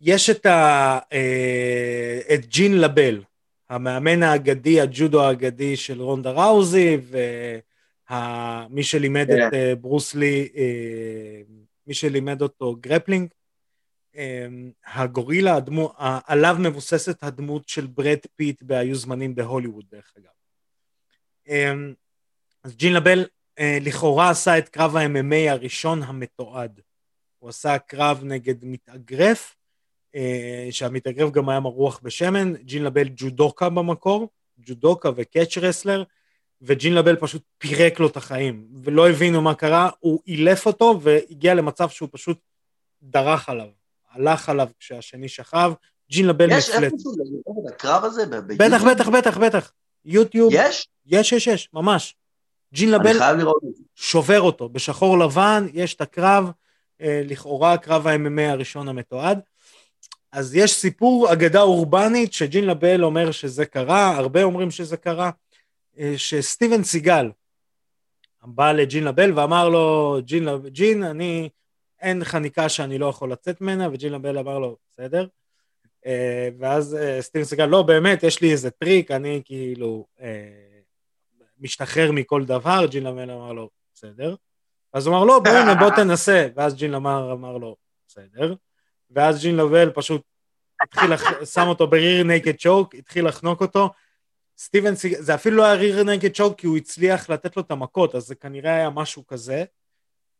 יש 0.00 0.30
את, 0.30 0.46
ה, 0.46 0.98
אה, 1.12 2.20
את 2.34 2.46
ג'ין 2.46 2.80
לבל, 2.80 3.22
המאמן 3.68 4.22
האגדי, 4.22 4.80
הג'ודו 4.80 5.22
האגדי 5.22 5.76
של 5.76 6.02
רונדה 6.02 6.30
ראוזי, 6.30 6.98
ומי 8.10 8.82
שלימד 8.82 9.26
כן. 9.26 9.48
את 9.48 9.54
אה, 9.54 9.74
ברוס 9.74 10.14
לי, 10.14 10.48
אה, 10.56 11.40
מי 11.86 11.94
שלימד 11.94 12.42
אותו 12.42 12.76
grappling. 12.80 13.28
הגורילה, 14.86 15.56
הדמות, 15.56 15.92
עליו 16.26 16.56
מבוססת 16.58 17.22
הדמות 17.22 17.68
של 17.68 17.86
ברד 17.86 18.18
פיט 18.36 18.62
ב"היו 18.62 18.94
זמנים 18.94 19.34
בהוליווד", 19.34 19.84
דרך 19.90 20.12
אגב. 20.18 20.30
אז 22.64 22.76
ג'ין 22.76 22.92
לבל 22.92 23.24
לכאורה 23.60 24.30
עשה 24.30 24.58
את 24.58 24.68
קרב 24.68 24.96
ה-MMA 24.96 25.50
הראשון 25.50 26.02
המתועד. 26.02 26.80
הוא 27.40 27.48
עשה 27.50 27.78
קרב 27.78 28.20
נגד 28.24 28.64
מתאגרף, 28.64 29.56
שהמתאגרף 30.70 31.30
גם 31.30 31.48
היה 31.48 31.60
מרוח 31.60 32.00
בשמן, 32.02 32.54
ג'ין 32.54 32.84
לבל 32.84 33.08
ג'ודוקה 33.16 33.68
במקור, 33.68 34.28
ג'ודוקה 34.58 35.10
ו 35.16 35.23
catch 35.23 35.58
wrestler, 35.58 36.04
וג'ין 36.62 36.94
לבל 36.94 37.16
פשוט 37.16 37.42
פירק 37.58 38.00
לו 38.00 38.06
את 38.06 38.16
החיים, 38.16 38.66
ולא 38.82 39.10
הבינו 39.10 39.42
מה 39.42 39.54
קרה, 39.54 39.90
הוא 40.00 40.20
אילף 40.26 40.66
אותו 40.66 41.00
והגיע 41.02 41.54
למצב 41.54 41.88
שהוא 41.88 42.08
פשוט 42.12 42.38
דרך 43.02 43.48
עליו, 43.48 43.68
הלך 44.10 44.48
עליו 44.48 44.68
כשהשני 44.78 45.28
שכב, 45.28 45.72
ג'ין 46.10 46.26
לבל 46.26 46.46
מפלט. 46.46 46.58
יש 46.58 46.70
איפה 46.70 46.96
זה, 46.96 47.22
הקרב 47.74 48.04
הזה? 48.04 48.26
בטח, 48.26 48.84
בטח, 48.84 49.08
בטח, 49.08 49.38
בטח. 49.38 49.72
יוטיוב. 50.04 50.50
יש? 50.54 50.88
יש, 51.06 51.32
יש, 51.32 51.46
יש, 51.46 51.68
ממש. 51.72 52.14
ג'ין 52.74 52.90
לבל 52.90 53.16
שובר 53.94 54.40
אותו, 54.40 54.68
בשחור 54.68 55.18
לבן, 55.18 55.66
יש 55.72 55.94
את 55.94 56.00
הקרב, 56.00 56.44
אה, 56.46 56.50
לכאורה 57.02 57.78
קרב 57.78 58.06
ה-MMA 58.06 58.50
הראשון 58.50 58.88
המתועד. 58.88 59.40
אז 60.32 60.54
יש 60.54 60.72
סיפור, 60.72 61.32
אגדה 61.32 61.60
אורבנית, 61.60 62.32
שג'ין 62.32 62.66
לבל 62.66 63.04
אומר 63.04 63.30
שזה 63.30 63.66
קרה, 63.66 64.16
הרבה 64.16 64.42
אומרים 64.42 64.70
שזה 64.70 64.96
קרה. 64.96 65.30
אה, 65.98 66.14
שסטיבן 66.16 66.84
סיגל 66.84 67.30
בא 68.42 68.72
לג'ין 68.72 69.04
לבל 69.04 69.38
ואמר 69.38 69.68
לו, 69.68 70.18
ג'ין, 70.24 70.48
ג'ין, 70.66 71.02
אני, 71.02 71.48
אין 72.00 72.24
חניקה 72.24 72.68
שאני 72.68 72.98
לא 72.98 73.06
יכול 73.06 73.32
לצאת 73.32 73.60
ממנה, 73.60 73.88
וג'ין 73.92 74.12
לבל 74.12 74.38
אמר 74.38 74.58
לו, 74.58 74.76
בסדר. 74.90 75.26
אה, 76.06 76.48
ואז 76.58 76.94
אה, 76.94 77.22
סטיבן 77.22 77.44
סיגל, 77.44 77.66
לא, 77.66 77.82
באמת, 77.82 78.22
יש 78.22 78.40
לי 78.40 78.52
איזה 78.52 78.70
טריק, 78.70 79.10
אני 79.10 79.42
כאילו 79.44 80.06
משתחרר 81.58 82.12
מכל 82.12 82.44
דבר, 82.44 82.86
ג'ין 82.90 83.04
לבל 83.04 83.30
אמר 83.30 83.52
לו, 83.52 83.70
בסדר. 83.94 84.34
אז 84.92 85.06
הוא 85.06 85.16
אמר, 85.16 85.24
לא, 85.24 85.40
בוא 85.44 85.52
הנה, 85.52 85.74
בוא 85.74 85.90
תנסה. 85.96 86.48
ואז 86.54 86.74
ג'ין 86.74 86.90
לבל 86.90 87.32
אמר 87.32 87.58
לו, 87.58 87.76
בסדר. 88.08 88.54
ואז 89.10 89.42
ג'ין 89.42 89.56
לבל 89.56 89.90
פשוט 89.90 90.22
התחיל, 90.82 91.10
שם 91.44 91.66
אותו 91.68 91.86
ב 91.86 91.94
rear 91.94 92.24
naked 92.24 92.56
choke, 92.56 92.94
התחיל 92.94 93.28
לחנוק 93.28 93.60
אותו, 93.60 93.90
סטיבן 94.58 94.94
סיגל, 94.94 95.20
זה 95.20 95.34
אפילו 95.34 95.56
לא 95.56 95.64
היה 95.64 95.74
ריר 95.74 96.04
נגד 96.04 96.32
צ'וק 96.32 96.58
כי 96.60 96.66
הוא 96.66 96.76
הצליח 96.76 97.30
לתת 97.30 97.56
לו 97.56 97.62
את 97.62 97.70
המכות, 97.70 98.14
אז 98.14 98.22
זה 98.22 98.34
כנראה 98.34 98.74
היה 98.74 98.90
משהו 98.90 99.26
כזה. 99.26 99.64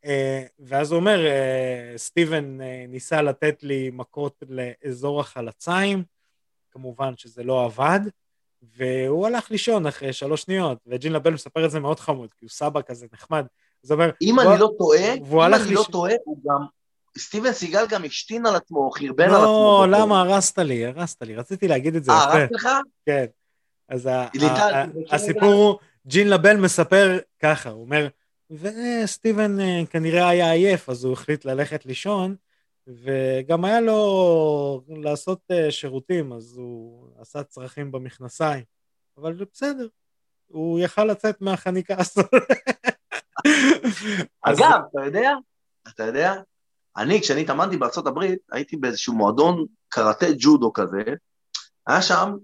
אה, 0.04 0.44
ואז 0.58 0.92
הוא 0.92 1.00
אומר, 1.00 1.26
אה, 1.26 1.92
סטיבן 1.96 2.60
אה, 2.60 2.84
ניסה 2.88 3.22
לתת 3.22 3.62
לי 3.62 3.90
מכות 3.92 4.42
לאזור 4.48 5.20
החלציים, 5.20 6.04
כמובן 6.70 7.16
שזה 7.16 7.42
לא 7.42 7.64
עבד, 7.64 8.00
והוא 8.62 9.26
הלך 9.26 9.50
לישון 9.50 9.86
אחרי 9.86 10.12
שלוש 10.12 10.42
שניות, 10.42 10.78
וג'ין 10.86 11.12
לבל 11.12 11.32
מספר 11.32 11.64
את 11.64 11.70
זה 11.70 11.80
מאוד 11.80 12.00
חמוד, 12.00 12.34
כי 12.34 12.44
הוא 12.44 12.50
סבא 12.50 12.82
כזה 12.82 13.06
נחמד. 13.12 13.46
זאת 13.82 13.90
אומרת... 13.90 14.14
אם 14.22 14.40
אני 14.40 14.60
לא 14.60 14.70
טועה, 14.78 15.14
אם 15.14 15.40
אני 15.40 15.74
לא 15.74 15.84
טועה, 15.92 16.12
הוא 16.24 16.38
גם... 16.46 16.66
סטיבן 17.18 17.52
סיגל 17.52 17.86
גם 17.88 18.04
השתין 18.04 18.46
על 18.46 18.56
עצמו, 18.56 18.90
חרבן 18.90 19.24
על 19.24 19.34
עצמו. 19.34 19.84
לא, 19.88 19.98
למה 19.98 20.20
הרסת 20.20 20.58
לי, 20.58 20.86
הרסת 20.86 21.22
לי, 21.22 21.36
רציתי 21.36 21.68
להגיד 21.68 21.96
את 21.96 22.04
זה. 22.04 22.12
אה, 22.12 22.22
הרסת 22.22 22.52
לך? 22.52 22.68
כן. 23.06 23.24
אז 23.88 24.08
הסיפור 25.10 25.52
הוא, 25.52 25.78
ג'ין 26.06 26.30
לבל 26.30 26.56
מספר 26.56 27.18
ככה, 27.42 27.70
הוא 27.70 27.84
אומר, 27.84 28.08
וסטיבן 28.50 29.60
אה, 29.60 29.82
כנראה 29.90 30.28
היה 30.28 30.52
עייף, 30.52 30.88
אז 30.88 31.04
הוא 31.04 31.12
החליט 31.12 31.44
ללכת 31.44 31.86
לישון, 31.86 32.36
וגם 32.86 33.64
היה 33.64 33.80
לו 33.80 34.82
לעשות 34.88 35.40
אה, 35.50 35.70
שירותים, 35.70 36.32
אז 36.32 36.56
הוא 36.56 37.06
עשה 37.20 37.42
צרכים 37.42 37.92
במכנסיים. 37.92 38.64
אבל 39.18 39.44
בסדר, 39.54 39.86
הוא 40.46 40.80
יכל 40.80 41.04
לצאת 41.04 41.40
מהחניקה 41.40 41.94
הזאת. 41.98 42.30
אגב, 44.42 44.80
אתה 44.90 45.04
יודע, 45.04 45.32
אתה 45.88 46.04
יודע, 46.04 46.34
אני, 46.96 47.20
כשאני 47.20 47.40
התאמנתי 47.40 47.76
בארצות 47.76 48.06
הברית, 48.06 48.38
הייתי 48.52 48.76
באיזשהו 48.76 49.14
מועדון 49.14 49.66
קראטה 49.88 50.26
ג'ודו 50.38 50.72
כזה, 50.72 51.02
היה 51.86 52.02
שם, 52.02 52.36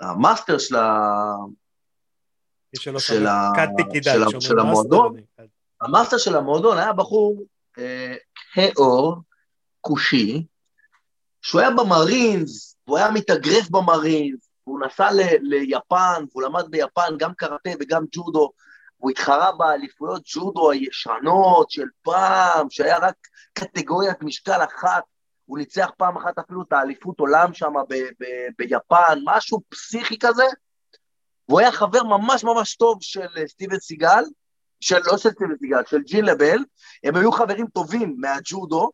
המאסטר 0.00 0.58
של 0.58 0.76
של 4.40 4.58
המועדון, 4.58 5.16
המאסטר 5.80 6.18
של 6.18 6.36
המועדון 6.36 6.78
היה 6.78 6.92
בחור 6.92 7.44
אה, 7.78 8.14
כושי, 9.80 10.46
שהוא 11.42 11.60
היה 11.60 11.70
במרינס, 11.70 12.76
הוא 12.84 12.98
היה 12.98 13.10
מתאגרף 13.10 13.70
במרינס, 13.70 14.50
הוא 14.64 14.80
נסע 14.80 15.08
ליפן, 15.40 16.24
והוא 16.30 16.42
למד 16.42 16.70
ביפן 16.70 17.14
גם 17.18 17.34
קראטה 17.34 17.70
וגם 17.80 18.04
ג'ודו, 18.12 18.50
הוא 19.06 19.10
התחרה 19.10 19.52
באליפויות 19.52 20.22
ג'ודו 20.34 20.70
הישנות 20.70 21.70
של 21.70 21.86
פעם, 22.02 22.70
שהיה 22.70 22.98
רק 22.98 23.14
קטגוריית 23.52 24.22
משקל 24.22 24.64
אחת, 24.64 25.02
הוא 25.44 25.58
ניצח 25.58 25.90
פעם 25.96 26.16
אחת 26.16 26.38
אפילו 26.38 26.62
את 26.62 26.72
האליפות 26.72 27.20
עולם 27.20 27.54
שם 27.54 27.72
ביפן, 28.58 29.18
משהו 29.24 29.60
פסיכי 29.68 30.18
כזה, 30.18 30.44
והוא 31.48 31.60
היה 31.60 31.72
חבר 31.72 32.02
ממש 32.02 32.44
ממש 32.44 32.76
טוב 32.76 32.98
של 33.00 33.26
סטיבן 33.46 33.78
סיגל, 33.78 34.24
של, 34.80 34.98
לא 35.04 35.18
של 35.18 35.30
סטיבן 35.30 35.56
סיגל, 35.58 35.82
של 35.86 36.02
ג'ין 36.02 36.24
לבל, 36.24 36.58
הם 37.04 37.16
היו 37.16 37.32
חברים 37.32 37.66
טובים 37.66 38.16
מהג'ודו, 38.18 38.90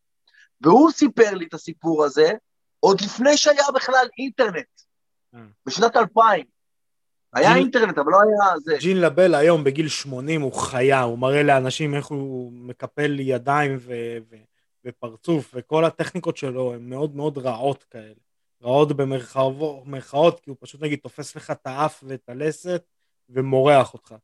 והוא 0.60 0.90
סיפר 0.90 1.34
לי 1.34 1.46
את 1.46 1.54
הסיפור 1.54 2.04
הזה 2.04 2.32
עוד 2.80 3.00
לפני 3.00 3.36
שהיה 3.36 3.66
בכלל 3.74 4.06
אינטרנט, 4.18 4.66
אה. 5.34 5.40
בשנת 5.66 5.96
2000. 5.96 6.44
היה 7.32 7.48
ג'ין, 7.48 7.56
אינטרנט, 7.56 7.98
אבל 7.98 8.12
לא 8.12 8.18
היה 8.22 8.58
זה. 8.58 8.76
ג'ין 8.80 9.00
לבל 9.00 9.34
היום 9.34 9.64
בגיל 9.64 9.88
80 9.88 10.40
הוא 10.40 10.52
חיה, 10.52 11.02
הוא 11.02 11.18
מראה 11.18 11.42
לאנשים 11.42 11.94
איך 11.94 12.06
הוא 12.06 12.52
מקפל 12.52 13.20
ידיים 13.20 13.76
ו... 13.80 13.94
ו... 14.30 14.36
ופרצוף, 14.84 15.50
וכל 15.54 15.84
הטכניקות 15.84 16.36
שלו 16.36 16.74
הן 16.74 16.88
מאוד 16.88 17.16
מאוד 17.16 17.38
רעות 17.38 17.84
כאלה. 17.84 18.14
רעות 18.62 18.92
במרכאות, 18.92 20.40
כי 20.40 20.50
הוא 20.50 20.56
פשוט 20.60 20.82
נגיד 20.82 20.98
תופס 20.98 21.36
לך 21.36 21.50
את 21.50 21.66
האף 21.66 22.04
ואת 22.06 22.28
הלסת 22.28 22.82
ומורח 23.28 23.94
אותך. 23.94 24.14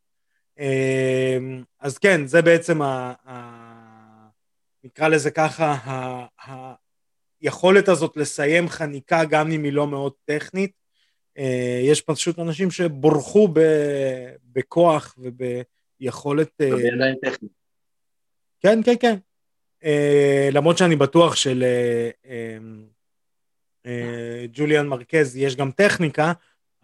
אמ, 0.59 1.63
אז 1.81 1.99
כן, 1.99 2.27
זה 2.27 2.43
בעצם, 2.43 2.83
ה, 2.83 3.15
ה, 3.29 4.29
נקרא 4.85 5.09
לזה 5.09 5.31
ככה, 5.31 5.73
ה, 5.73 6.75
היכולת 7.41 7.89
הזאת 7.89 8.17
לסיים 8.17 8.69
חניקה 8.69 9.25
גם 9.25 9.51
אם 9.51 9.65
היא 9.65 9.73
לא 9.73 9.87
מאוד 9.87 10.13
טכנית. 10.25 10.73
אה, 11.39 11.81
יש 11.83 12.01
פשוט 12.01 12.39
אנשים 12.39 12.71
שבורחו 12.71 13.49
ב, 13.53 13.61
בכוח 14.53 15.19
וביכולת... 15.19 16.51
אה, 16.61 16.75
ובידיים 16.75 17.15
טכנית. 17.23 17.53
כן, 18.61 18.81
כן, 18.83 18.95
כן. 19.01 19.17
Uh, 19.85 20.53
למרות 20.53 20.79
שאני 20.79 20.97
בטוח 20.97 21.37
של 21.37 21.65
ג'וליאן 24.53 24.85
uh, 24.85 24.89
uh, 24.89 24.91
מרקז 24.91 25.37
יש 25.37 25.57
גם 25.57 25.71
טכניקה, 25.71 26.33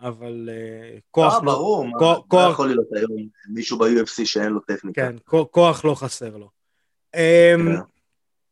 אבל 0.01 0.49
uh, 0.53 1.01
כוח 1.11 1.35
לא... 1.35 1.41
ברור, 1.41 1.87
כוח, 1.99 2.19
מה, 2.19 2.23
כוח... 2.29 2.53
יכול 2.53 2.67
להיות 2.69 2.87
היום 2.97 3.29
מישהו 3.49 3.79
ב-UFC 3.79 4.25
שאין 4.25 4.53
לו 4.53 4.61
טכניקה. 4.61 5.11
כן, 5.11 5.17
כוח 5.51 5.85
לא 5.85 5.95
חסר 5.95 6.37
לו. 6.37 6.49
Um, 7.17 7.19
כן. 7.19 7.81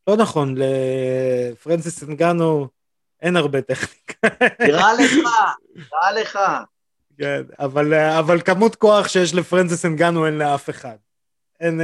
לא 0.06 0.16
נכון, 0.16 0.54
לפרנסיס 0.58 2.02
אנגנו 2.02 2.68
אין 3.22 3.36
הרבה 3.36 3.62
טכניקה. 3.62 4.28
נראה 4.60 4.94
לך, 4.94 5.12
נראה 5.74 6.12
לך. 6.12 6.38
כן, 7.18 7.42
אבל, 7.58 7.94
אבל 7.94 8.40
כמות 8.40 8.76
כוח 8.76 9.08
שיש 9.08 9.34
לפרנסיס 9.34 9.84
אנגנו 9.84 10.26
אין 10.26 10.34
לאף 10.38 10.70
אחד. 10.70 10.96
אין, 11.60 11.80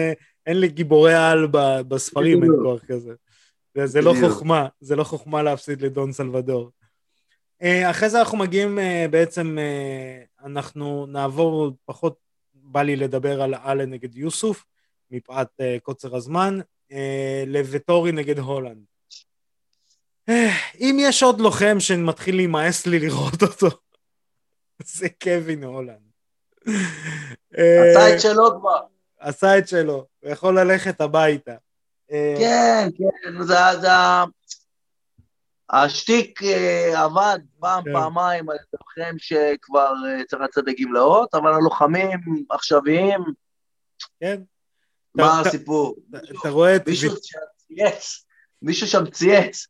אין 0.46 0.60
לי 0.60 0.68
גיבורי 0.68 1.14
על 1.14 1.46
בספרים, 1.88 2.42
אין 2.42 2.52
כוח 2.62 2.84
כזה. 2.84 3.12
זה 3.84 4.00
לא 4.00 4.14
חוכמה, 4.20 4.66
זה 4.80 4.96
לא 4.96 5.04
חוכמה 5.04 5.42
להפסיד 5.42 5.82
לדון 5.82 6.12
סלבדור. 6.12 6.70
אה, 7.62 7.90
אחרי 7.90 8.10
זה 8.10 8.18
אנחנו 8.18 8.38
מגיעים 8.38 8.78
אה, 8.78 9.06
בעצם, 9.10 9.58
אה, 9.58 10.46
אנחנו 10.46 11.06
נעבור, 11.06 11.70
פחות 11.84 12.16
בא 12.54 12.82
לי 12.82 12.96
לדבר 12.96 13.42
על 13.42 13.54
אלה 13.54 13.86
נגד 13.86 14.14
יוסוף, 14.16 14.64
מפאת 15.10 15.48
קוצר 15.82 16.16
הזמן, 16.16 16.58
לווטורי 17.46 18.12
נגד 18.12 18.38
הולנד. 18.38 18.84
אם 20.80 20.96
יש 21.00 21.22
עוד 21.22 21.40
לוחם 21.40 21.80
שמתחיל 21.80 22.36
להימאס 22.36 22.86
לי 22.86 22.98
לראות 22.98 23.42
אותו, 23.42 23.66
זה 24.96 25.08
קווין 25.22 25.64
הולנד. 25.64 26.08
עשה 27.52 28.14
את 28.14 28.20
שלו 28.20 28.60
כבר. 28.60 28.80
עשה 29.18 29.58
את 29.58 29.68
שלו, 29.68 30.06
הוא 30.20 30.30
יכול 30.30 30.60
ללכת 30.60 31.00
הביתה. 31.00 31.54
כן, 32.08 32.88
כן, 32.98 33.42
זה, 33.42 33.54
זה, 33.80 33.88
השטיק 35.70 36.42
אה, 36.42 37.04
עבד 37.04 37.38
פעם, 37.60 37.84
כן. 37.84 37.92
פעמיים 37.92 38.50
על 38.50 38.56
לוחם 38.72 39.16
שכבר 39.18 39.92
אה, 40.06 40.24
צריך 40.24 40.42
לצאת 40.42 40.64
לגמלאות, 40.66 41.34
אבל 41.34 41.54
הלוחמים 41.54 42.20
עכשוויים, 42.50 43.20
כן. 44.20 44.42
מה 45.14 45.40
הסיפור? 45.40 45.96
אתה 46.40 46.50
רואה 46.50 46.76
את... 46.76 46.88
מישהו 46.88 47.10
שצייץ, 47.10 48.24
מישהו 48.62 48.86
שם 48.86 49.10
צייץ, 49.10 49.66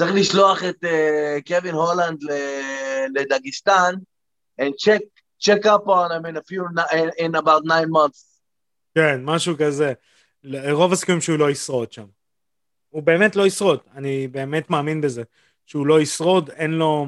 צריך 0.00 0.14
לשלוח 0.14 0.64
את 0.64 0.84
uh, 0.84 0.88
קווין 1.46 1.74
הולנד 1.74 2.18
לדגיסטן, 3.14 3.94
and 4.60 4.72
check, 4.84 5.02
check 5.44 5.64
up 5.64 5.86
on 5.86 6.10
him 6.12 6.24
in, 6.26 6.36
a 6.36 6.42
few, 6.42 6.62
in 7.18 7.34
about 7.34 7.64
nine 7.64 7.90
months. 7.90 8.40
כן, 8.94 9.20
משהו 9.24 9.54
כזה. 9.58 9.92
רוב 10.70 10.92
הסיכויים 10.92 11.20
שהוא 11.20 11.38
לא 11.38 11.50
ישרוד 11.50 11.92
שם. 11.92 12.04
הוא 12.88 13.02
באמת 13.02 13.36
לא 13.36 13.46
ישרוד, 13.46 13.80
אני 13.94 14.28
באמת 14.28 14.70
מאמין 14.70 15.00
בזה. 15.00 15.22
שהוא 15.66 15.86
לא 15.86 16.00
ישרוד, 16.00 16.50
אין 16.50 16.70
לו... 16.70 17.06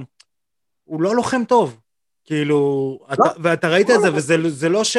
הוא 0.84 1.02
לא 1.02 1.14
לוחם 1.16 1.44
טוב. 1.44 1.80
כאילו, 2.24 2.98
לא. 3.08 3.14
אתה, 3.14 3.40
ואתה 3.42 3.68
ראית 3.68 3.90
את 3.90 4.00
זה, 4.00 4.10
לא. 4.36 4.46
וזה 4.46 4.68
לא 4.68 4.84
ש... 4.84 4.96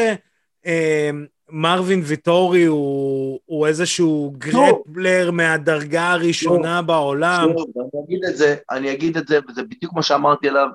אה, 0.65 1.09
מרווין 1.49 2.01
ויטורי 2.05 2.63
הוא, 2.65 3.39
הוא 3.45 3.67
איזשהו 3.67 4.33
גרפלר 4.37 5.31
מהדרגה 5.31 6.11
הראשונה 6.11 6.81
בעולם. 6.81 7.49
אני 7.49 8.03
אגיד 8.03 8.25
את 8.25 8.37
זה, 8.37 8.55
אני 8.71 8.93
אגיד 8.93 9.17
את 9.17 9.27
זה, 9.27 9.39
וזה 9.49 9.63
בדיוק 9.63 9.93
מה 9.93 10.03
שאמרתי 10.03 10.49
עליו 10.49 10.67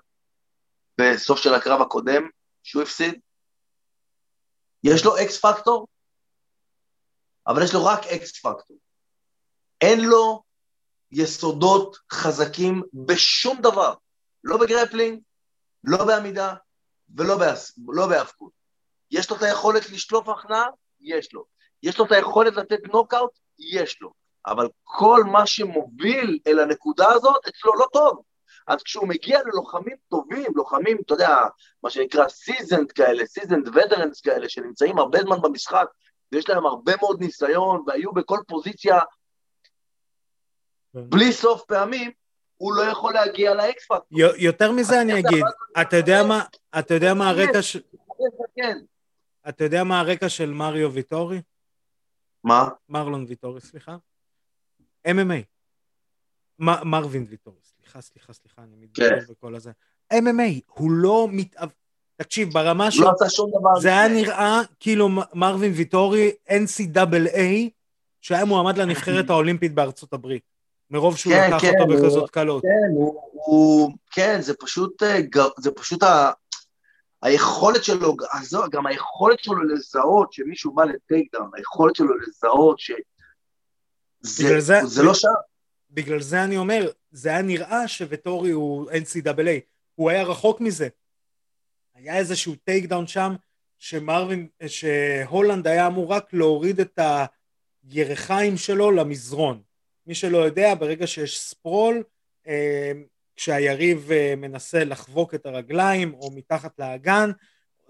בסוף 1.01 1.39
של 1.39 1.55
הקרב 1.55 1.81
הקודם, 1.81 2.29
שהוא 2.63 2.83
הפסיד. 2.83 3.21
יש 4.85 5.05
לו 5.05 5.17
אקס 5.17 5.41
פקטור, 5.41 5.87
אבל 7.47 7.63
יש 7.63 7.75
לו 7.75 7.85
רק 7.85 8.07
אקס 8.07 8.41
פקטור. 8.41 8.77
אין 9.81 10.01
לו 10.05 10.43
יסודות 11.13 11.97
חזקים 12.13 12.83
בשום 12.95 13.61
דבר, 13.63 13.95
לא 14.45 14.57
ב 14.57 14.63
grappling, 14.63 15.21
לא 15.85 16.05
בעמידה 16.05 16.55
ולא 17.17 17.37
לא 17.89 18.07
בהאבקות. 18.07 18.58
יש 19.11 19.31
לו 19.31 19.37
את 19.37 19.43
היכולת 19.43 19.91
לשלוף 19.91 20.29
הכנעה? 20.29 20.67
יש 21.01 21.35
לו. 21.35 21.45
יש 21.83 21.99
לו 21.99 22.05
את 22.05 22.13
היכולת 22.13 22.57
לתת 22.57 22.79
נוקאוט? 22.93 23.31
יש 23.59 24.03
לו. 24.03 24.13
אבל 24.47 24.69
כל 24.85 25.25
מה 25.25 25.47
שמוביל 25.47 26.39
אל 26.47 26.59
הנקודה 26.59 27.09
הזאת, 27.13 27.49
אצלו 27.49 27.75
לא 27.75 27.87
טוב. 27.93 28.23
אז 28.67 28.83
כשהוא 28.83 29.09
מגיע 29.09 29.41
ללוחמים 29.43 29.97
טובים, 30.09 30.53
לוחמים, 30.55 30.99
אתה 31.07 31.15
יודע, 31.15 31.37
מה 31.83 31.91
שנקרא 31.91 32.29
seasoned 32.29 32.93
כאלה, 32.93 33.27
seasoned 33.27 33.69
veterans 33.69 34.21
כאלה, 34.21 34.49
שנמצאים 34.49 34.99
הרבה 34.99 35.19
זמן 35.21 35.43
במשחק, 35.43 35.87
ויש 36.33 36.49
להם 36.49 36.67
הרבה 36.67 36.93
מאוד 37.01 37.21
ניסיון, 37.21 37.85
והיו 37.87 38.13
בכל 38.13 38.39
פוזיציה 38.49 38.99
כן. 40.93 41.11
בלי 41.11 41.33
סוף 41.33 41.65
פעמים, 41.65 42.11
הוא 42.57 42.75
לא 42.75 42.83
יכול 42.83 43.13
להגיע 43.13 43.55
לאקספקט. 43.55 44.05
יותר 44.39 44.73
מזה 44.73 45.01
אני 45.01 45.21
אגיד, 45.21 45.45
אתה 45.81 45.97
יודע 45.97 46.23
מה, 46.23 46.45
אתה 46.79 46.95
יודע 46.95 47.15
מה 47.15 47.31
הרקע 47.31 47.63
של... 47.63 47.81
כן. 48.57 48.79
אתה 49.49 49.65
יודע 49.65 49.85
מה 49.85 50.01
הרקע 50.01 50.29
של 50.29 50.51
מריו 50.51 50.93
ויטורי? 50.93 51.41
מה? 52.45 52.69
מרלון 52.89 53.25
ויטורי, 53.29 53.61
סליחה. 53.61 53.97
MMA. 55.09 55.43
מרווין 56.59 57.27
ויטורי, 57.29 57.61
סליחה, 57.63 58.01
סליחה, 58.01 58.33
סליחה, 58.33 58.63
אני 58.63 58.77
מתגבר 58.77 59.21
כן. 59.27 59.33
בכל 59.33 59.55
הזה. 59.55 59.73
MMA, 60.13 60.61
הוא 60.67 60.91
לא 60.91 61.29
מתאב... 61.31 61.73
תקשיב, 62.17 62.53
ברמה 62.53 62.91
שלו... 62.91 63.05
לא 63.05 63.11
עשה 63.11 63.31
שום 63.31 63.51
דבר. 63.51 63.81
זה 63.81 63.89
היה 63.89 64.09
נראה 64.09 64.61
כאילו 64.81 65.09
מרווין 65.35 65.73
ויטורי, 65.75 66.31
NCAA, 66.49 67.71
שהיה 68.21 68.45
מועמד 68.45 68.79
לנבחרת 68.79 69.31
האולימפית 69.31 69.75
בארצות 69.75 70.13
הברית. 70.13 70.43
מרוב 70.91 71.17
שהוא 71.17 71.33
כן, 71.33 71.51
לקח 71.51 71.61
כן, 71.61 71.73
אותו 71.81 71.93
בכזאת 71.93 72.31
קלות. 72.31 72.63
כן, 72.63 72.95
הוא, 72.95 73.23
הוא, 73.33 73.93
כן, 74.11 74.41
זה 74.41 74.55
פשוט, 74.61 75.03
אה, 75.03 75.19
זה 75.59 75.71
פשוט 75.71 76.03
ה, 76.03 76.31
היכולת 77.23 77.85
שלו, 77.85 78.17
עזוב, 78.31 78.69
גם 78.71 78.87
היכולת 78.87 79.39
שלו 79.39 79.63
לזהות 79.63 80.33
שמישהו 80.33 80.75
בא 80.75 80.85
לטייק 80.85 81.33
דאון, 81.33 81.51
היכולת 81.55 81.97
שלו 81.97 82.19
לזהות 82.19 82.79
ש... 82.79 82.93
זה, 84.21 84.61
זה, 84.61 84.75
זה 84.85 85.03
לא 85.03 85.15
שם. 85.15 85.29
בגלל 85.91 86.21
זה 86.21 86.45
אני 86.45 86.57
אומר, 86.57 86.91
זה 87.11 87.29
היה 87.29 87.43
נראה 87.43 87.89
שווטורי 87.89 88.51
הוא 88.51 88.91
NCAA, 88.91 89.61
הוא 89.95 90.11
היה 90.11 90.23
רחוק 90.23 90.61
מזה. 90.61 90.89
היה 91.95 92.17
איזשהו 92.17 92.55
takedown 92.65 93.07
שם, 93.07 93.35
שמרווין, 93.79 94.49
שהולנד 94.67 95.67
היה 95.67 95.87
אמור 95.87 96.13
רק 96.13 96.33
להוריד 96.33 96.81
את 96.81 96.99
הירכיים 97.89 98.57
שלו 98.57 98.91
למזרון. 98.91 99.63
מי 100.07 100.15
שלא 100.15 100.39
יודע, 100.39 100.75
ברגע 100.75 101.07
שיש 101.07 101.41
sprawl, 101.41 102.03
אה, 102.47 102.93
כשהיריב 103.39 104.13
אה, 104.13 104.35
מנסה 104.37 104.85
לחבוק 104.85 105.35
את 105.35 105.47
הרגליים 105.47 106.15
או 106.15 106.31
מתחת 106.31 106.79
לאגן, 106.79 107.31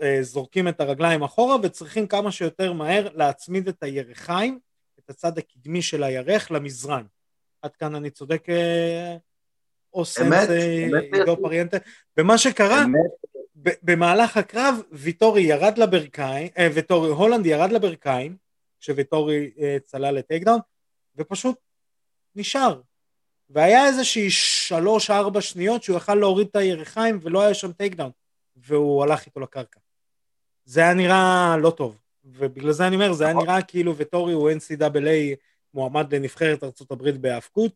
אה, 0.03 0.19
זורקים 0.23 0.69
את 0.69 0.81
הרגליים 0.81 1.23
אחורה 1.23 1.57
וצריכים 1.63 2.07
כמה 2.07 2.33
שיותר 2.33 2.73
מהר 2.73 3.09
להצמיד 3.15 3.69
את 3.69 3.83
הירכיים, 3.83 4.59
את 4.99 5.11
הצד 5.11 5.39
הקדמי 5.39 5.83
של 5.83 6.03
הירך 6.03 6.51
למזרן. 6.51 7.05
עד 7.63 7.77
כאן 7.77 7.95
אני 7.95 8.11
צודק 8.11 8.47
או 9.95 10.05
סנסיי 10.05 10.49
עידו 11.13 11.37
פריאנטה. 11.43 11.77
ומה 12.17 12.39
שקרה, 12.39 12.85
במהלך 13.57 14.37
הקרב 14.37 14.75
ויטורי 14.93 15.43
ירד 15.43 15.79
לברכיים, 15.79 16.49
ויטורי, 16.75 17.11
הולנד 17.11 17.47
ירד 17.47 17.73
לברכיים, 17.73 18.37
כשוויטורי 18.81 19.51
צלל 19.85 20.19
את 20.19 20.27
takedown, 20.27 20.61
ופשוט 21.17 21.57
נשאר. 22.37 22.81
והיה 23.51 23.87
איזושהי 23.87 24.31
שלוש-ארבע 24.31 25.41
שניות 25.41 25.83
שהוא 25.83 25.97
יכל 25.97 26.15
להוריד 26.15 26.47
את 26.51 26.57
הירכיים 26.57 27.19
ולא 27.23 27.43
היה 27.43 27.55
שם 27.55 27.73
takedown, 27.73 28.11
והוא 28.57 29.03
הלך 29.03 29.27
איתו 29.27 29.41
לקרקע. 29.41 29.81
זה 30.65 30.81
היה 30.81 30.95
נראה 30.95 31.57
לא 31.61 31.71
טוב, 31.71 31.99
ובגלל 32.25 32.73
זה 32.73 32.87
אני 32.87 32.97
אומר, 32.97 33.13
זה 33.13 33.25
היה 33.25 33.35
נכון. 33.35 33.47
נראה 33.47 33.63
כאילו 33.63 33.95
ויטורי 33.97 34.33
הוא 34.33 34.51
NCAA 34.51 35.37
מועמד 35.75 36.15
לנבחרת 36.15 36.65
ארה"ב 36.65 37.11
בהאבקות. 37.11 37.73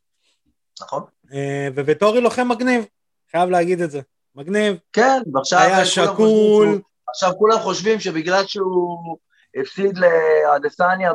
נכון. 0.82 1.02
אה, 1.32 1.68
ווטורי 1.74 2.20
לוחם 2.20 2.48
מגניב, 2.48 2.84
חייב 3.30 3.50
להגיד 3.50 3.80
את 3.80 3.90
זה. 3.90 4.00
מגניב. 4.34 4.76
כן, 4.92 5.22
ועכשיו... 5.34 5.58
היה 5.58 5.84
שקול. 5.86 6.80
עכשיו 7.08 7.32
כולם 7.38 7.58
חושבים 7.58 8.00
שבגלל 8.00 8.46
שהוא 8.46 9.18
הפסיד 9.60 9.98
לאדסניה 9.98 11.12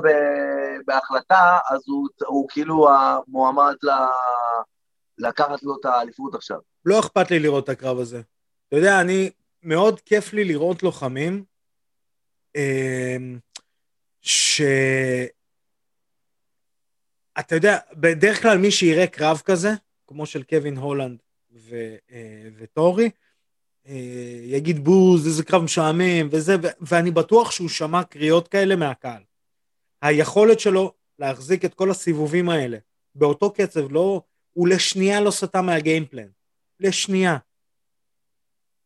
בהחלטה, 0.85 1.57
אז 1.69 1.81
הוא, 1.87 2.07
הוא 2.27 2.49
כאילו 2.49 2.87
המועמד 2.89 3.75
ל... 3.83 3.89
לקחת 5.17 5.63
לו 5.63 5.77
את 5.79 5.85
האליפות 5.85 6.35
עכשיו. 6.35 6.57
לא 6.85 6.99
אכפת 6.99 7.31
לי 7.31 7.39
לראות 7.39 7.63
את 7.63 7.69
הקרב 7.69 7.99
הזה. 7.99 8.21
אתה 8.67 8.75
יודע, 8.75 9.01
אני, 9.01 9.29
מאוד 9.63 9.99
כיף 9.99 10.33
לי 10.33 10.43
לראות 10.43 10.83
לוחמים 10.83 11.43
אמ, 12.55 13.39
ש... 14.21 14.61
אתה 17.39 17.55
יודע, 17.55 17.77
בדרך 17.93 18.41
כלל 18.41 18.57
מי 18.57 18.71
שיראה 18.71 19.07
קרב 19.07 19.41
כזה, 19.45 19.69
כמו 20.07 20.25
של 20.25 20.43
קווין 20.43 20.77
הולנד 20.77 21.17
ו... 21.51 21.95
אה, 22.11 22.49
וטורי, 22.57 23.09
אה, 23.87 23.93
יגיד 24.43 24.83
בוז, 24.83 25.27
איזה 25.27 25.43
קרב 25.43 25.63
משעמם 25.63 26.27
וזה, 26.31 26.55
ואני 26.81 27.11
בטוח 27.11 27.51
שהוא 27.51 27.69
שמע 27.69 28.03
קריאות 28.03 28.47
כאלה 28.47 28.75
מהקהל. 28.75 29.21
היכולת 30.01 30.59
שלו 30.59 30.93
להחזיק 31.19 31.65
את 31.65 31.73
כל 31.73 31.91
הסיבובים 31.91 32.49
האלה 32.49 32.77
באותו 33.15 33.53
קצב, 33.53 33.91
לא, 33.91 34.21
הוא 34.53 34.67
לשנייה 34.67 35.21
לא 35.21 35.31
סטה 35.31 35.61
מהגיימפלן. 35.61 36.27
לשנייה. 36.79 37.37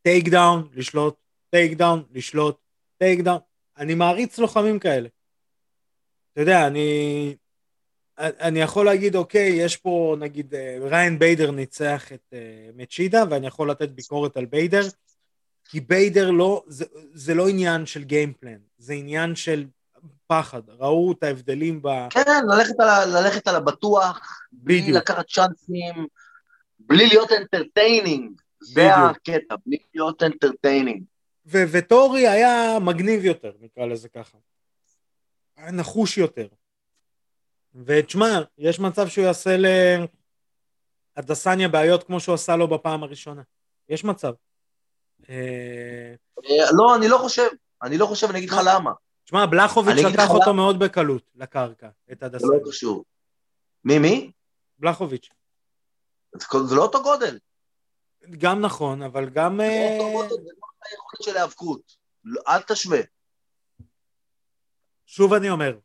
takedown, 0.02 0.70
לשלוט, 0.74 1.16
takedown, 1.50 2.04
לשלוט, 2.12 2.57
takedown. 2.98 3.39
אני 3.78 3.95
מעריץ 3.95 4.39
לוחמים 4.39 4.80
כאלה. 4.80 5.09
אתה 6.34 6.41
יודע, 6.41 6.68
אני... 6.68 7.36
אני 8.18 8.62
יכול 8.62 8.86
להגיד, 8.86 9.16
אוקיי, 9.16 9.49
יש 9.49 9.78
פה, 9.78 10.16
נגיד, 10.20 10.55
אה, 10.55 10.78
ריאן 10.82 11.20
ביידר 11.20 11.51
ניצח 11.51 12.12
את 12.14 12.34
uh, 12.34 12.36
מצ'ידה, 12.76 13.24
ואני 13.30 13.47
יכול 13.47 13.72
לתת 13.72 13.89
ביקורת 13.89 14.38
על 14.38 14.45
ביידר, 14.45 14.82
כי 15.66 15.80
ביידר 15.80 16.32
לא, 16.32 16.64
זה, 16.68 16.86
זה 17.14 17.34
לא 17.34 17.47
עניין 17.47 17.86
של 17.86 18.03
game 18.04 18.28
plan, 18.28 18.58
זה 18.78 18.93
עניין 18.93 19.36
של 19.36 19.66
פחד, 20.32 20.62
ראו 20.70 21.12
את 21.12 21.24
ההבדלים 21.24 21.82
ב... 21.82 21.88
כן, 22.10 22.22
ללכת 22.48 22.80
על, 22.80 23.10
ללכת 23.18 23.48
על 23.48 23.56
הבטוח, 23.56 24.20
בלי 24.52 24.82
בדיוק. 24.82 24.98
לקחת 24.98 25.28
צ'אנסים, 25.28 26.08
בלי 26.80 27.08
להיות 27.08 27.32
entertaining, 27.32 28.42
זה 28.62 28.96
הקטע, 28.96 29.56
בלי 29.66 29.78
להיות 29.94 30.24
entertaining. 30.24 31.04
ויטורי 31.46 32.28
היה 32.28 32.80
מגניב 32.82 33.26
יותר, 33.26 33.52
נקרא 33.60 33.86
לזה 33.86 34.10
ככה. 34.10 34.38
היה 35.58 35.72
נחוש 35.72 36.18
יותר. 36.18 36.48
ותשמע, 37.86 38.40
יש 38.58 38.80
מצב 38.80 39.08
שהוא 39.08 39.26
יעשה 39.26 39.58
לאדסניה 41.18 41.68
בעיות 41.68 42.04
כמו 42.04 42.20
שהוא 42.20 42.36
עשה 42.36 42.56
לו 42.56 42.68
בפעם 42.68 43.04
הראשונה. 43.04 43.42
יש 43.90 44.04
מצב. 44.04 44.34
אה, 45.30 46.14
לא, 46.78 46.96
אני 46.96 47.08
לא 47.08 47.18
חושב. 47.18 47.48
אני 47.84 47.98
לא 47.98 48.06
חושב, 48.06 48.28
אני 48.30 48.38
אגיד 48.40 48.50
לך 48.50 48.60
למה. 48.66 48.92
תשמע, 49.32 49.46
בלחוביץ' 49.46 50.06
לקח 50.14 50.30
אותו 50.30 50.54
מאוד 50.54 50.80
בקלות 50.80 51.24
לקרקע, 51.36 51.90
את 52.12 52.24
הדסניה. 52.24 52.48
זה 52.48 52.64
לא 52.66 52.70
קשור. 52.72 53.06
מי, 53.84 54.00
מי? 54.00 54.32
בלחוביץ'. 54.80 55.30
זה 56.68 56.76
לא 56.76 56.82
אותו 56.82 57.04
גודל. 57.04 57.40
גם 58.38 58.62
נכון, 58.62 59.02
אבל 59.02 59.30
גם... 59.30 59.58
זה 59.58 59.98
לא 60.00 60.04
אותו 60.04 60.08
אה, 60.08 60.12
גודל, 60.14 60.30
זה 60.30 60.36
לא 60.36 60.68
היכולת 60.92 61.24
של 61.24 61.38
היאבקות. 61.38 61.82
לא, 62.24 62.42
אל 62.48 62.62
תשווה. 62.62 63.00
שוב 65.06 65.34
אני 65.34 65.50
אומר, 65.50 65.78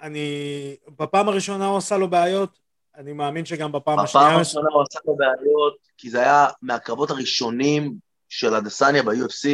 אני... 0.00 0.76
בפעם 0.98 1.28
הראשונה 1.28 1.66
הוא 1.66 1.78
עשה 1.78 1.96
לו 1.96 2.10
בעיות, 2.10 2.58
אני 2.94 3.12
מאמין 3.12 3.44
שגם 3.44 3.72
בפעם 3.72 3.94
בפעם 3.94 4.04
השנייה... 4.04 4.34
הראשונה 4.34 4.68
הוא 4.72 4.82
עשה 4.82 4.98
לו 5.04 5.16
בעיות, 5.16 5.76
כי 5.96 6.10
זה 6.10 6.20
היה 6.20 6.48
מהקרבות 6.62 7.10
הראשונים 7.10 7.94
של 8.28 8.54
אדסניה 8.54 9.02
ב-UFC, 9.02 9.48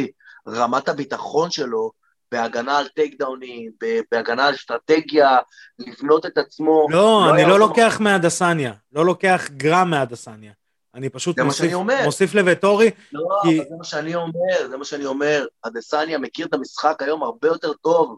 רמת 0.47 0.89
הביטחון 0.89 1.51
שלו 1.51 2.04
בהגנה 2.31 2.77
על 2.77 2.87
טייק 2.87 3.19
דאונים, 3.19 3.71
בהגנה 4.11 4.47
על 4.47 4.55
אסטרטגיה, 4.55 5.37
לבנות 5.79 6.25
את 6.25 6.37
עצמו. 6.37 6.87
לא, 6.89 7.29
אני 7.29 7.37
היה 7.41 7.47
לא 7.47 7.59
לוקח 7.59 7.97
מהדסניה, 7.99 8.73
לא 8.91 9.05
לוקח 9.05 9.47
גרם 9.57 9.89
מהדסניה. 9.89 10.51
אני 10.95 11.09
פשוט 11.09 11.39
מוסיף. 11.39 11.73
מוסיף 12.05 12.33
לווטורי, 12.33 12.91
לא, 13.11 13.27
כי- 13.43 13.59
אבל 13.59 13.69
זה 13.69 13.75
מה 13.77 13.83
שאני 13.83 14.15
אומר, 14.15 14.67
זה 14.69 14.77
מה 14.77 14.85
שאני 14.85 15.05
אומר. 15.05 15.45
אדסניה 15.63 16.17
מכיר 16.17 16.47
את 16.47 16.53
המשחק 16.53 17.01
היום 17.01 17.23
הרבה 17.23 17.47
יותר 17.47 17.73
טוב, 17.73 18.17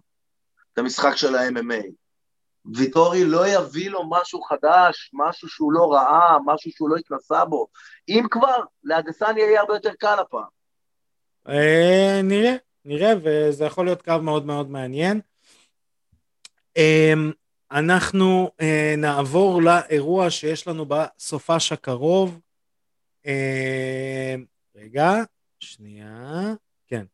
את 0.74 0.80
המשחק 0.80 1.16
של 1.16 1.36
ה-MMA. 1.36 1.84
ויטורי 2.76 3.24
לא 3.26 3.48
יביא 3.48 3.90
לו 3.90 4.10
משהו 4.10 4.42
חדש, 4.42 5.12
משהו 5.14 5.50
שהוא 5.50 5.72
לא 5.74 5.94
ראה, 5.94 6.38
משהו 6.46 6.72
שהוא 6.72 6.90
לא 6.90 6.96
התנסה 6.96 7.46
בו. 7.46 7.68
אם 8.10 8.26
כבר, 8.32 8.56
לאדסניה 8.84 9.46
יהיה 9.46 9.62
הרבה 9.62 9.74
יותר 9.74 9.92
קל 10.00 10.20
הפעם. 10.20 10.44
אה, 11.50 12.22
נראה, 12.24 12.56
נראה, 12.88 13.14
וזה 13.24 13.66
יכול 13.66 13.86
להיות 13.86 14.02
קרב 14.02 14.22
מאוד 14.22 14.46
מאוד 14.46 14.70
מעניין. 14.70 15.22
אה, 16.78 17.14
אנחנו 17.72 18.52
אה, 18.62 18.96
נעבור 18.98 19.62
לאירוע 19.62 20.30
שיש 20.30 20.68
לנו 20.68 20.86
בסופש 20.86 21.72
הקרוב. 21.72 22.40
אה, 23.26 24.36
רגע, 24.76 25.14
שנייה, 25.60 26.54
כן. 26.88 27.06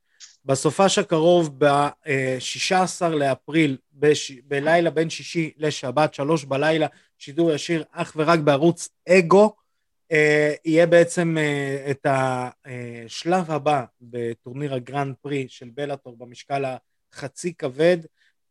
בסופש 0.45 0.97
הקרוב, 0.97 1.65
ב-16 1.65 3.07
לאפריל, 3.07 3.77
בש... 3.93 4.31
בלילה 4.31 4.89
בין 4.89 5.09
שישי 5.09 5.51
לשבת, 5.57 6.13
שלוש 6.13 6.43
בלילה, 6.43 6.87
שידור 7.17 7.51
ישיר 7.51 7.83
אך 7.91 8.13
ורק 8.15 8.39
בערוץ 8.39 8.89
אגו. 9.09 9.55
אה, 10.13 10.53
יהיה 10.65 10.87
בעצם 10.87 11.37
אה, 11.37 11.91
את 11.91 12.05
השלב 12.09 13.51
הבא 13.51 13.83
בטורניר 14.01 14.73
הגרנד 14.73 15.15
פרי 15.21 15.45
של 15.49 15.69
בלאטור 15.73 16.15
במשקל 16.17 16.63
החצי 17.13 17.53
כבד, 17.53 17.97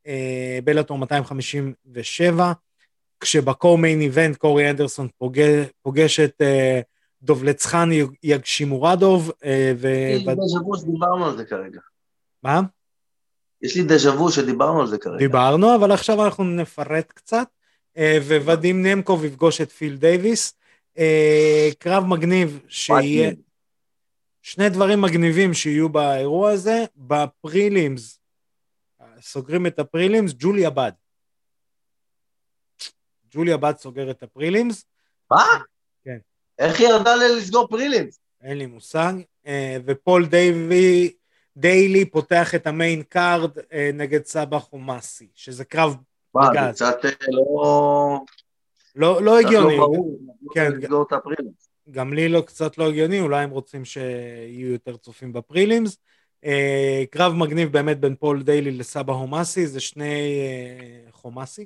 אה, 0.07 0.59
בלאטור 0.65 0.99
257, 0.99 2.53
כשבקור 3.21 3.79
מיין 3.79 4.01
איבנט 4.01 4.37
קורי 4.37 4.71
אנדרסון 4.71 5.09
פוגש, 5.19 5.67
פוגש 5.83 6.21
את 6.21 6.43
דובלצחן 7.23 7.89
יגשימורדוב, 8.23 9.33
ו... 9.77 9.89
יש 10.13 10.27
לי 10.27 10.35
דז'ה 10.35 10.59
וו 10.65 10.77
שדיברנו 10.77 11.27
על 11.27 11.37
זה 11.37 11.45
כרגע. 11.45 11.81
מה? 12.43 12.61
יש 13.63 13.77
לי 13.77 13.83
דז'ה 13.83 14.11
וו 14.11 14.33
שדיברנו 14.33 14.81
על 14.81 14.87
זה 14.87 14.99
כרגע. 14.99 15.19
דיברנו, 15.19 15.75
אבל 15.75 15.93
עכשיו 15.93 16.25
אנחנו 16.25 16.45
נפרט 16.45 17.13
קצת, 17.15 17.49
ואדים 18.45 18.87
נמקוב 18.87 19.25
יפגוש 19.25 19.61
את 19.61 19.71
פיל 19.71 19.97
דייוויס. 19.97 20.62
אה, 20.99 21.69
קרב 21.79 22.05
מגניב 22.05 22.61
שיהיה. 22.69 23.31
שני 24.43 24.69
דברים 24.69 25.03
מגניבים 25.03 25.55
שיהיו 25.55 25.89
באירוע 25.89 26.51
הזה, 26.51 26.85
ב 26.97 27.11
prelims, 27.11 28.21
סוגרים 29.21 29.67
את 29.67 29.79
ה 29.79 29.85
prelims, 29.85 30.33
ג'וליה 30.39 30.71
באד. 30.71 30.93
ג'וליה 33.31 33.57
באד 33.57 33.77
סוגר 33.77 34.11
את 34.11 34.23
ה 34.23 34.30
prelims, 34.30 34.85
מה? 35.31 35.45
כן. 36.05 36.19
איך 36.59 36.81
היא 36.81 36.89
ירדה 36.89 37.17
לסגור 37.17 37.69
prelims? 37.69 38.21
אין 38.43 38.59
לי 38.59 38.67
מושג, 38.67 39.13
אה, 39.47 39.77
ופול 39.85 40.27
דייבי, 40.27 41.15
דיילי 41.57 42.05
פותח 42.05 42.55
את 42.55 42.67
ה 42.67 42.74
main 42.74 43.03
card 43.03 43.59
אה, 43.73 43.91
נגד 43.95 44.25
סבאח 44.25 44.59
חומאסי, 44.59 45.29
שזה 45.35 45.65
קרב 45.65 45.97
מה. 46.35 46.51
זה 46.53 46.73
קצת 46.73 47.05
אה, 47.05 47.11
לא... 47.29 48.21
לא, 48.95 49.23
לא 49.23 49.37
קצת 49.39 49.47
הגיוני, 49.47 49.77
לא 49.77 49.87
ברור. 49.87 50.19
כן. 50.55 50.73
לא 50.73 50.79
לסגור 50.79 51.03
את 51.03 51.13
ה 51.13 51.19
prelims. 51.19 51.69
גם 51.91 52.13
לי 52.13 52.29
לא 52.29 52.41
קצת 52.41 52.79
לא 52.79 52.89
הגיוני, 52.89 53.21
אולי 53.21 53.43
הם 53.43 53.51
רוצים 53.51 53.85
שיהיו 53.85 54.73
יותר 54.73 54.97
צופים 54.97 55.33
ב 55.33 55.40
prelims. 55.40 55.99
אה, 56.45 57.05
קרב 57.11 57.33
מגניב 57.33 57.73
באמת 57.73 58.01
בין 58.01 58.15
פול 58.15 58.43
דיילי 58.43 58.71
לסבא 58.71 59.13
הומאסי, 59.13 59.67
זה 59.67 59.81
שני 59.81 60.15
אה, 60.15 61.13
חומאסי, 61.13 61.65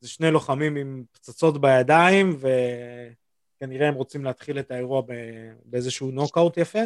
זה 0.00 0.08
שני 0.08 0.30
לוחמים 0.30 0.76
עם 0.76 1.04
פצצות 1.12 1.60
בידיים, 1.60 2.36
וכנראה 3.56 3.88
הם 3.88 3.94
רוצים 3.94 4.24
להתחיל 4.24 4.58
את 4.58 4.70
האירוע 4.70 5.00
ב- 5.00 5.52
באיזשהו 5.64 6.10
נוקאוט 6.10 6.56
יפה. 6.56 6.82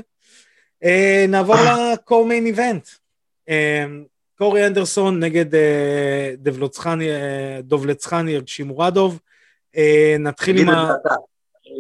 אה, 0.85 1.25
נעבור 1.29 1.57
ל 1.93 2.00
co-main 2.00 2.47
event. 2.47 2.89
אה, 3.49 3.87
קורי 4.39 4.67
אנדרסון 4.67 5.21
נגד 5.21 5.55
אה, 5.55 6.35
אה, 7.01 7.61
דובלצחני 7.63 8.39
שימורדוב. 8.47 9.21
אה, 9.77 10.17
נתחיל 10.19 10.59
עם 10.59 10.69
ה... 10.69 10.93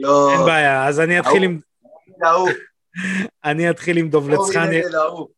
לא... 0.00 0.32
אין 0.32 0.40
בעיה, 0.46 0.86
אז 0.86 1.00
אני 1.00 1.20
אתחיל 1.20 1.42
עם. 1.42 1.60
אני 3.44 3.70
אתחיל 3.70 3.96
עם 3.98 4.10
נגד 4.78 4.94
ההוא. 4.94 5.28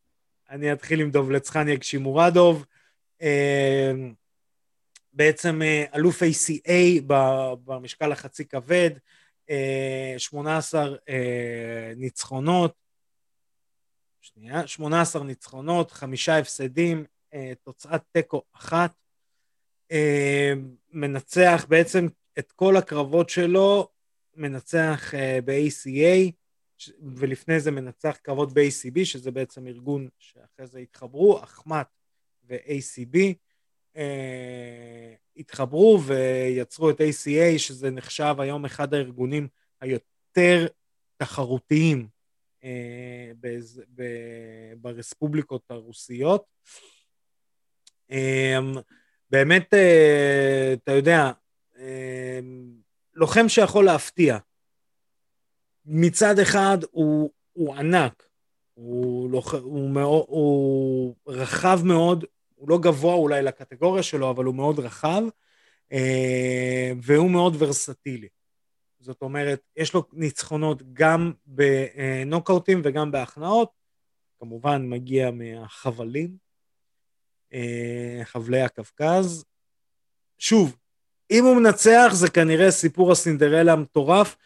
אני 0.50 0.72
אתחיל 0.72 1.00
עם 1.00 1.10
דובלצחני 1.10 1.72
יגשימורדוב. 1.72 2.64
אה, 3.22 3.92
בעצם 5.14 5.62
אה, 5.62 5.84
אלוף 5.94 6.22
ACA 6.22 7.02
במשקל 7.64 8.12
החצי 8.12 8.44
כבד, 8.44 8.90
אה, 9.50 10.14
18 10.18 10.96
אה, 11.08 11.92
ניצחונות, 11.96 12.74
שנייה, 14.20 14.66
18 14.66 15.24
ניצחונות, 15.24 15.90
חמישה 15.90 16.38
הפסדים, 16.38 17.04
תוצאת 17.62 18.02
תיקו 18.12 18.42
אחת. 18.52 18.92
מנצח 20.92 21.66
בעצם 21.68 22.08
את 22.38 22.52
כל 22.52 22.76
הקרבות 22.76 23.28
שלו, 23.28 23.88
מנצח 24.36 25.14
אה, 25.14 25.38
ב-ACA, 25.44 26.32
ולפני 27.16 27.60
זה 27.60 27.70
מנצח 27.70 28.16
קרבות 28.22 28.52
ב-ACB, 28.52 29.04
שזה 29.04 29.30
בעצם 29.30 29.66
ארגון 29.66 30.08
שאחרי 30.18 30.66
זה 30.66 30.78
התחברו, 30.78 31.42
אחמ"ת 31.42 31.86
ו-ACB, 32.48 33.18
אה, 33.96 35.14
התחברו 35.36 36.02
ויצרו 36.06 36.90
את 36.90 37.00
ACA, 37.00 37.58
שזה 37.58 37.90
נחשב 37.90 38.34
היום 38.38 38.64
אחד 38.64 38.94
הארגונים 38.94 39.48
היותר 39.80 40.66
תחרותיים 41.16 42.08
אה, 42.64 43.32
ברספובליקות 44.76 45.70
הרוסיות. 45.70 46.44
באמת, 49.30 49.74
אתה 50.74 50.92
יודע, 50.92 51.32
לוחם 53.14 53.48
שיכול 53.48 53.84
להפתיע. 53.84 54.38
מצד 55.86 56.38
אחד 56.38 56.78
הוא, 56.90 57.30
הוא 57.52 57.74
ענק, 57.74 58.26
הוא, 58.74 59.30
לוח, 59.30 59.54
הוא, 59.54 59.90
מאוד, 59.90 60.24
הוא 60.28 61.14
רחב 61.26 61.80
מאוד, 61.84 62.24
הוא 62.54 62.68
לא 62.68 62.78
גבוה 62.78 63.14
אולי 63.14 63.42
לקטגוריה 63.42 64.02
שלו, 64.02 64.30
אבל 64.30 64.44
הוא 64.44 64.54
מאוד 64.54 64.78
רחב, 64.78 65.22
אה, 65.92 66.92
והוא 67.02 67.30
מאוד 67.30 67.56
ורסטילי. 67.58 68.28
זאת 69.00 69.22
אומרת, 69.22 69.60
יש 69.76 69.94
לו 69.94 70.04
ניצחונות 70.12 70.82
גם 70.92 71.32
בנוקאוטים 71.46 72.80
וגם 72.84 73.10
בהכנעות, 73.10 73.70
כמובן 74.40 74.88
מגיע 74.88 75.30
מהחבלים, 75.30 76.36
אה, 77.52 78.20
חבלי 78.24 78.62
הקווקז. 78.62 79.44
שוב, 80.38 80.76
אם 81.30 81.44
הוא 81.44 81.56
מנצח 81.56 82.10
זה 82.12 82.30
כנראה 82.30 82.70
סיפור 82.70 83.12
הסינדרלה 83.12 83.72
המטורף, 83.72 84.36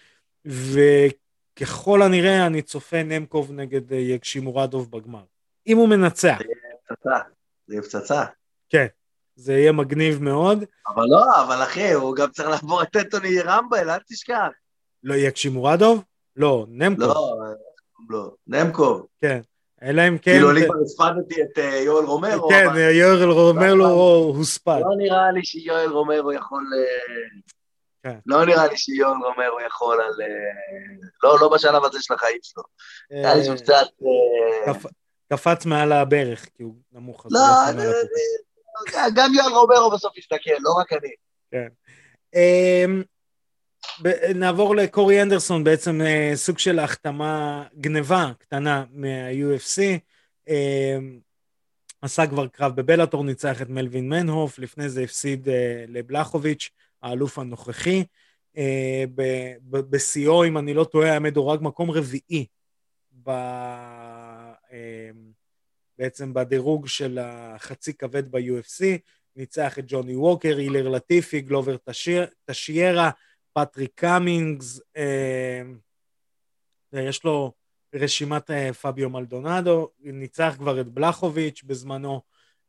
וככל 0.45 2.03
הנראה 2.03 2.47
אני 2.47 2.63
צופה 2.63 3.03
נמקוב 3.03 3.53
נגד 3.53 3.93
אה, 3.93 3.99
יגשימורדוב 3.99 4.91
בגמר. 4.91 5.25
אם 5.67 5.77
הוא 5.77 5.89
מנצח, 5.89 6.39
פצצה. 6.89 7.19
זה 7.67 7.75
יהיה 7.75 7.83
פצצה. 7.83 8.25
כן, 8.69 8.87
זה 9.37 9.53
יהיה 9.53 9.73
מגניב 9.73 10.23
מאוד. 10.23 10.65
אבל 10.89 11.05
לא, 11.09 11.43
אבל 11.43 11.63
אחי, 11.63 11.93
הוא 11.93 12.17
גם 12.17 12.31
צריך 12.31 12.49
לעבור 12.49 12.83
את 12.83 12.97
אנטוני 12.97 13.41
רמבל, 13.41 13.91
אל 13.91 13.99
תשכח. 14.09 14.49
לא 15.03 15.15
יגשימורדוב? 15.15 16.05
לא, 16.37 16.67
נמקוב, 16.69 17.09
לא, 17.09 17.45
לא, 18.09 18.31
נמקוב. 18.47 19.07
כן. 19.21 19.41
אלא 19.83 20.03
אם 20.09 20.19
כן... 20.19 20.33
כאילו, 20.33 20.51
אני 20.51 20.61
כבר 20.65 20.75
הספדתי 20.85 21.43
את 21.43 21.59
אה, 21.59 21.77
יואל 21.77 22.05
רומרו, 22.05 22.49
כן, 22.49 22.67
יואל 22.93 23.31
אומר 23.31 23.75
לו, 23.75 23.85
"או, 23.91 24.33
הוספד. 24.37 24.81
לא 24.81 24.97
נראה 24.97 25.31
לי 25.33 25.45
שיואל 25.45 25.91
רומרו 25.91 26.33
יכול... 26.33 26.65
אה, 26.77 27.41
כן. 28.03 28.19
לא 28.27 28.45
נראה 28.45 28.67
לי 28.67 28.77
שיואל 28.77 29.13
רומרו 29.17 29.61
יכול 29.67 30.01
על... 30.01 30.23
אה, 30.23 30.29
לא, 31.23 31.37
לא 31.41 31.49
בשלב 31.55 31.85
הזה 31.85 31.99
של 32.01 32.15
החיים 32.15 32.39
שלו. 32.43 32.63
נראה 33.11 33.35
לי 33.35 33.45
שהוא 33.45 33.57
קצת... 33.57 33.87
קפ- 34.67 34.91
קפץ 35.33 35.67
מעל 35.67 35.93
הברך, 35.93 36.47
כי 36.57 36.63
הוא 36.63 36.75
נמוך. 36.93 37.27
לא. 37.31 37.41
אה, 37.41 39.07
גם 39.15 39.31
יואל 39.35 39.53
רומרו 39.53 39.91
בסוף 39.91 40.19
יסתכל, 40.19 40.51
לא 40.61 40.71
רק 40.81 40.93
אני. 40.93 41.11
אמ, 42.35 43.03
ב- 43.03 43.18
נעבור 44.35 44.77
לקורי 44.77 45.23
אנדרסון, 45.23 45.65
בעצם 45.65 46.01
אה, 46.01 46.33
סוג 46.35 46.59
של 46.59 46.79
החתמה, 46.79 47.65
גניבה 47.81 48.33
קטנה 48.39 48.85
מה-UFC. 48.91 49.83
אמ, 50.49 51.19
עשה 52.03 52.27
כבר 52.27 52.47
קרב 52.47 52.77
בבלאטור, 52.77 53.25
ניצח 53.25 53.63
את 53.63 53.69
מלווין 53.69 54.09
מנהוף, 54.09 54.59
לפני 54.59 54.89
זה 54.89 55.03
הפסיד 55.03 55.49
אה, 55.49 55.85
לבלחוביץ', 55.89 56.71
האלוף 57.03 57.39
הנוכחי. 57.39 58.05
אה, 58.57 59.05
בשיאו, 59.71 60.45
אם 60.45 60.59
אני 60.59 60.75
לא 60.75 60.85
טועה, 60.85 61.11
היה 61.11 61.21
מדורג 61.21 61.61
מקום 61.63 61.91
רביעי 61.91 62.47
ב... 63.25 63.31
אה, 64.73 65.11
בעצם 65.99 66.35
בדירוג 66.35 66.87
של 66.87 67.19
החצי 67.23 67.95
כבד 67.95 68.31
ב-UFC, 68.31 68.85
ניצח 69.37 69.79
את 69.79 69.85
ג'וני 69.87 70.17
ווקר, 70.17 70.57
אילר 70.57 70.89
לטיפי, 70.89 71.41
גלובר 71.41 71.77
טשיירה, 72.45 73.11
פטריק 73.59 73.91
קאמינגס, 73.95 74.81
אה, 74.97 75.63
יש 76.93 77.25
לו 77.25 77.53
רשימת 77.95 78.51
אה, 78.51 78.73
פביו 78.73 79.11
מלדונדו, 79.11 79.91
ניצח 80.01 80.55
כבר 80.59 80.81
את 80.81 80.89
בלחוביץ' 80.89 81.63
בזמנו, 81.67 82.21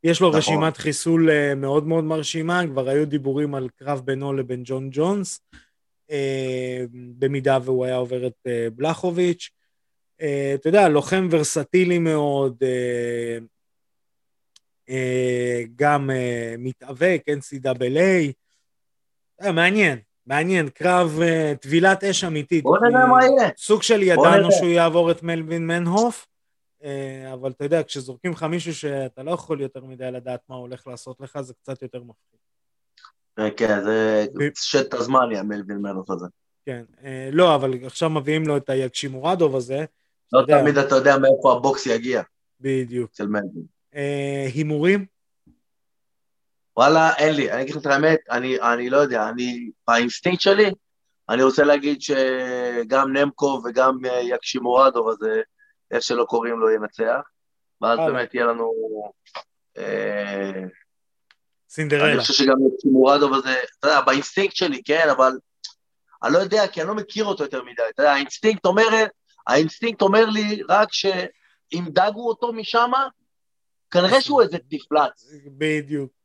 יש 0.04 0.22
לו 0.22 0.28
נכון. 0.28 0.40
רשימת 0.40 0.78
חיסול 0.78 1.30
אה, 1.30 1.56
מאוד 1.56 1.88
מאוד 1.88 2.04
מרשימה, 2.04 2.62
כבר 2.68 2.90
היו 2.90 3.06
דיבורים 3.06 3.56
על 3.56 3.70
קרב 3.76 4.02
בינו 4.06 4.34
לבין 4.34 4.62
ג'ון 4.66 4.90
ג'ונס, 4.92 5.42
אה, 6.12 6.84
במידה 6.92 7.58
והוא 7.64 7.86
היה 7.86 7.96
עובר 7.96 8.28
את 8.28 8.38
אה, 8.48 8.68
בלחוביץ'. 8.76 9.50
אה, 10.22 10.52
אתה 10.56 10.70
יודע, 10.70 10.90
לוחם 10.90 11.28
ורסטילי 11.32 12.00
מאוד, 12.00 12.58
אה, 12.64 13.38
אה, 14.90 15.64
גם 15.76 16.12
אה, 16.12 16.56
מתאבק, 16.58 17.24
NCAA, 17.30 18.34
אה, 19.42 19.52
מעניין. 19.52 20.00
מעניין, 20.30 20.70
קרב 20.70 21.20
uh, 21.20 21.58
טבילת 21.58 22.04
אש 22.04 22.24
אמיתית. 22.24 22.64
בוא 22.64 22.78
נראה 22.78 23.06
מה 23.06 23.26
יהיה. 23.26 23.50
סוג 23.58 23.84
של 23.84 24.04
ידענו 24.04 24.52
שהוא 24.52 24.70
יעבור 24.70 25.12
את 25.12 25.24
מלווין 25.24 25.68
מנהוף, 25.68 26.28
uh, 26.82 26.86
אבל 27.34 27.52
אתה 27.52 27.64
יודע, 27.64 27.84
כשזורקים 27.84 28.32
לך 28.32 28.44
מישהו 28.44 28.76
שאתה 28.76 29.24
לא 29.24 29.32
יכול 29.32 29.62
יותר 29.62 29.84
מדי 29.84 30.12
לדעת 30.12 30.40
מה 30.50 30.56
הוא 30.56 30.62
הולך 30.62 30.88
לעשות 30.88 31.22
לך, 31.22 31.42
זה 31.42 31.54
קצת 31.54 31.82
יותר 31.82 32.00
מפחיד. 32.00 32.40
אה, 33.40 33.52
כן, 33.52 33.84
זה 33.84 34.26
שט 34.56 34.94
הזמני, 34.94 35.38
המלווין 35.38 35.78
מנהוף 35.78 36.10
הזה. 36.10 36.26
כן, 36.66 36.84
אה, 36.97 37.04
לא, 37.32 37.56
אבל 37.56 37.74
עכשיו 37.86 38.10
מביאים 38.10 38.48
לו 38.48 38.58
את 38.58 38.70
היגשימורדוב 38.70 39.56
הזה. 39.56 39.86
לא 40.34 40.42
תמיד 40.48 40.78
אתה 40.78 40.96
יודע 40.96 41.18
מאיפה 41.18 41.54
הבוקס 41.54 41.86
יגיע. 41.86 42.22
בדיוק. 42.62 43.12
של 43.14 43.28
מלווין. 43.28 43.64
הימורים? 44.54 45.06
וואלה, 46.80 47.16
אין 47.16 47.36
לי, 47.36 47.52
אני 47.52 47.62
אגיד 47.62 47.76
לך 47.76 47.82
את 47.82 47.86
האמת, 47.86 48.20
אני, 48.32 48.62
אני 48.62 48.90
לא 48.90 48.98
יודע, 48.98 49.30
אני, 49.30 49.70
באינסטינקט 49.88 50.42
שלי, 50.42 50.72
אני 51.30 51.44
רוצה 51.44 51.64
להגיד 51.64 52.02
שגם 52.02 53.18
נמקו 53.18 53.62
וגם 53.66 54.06
אה, 54.06 54.20
יקשימורדוב 54.22 55.10
הזה, 55.10 55.42
איך 55.92 56.04
שלא 56.04 56.24
קוראים 56.24 56.60
לו, 56.60 56.70
ינצח, 56.72 57.22
ואז 57.82 58.00
באמת 58.00 58.34
יהיה 58.34 58.46
לנו... 58.46 58.72
אה, 59.78 60.62
סינדרלה. 61.70 62.12
אני 62.12 62.20
חושב 62.20 62.34
שגם 62.34 62.58
יקשימורדוב 62.74 63.34
הזה, 63.34 63.56
אתה 63.80 63.88
יודע, 63.88 64.02
באינסטינקט 64.02 64.56
שלי, 64.56 64.82
כן, 64.84 65.08
אבל 65.18 65.32
אני 66.24 66.34
לא 66.34 66.38
יודע, 66.38 66.68
כי 66.68 66.82
אני 66.82 66.88
לא 66.88 66.96
מכיר 66.96 67.26
אותו 67.26 67.44
יותר 67.44 67.64
מדי, 67.64 67.84
אתה 67.90 68.02
יודע, 68.02 68.12
האינסטינקט 68.12 68.66
אומר, 68.66 68.88
האינסטינקט 69.48 70.02
אומר 70.02 70.26
לי 70.26 70.62
רק 70.70 70.90
שאם 70.92 71.84
דגו 71.88 72.28
אותו 72.28 72.54
משם, 72.54 72.92
כנראה 73.92 74.22
שהוא 74.22 74.42
איזה 74.42 74.58
מפלץ. 74.58 75.32
בדיוק. 75.58 76.18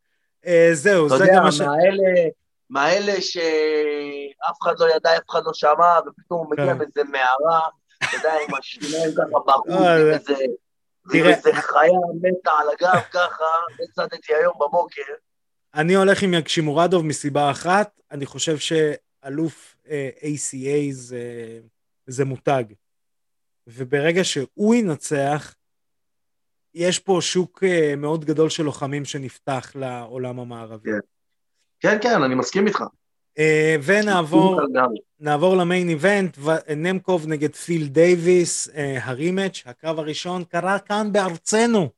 אה, 0.46 0.70
זהו, 0.72 1.08
זה 1.08 1.24
גם 1.34 1.42
מה 1.42 1.52
ש... 1.52 1.60
אתה 1.60 1.70
יודע, 1.70 2.28
מהאלה, 2.70 3.20
שאף 3.20 4.56
אחד 4.62 4.74
לא 4.78 4.86
ידע, 4.96 5.16
אף 5.16 5.30
אחד 5.30 5.40
לא 5.44 5.54
שמע, 5.54 5.98
ופתאום 6.06 6.40
הוא 6.40 6.50
מגיע 6.50 6.66
כן. 6.66 6.78
באיזה 6.78 7.04
מערה, 7.04 7.60
אתה 7.98 8.16
יודע, 8.16 8.34
עם 8.48 8.54
השיניים 8.54 9.10
ככה 9.12 9.38
בחוץ, 9.46 9.70
אה, 9.70 10.16
עם 11.14 11.26
איזה 11.26 11.52
חיה 11.52 11.90
מתה 12.22 12.50
על 12.50 12.66
הגב 12.68 13.00
ככה, 13.10 13.44
הצדתי 13.84 14.34
היום 14.34 14.54
בבוקר. 14.54 15.02
אני 15.74 15.94
הולך 15.94 16.22
עם 16.22 16.34
יגשימורדוב 16.34 17.06
מסיבה 17.06 17.50
אחת, 17.50 18.00
אני 18.10 18.26
חושב 18.26 18.56
שאלוף 18.58 19.76
אה, 19.88 20.10
ACA 20.20 20.90
זה, 20.92 21.20
זה 22.06 22.24
מותג. 22.24 22.64
וברגע 23.66 24.24
שהוא 24.24 24.74
ינצח, 24.74 25.54
יש 26.74 26.98
פה 26.98 27.18
שוק 27.20 27.64
אה, 27.64 27.96
מאוד 27.96 28.24
גדול 28.24 28.50
של 28.50 28.62
לוחמים 28.62 29.04
שנפתח 29.04 29.72
לעולם 29.74 30.38
המערבי. 30.38 30.90
כן, 31.80 31.98
כן, 31.98 31.98
כן 32.02 32.22
אני 32.22 32.34
מסכים 32.34 32.66
איתך. 32.66 32.84
Uh, 33.38 33.82
ונעבור 33.84 34.60
נעבור 35.20 35.56
למיין 35.56 35.88
איבנט, 35.88 36.38
נמקוב 36.76 37.26
נגד 37.26 37.54
פיל 37.54 37.86
דייוויס, 37.86 38.68
אה, 38.68 38.72
ה 39.02 39.09
rematch, 39.09 39.62
הקרב 39.66 39.98
הראשון 39.98 40.44
קרה 40.44 40.78
כאן 40.78 41.12
בארצנו, 41.12 41.88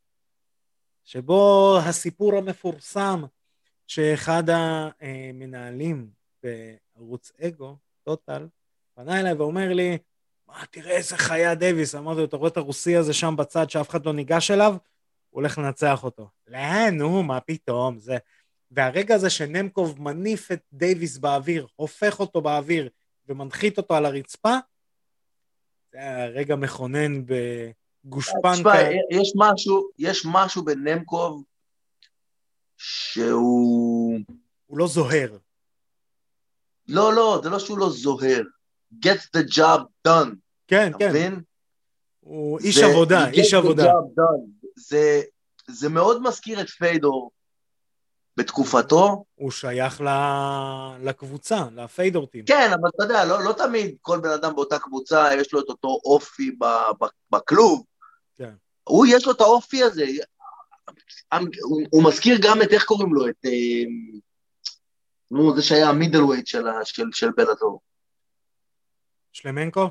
שבו 1.05 1.79
הסיפור 1.85 2.37
המפורסם 2.37 3.23
שאחד 3.87 4.43
המנהלים 5.01 6.09
בערוץ 6.43 7.33
אגו, 7.41 7.77
טוטל, 8.05 8.47
פנה 8.95 9.21
אליי 9.21 9.33
ואומר 9.33 9.73
לי, 9.73 9.99
מה, 10.49 10.67
תראה 10.71 10.97
איזה 10.97 11.17
חיה 11.17 11.55
דייוויס. 11.55 11.95
אמרתי 11.95 12.21
לו, 12.21 12.25
אתה 12.25 12.37
רואה 12.37 12.49
את 12.49 12.57
הרוסי 12.57 12.97
הזה 12.97 13.13
שם 13.13 13.35
בצד 13.39 13.71
שאף 13.71 13.91
אחד 13.91 14.07
לא 14.07 14.13
ניגש 14.13 14.51
אליו? 14.51 14.73
הוא 15.31 15.41
הולך 15.41 15.59
לנצח 15.59 16.05
אותו. 16.05 16.29
לא, 16.47 16.91
נו, 16.91 17.23
מה 17.23 17.41
פתאום, 17.41 17.99
זה... 17.99 18.17
והרגע 18.71 19.15
הזה 19.15 19.31
שנמקוב 19.31 20.03
מניף 20.03 20.53
את 20.53 20.61
דייוויס 20.73 21.19
באוויר, 21.19 21.67
הופך 21.77 22.21
אותו 22.21 22.41
באוויר 22.41 22.89
ומנחית 23.29 23.79
אותו 23.79 23.95
על 23.95 24.07
הרצפה, 24.07 24.57
זה 25.93 25.99
היה 25.99 26.27
רגע 26.27 26.57
מכונן 26.57 27.23
בגושפנקה. 27.27 28.53
תשמע, 28.53 28.73
יש 29.11 29.33
משהו, 29.37 29.91
יש 29.99 30.27
משהו 30.33 30.65
בנמקוב 30.65 31.45
שהוא... 32.77 34.19
הוא 34.67 34.79
לא 34.79 34.87
זוהר. 34.87 35.39
לא, 36.89 37.15
לא, 37.15 37.41
זה 37.43 37.51
לא 37.51 37.59
שהוא 37.59 37.79
לא 37.79 37.91
זוהר. 37.91 38.43
Get 38.95 39.21
the 39.37 39.57
job 39.57 39.81
done. 40.09 40.35
כן, 40.69 40.93
כן. 40.99 41.09
מבין? 41.09 41.41
הוא 42.21 42.59
איש 42.59 42.79
עבודה, 42.79 43.29
איש 43.29 43.55
עבודה. 43.55 43.93
זה, 44.77 45.23
זה 45.67 45.89
מאוד 45.89 46.23
מזכיר 46.23 46.61
את 46.61 46.69
פיידור 46.69 47.31
בתקופתו. 48.37 49.25
הוא 49.35 49.51
שייך 49.51 50.01
ל... 50.01 50.09
לקבוצה, 51.01 51.65
לפיידור 51.75 52.27
טים. 52.27 52.45
כן, 52.45 52.71
אבל 52.81 52.89
אתה 52.95 53.05
יודע, 53.05 53.25
לא, 53.25 53.45
לא 53.45 53.53
תמיד 53.53 53.97
כל 54.01 54.21
בן 54.21 54.31
אדם 54.31 54.55
באותה 54.55 54.79
קבוצה 54.79 55.29
יש 55.35 55.53
לו 55.53 55.61
את 55.61 55.69
אותו 55.69 56.01
אופי 56.05 56.57
בכלוב. 57.31 57.85
כן. 58.37 58.55
הוא, 58.85 59.07
יש 59.09 59.27
לו 59.27 59.33
את 59.33 59.41
האופי 59.41 59.83
הזה. 59.83 60.07
הוא, 61.63 61.83
הוא 61.91 62.05
מזכיר 62.05 62.39
גם 62.43 62.63
את, 62.63 62.73
איך 62.73 62.85
קוראים 62.85 63.15
לו? 63.15 63.29
את... 63.29 63.45
אה, 63.45 63.85
נו, 65.31 65.57
זה 65.57 65.63
שהיה 65.63 65.89
המידל 65.89 66.23
ווייט 66.23 66.47
של, 66.47 66.65
של, 66.85 67.05
של 67.13 67.31
בלאדור. 67.37 67.81
שלמנקו? 69.37 69.91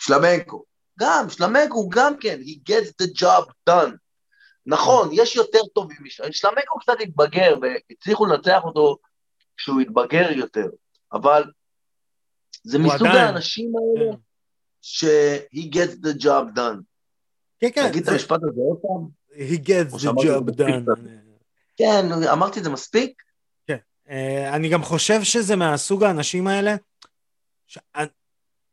שלמנקו. 0.00 0.64
גם, 1.00 1.30
שלמנקו 1.30 1.88
גם 1.88 2.16
כן, 2.20 2.40
he 2.40 2.70
gets 2.70 2.88
the 3.02 3.22
job 3.22 3.50
done. 3.70 3.92
נכון, 4.66 5.08
יש 5.12 5.36
יותר 5.36 5.58
טובים 5.74 5.96
משלמנקו. 6.02 6.34
שלמנקו 6.34 6.78
קצת 6.78 6.96
התבגר, 7.00 7.54
והצליחו 7.62 8.26
לנצח 8.26 8.60
אותו 8.64 8.96
כשהוא 9.56 9.80
התבגר 9.80 10.32
יותר, 10.32 10.66
אבל 11.12 11.44
זה 12.64 12.78
מסוג 12.78 13.06
עדיין. 13.06 13.24
האנשים 13.24 13.72
האלה 13.76 14.12
כן. 14.12 14.18
ש-he 14.82 15.74
gets 15.74 16.06
the 16.06 16.22
job 16.22 16.56
done. 16.56 16.80
כן, 17.60 17.68
כן. 17.74 17.88
תגיד 17.88 18.04
זה... 18.04 18.10
את 18.10 18.14
המשפט 18.14 18.40
הזה 18.42 18.60
עוד 18.60 18.78
פעם. 18.82 19.08
he 19.30 19.58
gets 19.58 19.94
the 19.94 20.22
job 20.22 20.50
done. 20.50 21.10
כן, 21.76 22.06
אמרתי 22.32 22.58
את 22.58 22.64
זה 22.64 22.70
מספיק? 22.70 23.22
כן. 23.66 23.76
אה, 24.10 24.56
אני 24.56 24.68
גם 24.68 24.82
חושב 24.82 25.22
שזה 25.22 25.56
מהסוג 25.56 26.04
האנשים 26.04 26.46
האלה, 26.46 26.74
ש... 27.66 27.78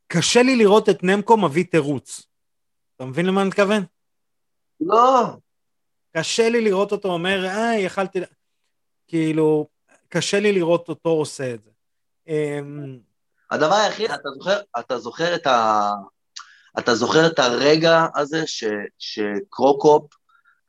קשה 0.08 0.44
לי 0.44 0.56
לראות 0.56 0.90
את 0.90 1.04
נמקו 1.04 1.38
מביא 1.38 1.66
תירוץ. 1.72 2.28
אתה 2.96 3.06
מבין 3.06 3.26
למה 3.26 3.42
אני 3.42 3.50
מתכוון? 3.50 3.84
לא. 4.80 5.24
קשה 6.18 6.50
לי 6.50 6.62
לראות 6.62 6.92
אותו 6.92 7.08
אומר, 7.08 7.46
אה, 7.46 7.80
יכלתי... 7.80 8.20
כאילו, 9.08 9.68
קשה 10.10 10.40
לי 10.40 10.52
לראות 10.52 10.90
אותו 10.90 11.10
עושה 11.10 11.54
את 11.54 11.64
זה. 11.64 11.70
אמ, 12.28 13.00
הדבר 13.52 13.74
היחיד, 13.74 14.12
אתה 14.12 14.30
זוכר, 14.34 14.60
אתה 14.80 15.00
זוכר 15.00 15.36
את 15.36 15.48
ה... 15.48 15.92
אתה 16.80 16.96
זוכר 16.96 17.28
את 17.28 17.40
הרגע 17.40 18.06
הזה 18.16 18.48
ש, 18.48 18.64
שקרוקופ 18.98 20.14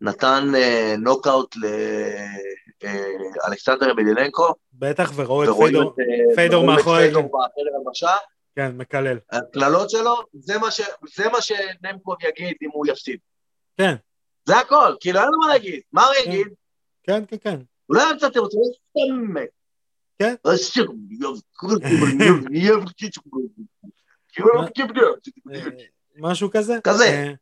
נתן 0.00 0.52
אה, 0.54 0.94
נוקאוט 0.98 1.56
לאלכסנדר 1.56 2.61
אה, 2.84 3.94
מדיננקו? 3.96 4.54
בטח, 4.72 5.12
וראו 5.16 5.44
את 5.44 5.48
פיידור, 5.58 5.94
אה, 6.00 6.34
פיידור 6.34 6.66
מאחורי... 6.66 7.02
פיידור 7.02 7.22
בחדר 7.22 7.76
הלבשה. 7.76 8.16
כן, 8.56 8.76
מקלל. 8.76 9.18
הקללות 9.32 9.90
שלו, 9.90 10.16
זה 10.32 10.58
מה, 10.58 10.70
ש... 10.70 10.80
זה 11.14 11.28
מה 11.28 11.40
שנמקוב 11.40 12.16
יגיד 12.22 12.56
אם 12.62 12.68
הוא 12.72 12.86
יפסיד. 12.86 13.18
כן. 13.76 13.94
זה 14.44 14.58
הכל, 14.58 14.94
כאילו 15.00 15.20
אין 15.20 15.28
לו 15.28 15.38
מה 15.38 15.46
להגיד. 15.46 15.80
מה 15.92 16.04
הוא 16.06 16.14
יגיד? 16.24 16.46
כן, 17.02 17.24
כן, 17.28 17.36
כן. 17.40 17.60
הוא 17.86 17.96
לא 17.96 18.02
ימצא 18.10 18.28
תירוץ, 18.28 18.54
הוא 18.54 18.72
סתמת. 18.74 19.48
כן. 20.18 20.34
משהו 26.16 26.50
כזה? 26.50 26.78
כזה. 26.84 27.32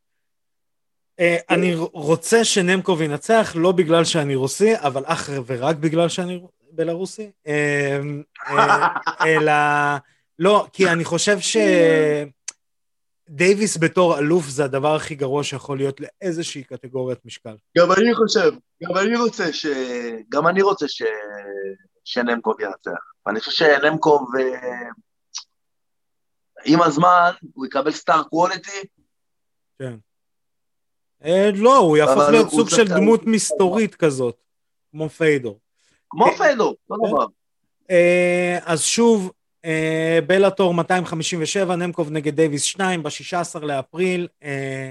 אני 1.51 1.75
רוצה 1.93 2.45
שנמקוב 2.45 3.03
ינצח, 3.03 3.53
לא 3.55 3.73
בגלל 3.73 4.05
שאני 4.05 4.35
רוסי, 4.35 4.77
אבל 4.77 5.03
אך 5.07 5.31
ורק 5.47 5.77
בגלל 5.77 6.09
שאני 6.09 6.41
בלרוסי, 6.73 7.31
אה, 7.47 8.01
אה, 8.47 8.89
אלא, 9.27 9.53
לא, 10.39 10.67
כי 10.73 10.89
אני 10.89 11.05
חושב 11.05 11.39
שדייוויס 13.29 13.77
בתור 13.77 14.19
אלוף 14.19 14.49
זה 14.49 14.65
הדבר 14.65 14.95
הכי 14.95 15.15
גרוע 15.15 15.45
שיכול 15.45 15.77
להיות 15.77 16.01
לאיזושהי 16.01 16.65
קטגוריית 16.65 17.25
משקל. 17.25 17.57
גם 17.79 17.93
אני 17.93 18.15
חושב, 18.15 18.51
גם 18.83 18.97
אני 18.97 19.17
רוצה 19.17 19.53
ש... 19.53 19.67
גם 20.29 20.47
אני 20.47 20.63
רוצה 20.63 20.89
ש... 20.89 21.03
שנמקוב 22.05 22.61
ינצח. 22.61 23.01
ואני 23.27 23.41
חושב 23.41 23.65
שנמקוב, 23.65 24.37
אה, 24.37 24.89
עם 26.65 26.83
הזמן, 26.83 27.31
הוא 27.55 27.67
יקבל 27.67 27.91
סטאר 27.91 28.23
קווליטי. 28.23 28.81
כן. 29.79 29.95
אה, 31.25 31.51
לא, 31.55 31.77
הוא 31.77 31.97
יהפוך 31.97 32.23
להיות 32.31 32.51
סוג 32.51 32.69
של. 32.69 32.89
דמות 32.89 33.27
מסתורית 33.27 33.95
כזאת, 33.95 34.37
כמו 34.91 35.09
פיידור. 35.09 35.59
כמו 36.11 36.27
פיידור, 36.37 36.77
אותו 36.91 37.07
דבר. 37.09 37.27
אה, 37.91 38.59
אז 38.65 38.83
שוב, 38.83 39.33
אה, 39.65 40.19
בלאטור 40.27 40.75
257, 40.75 41.77
נמקוב 41.77 42.11
נגד 42.11 42.37
דייוויס 42.37 42.63
2, 42.63 43.03
ב-16 43.03 43.59
לאפריל, 43.59 44.29
אה, 44.43 44.91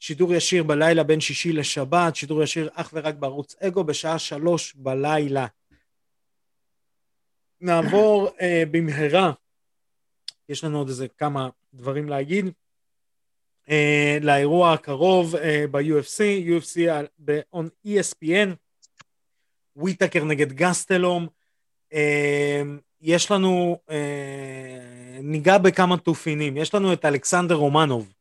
שידור 0.00 0.34
ישיר 0.34 0.62
בלילה 0.62 1.02
בין 1.02 1.20
שישי 1.20 1.52
לשבת, 1.52 2.16
שידור 2.16 2.42
ישיר 2.42 2.68
אך 2.74 2.90
ורק 2.92 3.14
בערוץ 3.14 3.56
אגו 3.60 3.84
בשעה 3.84 4.18
שלוש 4.18 4.74
בלילה. 4.74 5.46
נעבור 7.60 8.28
אה, 8.40 8.62
במהרה, 8.70 9.32
יש 10.48 10.64
לנו 10.64 10.78
עוד 10.78 10.88
איזה 10.88 11.06
כמה 11.18 11.48
דברים 11.74 12.08
להגיד. 12.08 12.50
אה, 13.70 14.18
לאירוע 14.20 14.72
הקרוב 14.72 15.36
אה, 15.36 15.64
ב-UFC, 15.70 16.20
UFC 16.48 16.80
ב-on 17.18 17.86
ESPN, 17.86 18.48
וויטקר 19.76 20.24
נגד 20.24 20.52
גסטלום. 20.52 21.26
אה, 21.92 22.62
יש 23.00 23.30
לנו, 23.30 23.78
אה, 23.90 25.18
ניגע 25.22 25.58
בכמה 25.58 25.96
תופינים, 25.96 26.56
יש 26.56 26.74
לנו 26.74 26.92
את 26.92 27.04
אלכסנדר 27.04 27.54
רומנוב 27.54 28.12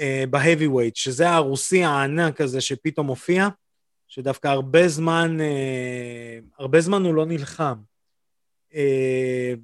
אה, 0.00 0.24
בהאבי 0.30 0.66
ווייט, 0.66 0.96
שזה 0.96 1.30
הרוסי 1.30 1.84
הענק 1.84 2.40
הזה 2.40 2.60
שפתאום 2.60 3.06
הופיע, 3.06 3.48
שדווקא 4.08 4.48
הרבה 4.48 4.88
זמן, 4.88 5.40
אה, 5.40 6.38
הרבה 6.58 6.80
זמן 6.80 7.02
הוא 7.02 7.14
לא 7.14 7.26
נלחם. 7.26 7.74
אה, 8.74 9.54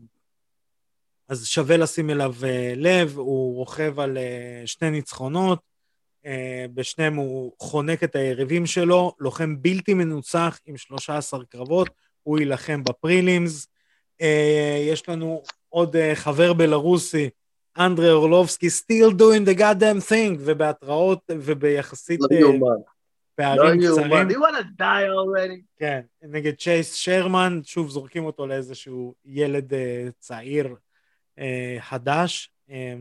אז 1.31 1.47
שווה 1.47 1.77
לשים 1.77 2.11
אליו 2.11 2.35
אה, 2.45 2.73
לב, 2.77 3.19
הוא 3.19 3.57
רוכב 3.57 4.01
על 4.01 4.19
אה, 4.19 4.63
שני 4.67 4.91
ניצחונות, 4.91 5.59
אה, 6.27 6.67
בשניהם 6.75 7.15
הוא 7.15 7.53
חונק 7.59 8.05
את 8.05 8.17
היריבים 8.17 8.67
שלו, 8.67 9.15
לוחם 9.19 9.63
בלתי 9.63 9.95
מנוצח 9.95 10.59
עם 10.67 10.77
13 10.77 11.45
קרבות, 11.45 11.89
הוא 12.23 12.39
יילחם 12.39 12.85
בפרילימס. 12.85 13.67
יש 14.91 15.09
לנו 15.09 15.43
עוד 15.69 15.97
חבר 16.15 16.53
בלרוסי, 16.53 17.31
אנדרי 17.79 18.11
אורלובסקי, 18.11 18.67
still 18.67 19.13
doing 19.13 19.49
the 19.49 19.59
goddamn 19.59 20.11
thing, 20.11 20.37
ובהתראות 20.39 21.21
וביחסית 21.31 22.21
לא 22.31 22.37
יאומן. 22.37 22.61
לא 22.61 22.83
פערים 23.35 23.81
קצרים. 23.81 24.11
כן, 25.79 26.01
נגד 26.23 26.55
צ'ייס 26.55 26.95
שרמן, 26.95 27.61
שוב 27.65 27.91
זורקים 27.91 28.25
אותו 28.25 28.47
לאיזשהו 28.47 29.15
ילד 29.25 29.73
צעיר 30.19 30.75
חדש. 31.81 32.53
אה, 32.71 32.95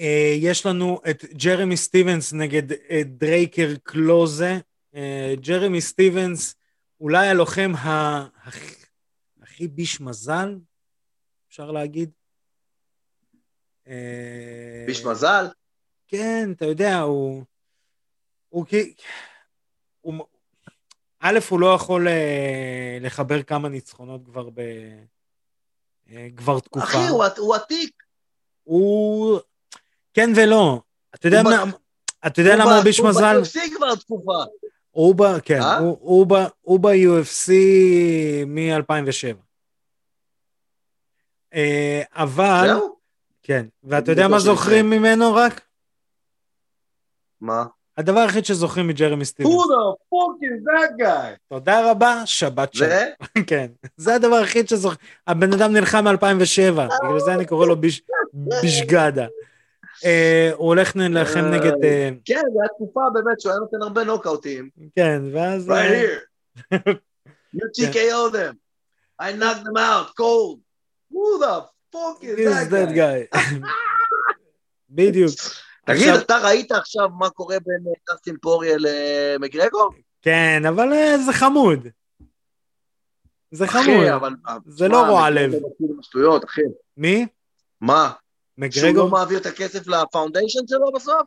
אה, 0.00 0.34
יש 0.38 0.66
לנו 0.66 1.00
את 1.10 1.24
ג'רמי 1.24 1.76
סטיבנס 1.76 2.32
נגד 2.32 2.72
אה, 2.72 3.02
דראקר 3.04 3.68
קלוזה. 3.82 4.58
אה, 4.94 5.34
ג'רמי 5.40 5.80
סטיבנס, 5.80 6.54
אולי 7.00 7.28
הלוחם 7.28 7.72
הכי- 7.74 9.68
ביש 9.68 10.00
מזל, 10.00 10.58
אפשר 11.48 11.70
להגיד. 11.70 12.10
אה, 13.88 14.84
ביש 14.86 15.04
מזל? 15.04 15.46
כן, 16.08 16.48
אתה 16.56 16.64
יודע, 16.64 16.98
הוא... 16.98 17.44
הוא. 18.48 18.66
הוא... 20.00 20.14
א', 21.20 21.38
הוא 21.50 21.60
לא 21.60 21.74
יכול 21.74 22.08
אה, 22.08 22.98
לחבר 23.00 23.42
כמה 23.42 23.68
ניצחונות 23.68 24.24
כבר 24.24 24.50
ב... 24.50 24.60
אה, 26.10 26.28
כבר 26.36 26.60
תקופה. 26.60 26.84
אחי, 26.86 27.06
הוא- 27.08 27.24
הוא 27.38 27.54
עתיק. 27.54 28.02
הוא... 28.64 29.38
כן 30.14 30.30
ולא. 30.36 30.80
אתה 31.14 31.28
יודע 31.28 31.42
מה... 31.42 31.64
אתה 32.26 32.40
יודע 32.40 32.56
למה 32.56 32.80
ביש 32.84 33.00
מזל? 33.00 33.36
הוא 33.36 33.42
ב-UFC 33.44 33.76
כבר 33.76 33.94
תקופה. 33.94 34.44
הוא 34.90 35.14
ב... 35.14 35.22
כן, 35.44 35.60
אה? 35.62 35.78
הוא- 35.78 35.98
הוא 36.00 36.26
הוא 36.60 36.80
ב-UFC 36.80 37.52
מ-2007. 38.46 39.36
אבל... 42.12 42.64
זהו? 42.66 42.98
כן. 43.42 43.66
ואתה 43.84 44.12
יודע 44.12 44.28
מה. 44.28 44.38
זוכרים 44.38 44.90
ממנו 44.90 45.34
רק? 45.34 45.60
מה? 47.40 47.64
הדבר 47.98 48.20
היחיד 48.20 48.44
שזוכרים 48.44 48.86
מג'רמי 48.86 49.24
סטיבנס. 49.24 49.52
Who 49.52 49.58
the 49.58 49.96
fuck 50.10 50.42
is 50.42 50.64
that 50.64 51.02
guy? 51.02 51.36
תודה 51.48 51.90
רבה, 51.90 52.22
שבת 52.26 52.74
שלום. 52.74 52.90
זה? 52.90 53.10
כן, 53.46 53.66
זה 53.96 54.14
הדבר 54.14 54.36
היחיד 54.36 54.68
שזוכר. 54.68 54.96
הבן 55.26 55.52
אדם 55.52 55.72
נלחם 55.72 56.04
מ-2007, 56.04 56.72
בגלל 56.72 57.20
זה 57.24 57.34
אני 57.34 57.46
קורא 57.46 57.66
לו 57.66 57.76
ביש, 57.76 58.02
בישגדה. 58.62 59.26
אה, 60.04 60.50
הוא 60.54 60.66
הולך 60.66 60.96
להילחם 60.96 61.44
אה, 61.44 61.50
נגד... 61.50 61.84
אה, 61.84 62.10
כן, 62.24 62.42
זו 62.52 62.60
הייתה 62.60 62.74
תקופה 62.74 63.00
באמת 63.14 63.40
שהוא 63.40 63.52
היה 63.52 63.60
נותן 63.60 63.82
הרבה 63.82 64.04
נוקאוטים. 64.04 64.68
כן, 64.96 65.22
ואז... 65.32 65.70
Right 65.70 66.72
here. 66.72 66.92
You 67.54 67.66
TKO 67.76 68.30
them. 68.30 68.58
I 69.18 69.32
knocked 69.32 69.64
them 69.64 69.78
out 69.78 70.14
cold. 70.14 70.60
Who 71.10 71.38
the 71.38 71.64
fuck 71.92 72.22
is 72.22 72.68
that 72.68 72.94
guy. 72.94 73.40
בדיוק. 74.90 75.34
תגיד, 75.88 76.08
עכשיו- 76.08 76.20
אתה 76.20 76.38
ראית 76.44 76.72
עכשיו 76.72 77.08
מה 77.18 77.30
קורה 77.30 77.56
בין 77.66 77.84
אה, 77.86 78.14
דסטין 78.14 78.36
פוריה 78.42 78.76
למקגרגור? 78.78 79.90
כן, 80.22 80.62
אבל 80.68 80.92
אה, 80.92 81.18
זה 81.18 81.32
חמוד. 81.32 81.88
זה 83.50 83.66
חמוד. 83.66 83.86
אחי, 83.86 84.14
אבל... 84.14 84.30
זה 84.66 84.88
לא 84.88 85.06
רוע 85.06 85.30
לב. 85.30 85.52
עם 85.54 86.02
שטויות, 86.02 86.44
אחי. 86.44 86.60
מי? 86.96 87.26
מה? 87.80 88.10
שהוא 88.70 88.94
לא? 88.94 89.08
מעביר 89.08 89.38
את 89.38 89.46
הכסף 89.46 89.86
ל 89.86 89.93
foundation 89.93 90.60
שלו 90.68 90.92
בסוף? 90.94 91.22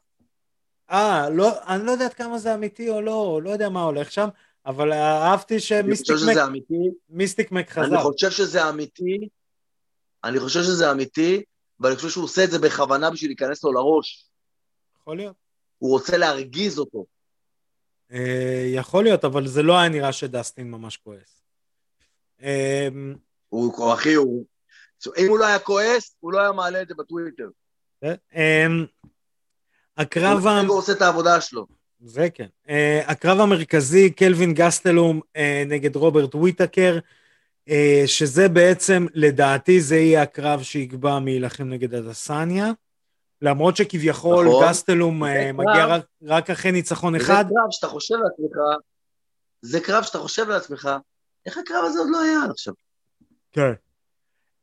אה, 0.91 1.30
לא, 1.30 1.51
אני 1.68 1.86
לא 1.86 1.91
יודעת 1.91 2.14
כמה 2.14 2.38
זה 2.39 2.53
אמיתי 2.53 2.89
או 2.89 3.01
לא, 3.01 3.39
לא 3.43 3.49
יודע 3.49 3.70
מה 3.70 3.84
הולך 3.84 4.12
שם, 4.12 4.28
אבל 4.66 4.93
אהבתי 4.93 5.59
שמיסטיק 5.59 6.16
מק-. 6.28 6.62
מיסטיק 7.09 7.51
מק 7.51 7.78
אני 7.78 7.86
חזר. 7.86 8.01
חושב 8.01 8.30
שזה 8.30 8.70
אמיתי. 8.70 9.28
אני 10.24 10.39
חושב 10.39 10.64
שזה 10.64 10.91
אמיתי, 10.91 11.43
ואני 11.80 11.95
חושב 11.95 12.09
שהוא 12.09 12.24
עושה 12.24 12.43
את 12.43 12.51
זה 12.51 12.59
בכוונה 12.59 13.09
בשביל 13.09 13.30
להיכנס 13.30 13.64
לו 13.64 13.74
לראש. 13.74 14.31
יכול 15.02 15.18
להיות. 15.18 15.36
הוא 15.78 15.91
רוצה 15.91 16.18
להרגיז 16.18 16.80
אותו. 16.80 17.06
אה, 18.12 18.66
יכול 18.74 19.04
להיות, 19.04 19.26
אבל 19.26 19.47
זה 19.47 19.64
לא 19.64 19.80
היה 19.80 19.89
נראה 19.89 20.14
שדסטין 20.14 20.72
ממש 20.72 20.97
כועס. 20.97 21.41
אה, 22.41 22.88
הוא, 23.49 23.93
אחי, 23.93 24.14
הוא... 24.14 24.45
אם 25.18 25.28
הוא 25.30 25.39
לא 25.39 25.45
היה 25.45 25.60
כועס, 25.60 26.16
הוא 26.20 26.34
לא 26.34 26.39
היה 26.39 26.52
מעלה 26.52 26.82
את 26.82 26.88
זה 26.88 26.93
בטוויטר. 26.97 27.49
אה, 28.04 28.68
הקרב, 29.97 30.47
הוא 30.68 30.78
עושה 30.78 30.91
את 30.91 31.02
העבודה 31.02 31.41
שלו. 31.41 31.66
זה 31.99 32.30
כן. 32.30 32.47
הקרב 33.06 33.39
המרכזי, 33.39 34.12
קלווין 34.12 34.54
גסטלום 34.54 35.22
נגד 35.68 35.95
רוברט 35.95 36.36
וויטקר, 36.36 36.99
שזה 38.06 38.49
בעצם, 38.49 39.06
לדעתי, 39.14 39.82
זה 39.82 39.95
יהיה 39.95 40.22
הקרב 40.22 40.64
שיקבע 40.64 41.20
מי 41.20 41.32
יילחם 41.32 41.70
נגד 41.70 41.93
הדסניה. 41.93 42.72
למרות 43.42 43.78
שכביכול 43.78 44.48
נכון. 44.48 44.66
גסטלום 44.70 45.24
אה, 45.24 45.34
זה 45.34 45.54
מגיע 45.54 45.74
קרב. 45.74 45.92
רק, 45.92 46.06
רק 46.24 46.50
אחרי 46.50 46.72
ניצחון 46.72 47.16
אחד. 47.16 47.46
קרב 47.50 47.72
שאתה 47.72 47.88
חושב 47.88 48.16
לעצמך, 48.16 48.58
זה 49.62 49.80
קרב 49.80 50.04
שאתה 50.04 50.18
חושב 50.18 50.50
לעצמך, 50.50 50.89
איך 51.46 51.58
הקרב 51.58 51.84
הזה 51.86 52.00
עוד 52.00 52.08
לא 52.12 52.22
היה 52.22 52.44
עד 52.44 52.50
עכשיו? 52.50 52.74
כן. 53.52 53.72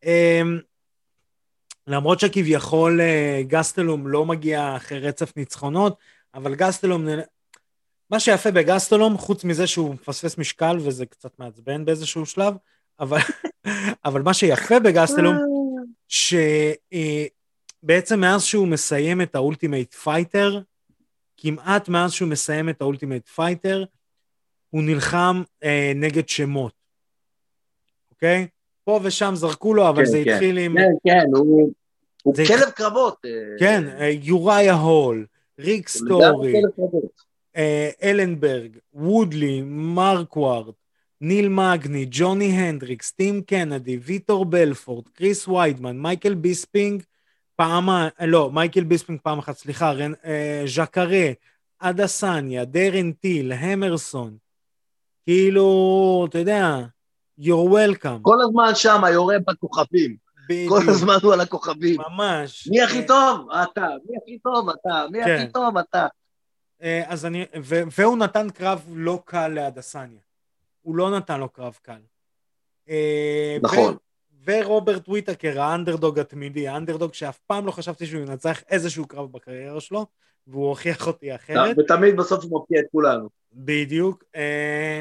Um, 0.05 0.63
למרות 1.87 2.21
שכביכול 2.21 3.01
uh, 3.01 3.47
גסטלום 3.47 4.09
לא 4.09 4.25
מגיע 4.25 4.77
אחרי 4.77 4.99
רצף 4.99 5.37
ניצחונות, 5.37 5.97
אבל 6.35 6.55
גסטלום, 6.55 7.07
מה 8.11 8.21
שיפה 8.21 8.51
בגסטלום, 8.51 9.19
חוץ 9.19 9.45
מזה 9.45 9.67
שהוא 9.67 9.95
מפספס 9.95 10.39
משקל 10.39 10.77
וזה 10.81 11.07
קצת 11.07 11.39
מעצבן 11.39 11.85
באיזשהו 11.85 12.27
שלב, 12.27 12.55
אבל, 13.01 13.19
אבל 14.05 14.23
מה 14.23 14.35
שיפה 14.35 14.79
בגסטלום, 14.81 15.37
שבעצם 17.83 18.21
מאז 18.21 18.43
שהוא 18.43 18.69
מסיים 18.69 19.21
את 19.23 19.35
ה 19.35 19.41
Ultimate 19.41 19.95
Fighter, 19.95 20.61
כמעט 21.37 21.89
מאז 21.89 22.13
שהוא 22.13 22.29
מסיים 22.29 22.69
את 22.69 22.81
ה 22.81 22.86
Ultimate 22.86 23.27
Fighter, 23.29 23.85
הוא 24.71 24.83
נלחם 24.83 25.43
אה, 25.65 25.93
נגד 25.95 26.29
שמות, 26.29 26.73
אוקיי? 28.11 28.47
פה 28.85 29.01
ושם 29.03 29.33
זרקו 29.35 29.75
לו, 29.75 29.89
אבל 29.89 30.05
כן, 30.05 30.11
זה 30.11 30.23
כן. 30.25 30.31
התחיל 30.33 30.59
עם... 30.59 30.77
כן, 30.79 30.91
כן, 31.07 31.27
הוא... 31.37 31.73
הוא 32.23 32.35
זה- 32.37 32.45
כלב 32.47 32.71
קרבות. 32.71 33.17
אה, 33.25 33.31
כן, 33.59 33.85
אה, 34.01 34.09
יוריה 34.23 34.75
הול, 34.75 35.27
ריק 35.59 35.89
הוא 35.89 36.05
סטורי. 36.05 36.55
אה, 37.57 37.91
אלנברגר, 38.03 38.77
וודלי, 38.95 39.63
מרקווארד, 39.67 40.75
ניל 41.21 41.49
מגני, 41.49 42.07
ג'וני 42.11 42.45
הנדריקס, 42.45 43.13
טים 43.13 43.43
קנדי, 43.43 43.97
ויטור 43.97 44.45
בלפורד, 44.45 45.09
קריס 45.09 45.49
ויידמן, 45.49 45.99
מייקל 45.99 46.35
ביספינג, 46.35 47.03
פעמה, 47.59 48.09
לא, 48.27 48.51
מייקל 48.51 48.85
ביספינג 48.85 49.21
פעם 49.23 49.39
אחת, 49.39 49.57
סליחה, 49.57 49.93
רנ, 49.93 50.13
אה, 50.25 50.63
ז'קרה, 50.67 51.27
אדסניה, 51.79 52.65
דרן 52.65 53.13
טיל, 53.13 53.53
הרמנסון, 53.53 54.37
כאילו, 55.25 56.27
אתה 56.29 56.39
יודע, 56.39 56.77
you're 57.41 57.71
welcome. 57.71 58.23
כל 58.23 58.37
הזמן 58.43 58.75
שם, 58.75 59.03
יורה 59.13 59.37
בכוכבים. 59.47 60.17
בדיוק. 60.49 60.73
כל 60.73 60.91
הזמן 60.91 61.15
הוא 61.23 61.33
על 61.33 61.41
הכוכבים. 61.41 62.01
ממש. 62.11 62.69
מי 62.71 62.83
הכי 62.83 63.01
אה, 63.01 63.07
טוב? 63.07 63.51
אתה. 63.51 63.87
מי 64.09 64.17
הכי 64.23 64.39
טוב? 64.39 64.69
אתה. 64.69 65.05
מי 65.11 65.25
כן. 65.25 65.37
הכי 65.37 65.53
טוב? 65.53 65.79
אתה. 65.79 66.07
אה, 66.83 67.03
אז 67.07 67.27
אני, 67.27 67.45
ו, 67.63 67.83
והוא 67.99 68.17
נתן 68.17 68.51
קרב 68.51 68.85
לא 68.95 69.23
קל 69.25 69.49
לאדסניה. 69.49 70.21
הוא 70.83 70.97
לא 70.97 71.17
נתן 71.17 71.41
לו 71.41 71.49
קרב 71.49 71.79
קל. 71.83 72.01
אה, 72.89 73.59
נכון. 73.63 73.97
ורוברט 74.45 75.09
וויטקר, 75.09 75.61
האנדרדוג 75.61 76.19
התמידי, 76.19 76.69
האנדרדוג 76.69 77.15
שאף 77.15 77.39
פעם 77.39 77.67
לא 77.67 77.71
חשבתי 77.71 78.07
שהוא 78.07 78.23
ינצח 78.23 78.63
איזשהו 78.69 79.07
קרב 79.09 79.33
בקריירה 79.33 79.81
שלו, 79.81 80.07
והוא 80.47 80.69
הוכיח 80.69 81.07
אותי 81.07 81.35
אחרת. 81.35 81.77
ותמיד 81.79 82.17
בסוף 82.17 82.45
הוא 82.45 82.61
מפתיע 82.61 82.81
את 82.81 82.87
כולנו. 82.93 83.29
בדיוק. 83.53 84.25
אה, 84.37 85.01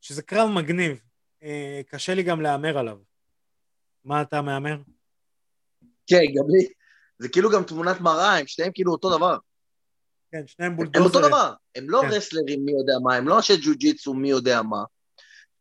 שזה 0.00 0.22
קרב 0.22 0.50
מגניב. 0.50 1.00
אה, 1.42 1.80
קשה 1.88 2.14
לי 2.14 2.22
גם 2.22 2.40
להמר 2.40 2.78
עליו. 2.78 2.98
מה 4.04 4.22
אתה 4.22 4.42
מהמר? 4.42 4.76
כן, 6.06 6.20
גם 6.34 6.44
לי. 6.48 6.68
זה 7.18 7.28
כאילו 7.28 7.50
גם 7.50 7.62
תמונת 7.62 8.00
מראה, 8.00 8.38
הם 8.38 8.46
שניהם 8.46 8.72
כאילו 8.74 8.92
אותו 8.92 9.16
דבר. 9.16 9.36
כן, 10.32 10.46
שניהם 10.46 10.72
הם 10.72 10.78
אותו 10.78 10.90
בולדוזרים. 10.92 11.28
דבר. 11.28 11.52
הם 11.74 11.90
לא 11.90 12.00
כן. 12.02 12.08
רסלרים 12.08 12.64
מי 12.64 12.72
יודע 12.72 12.92
מה, 13.02 13.14
הם 13.14 13.28
לא 13.28 13.36
אנשי 13.36 13.56
ג'ו-ג'יצו 13.56 14.14
מי 14.14 14.30
יודע 14.30 14.62
מה. 14.62 14.84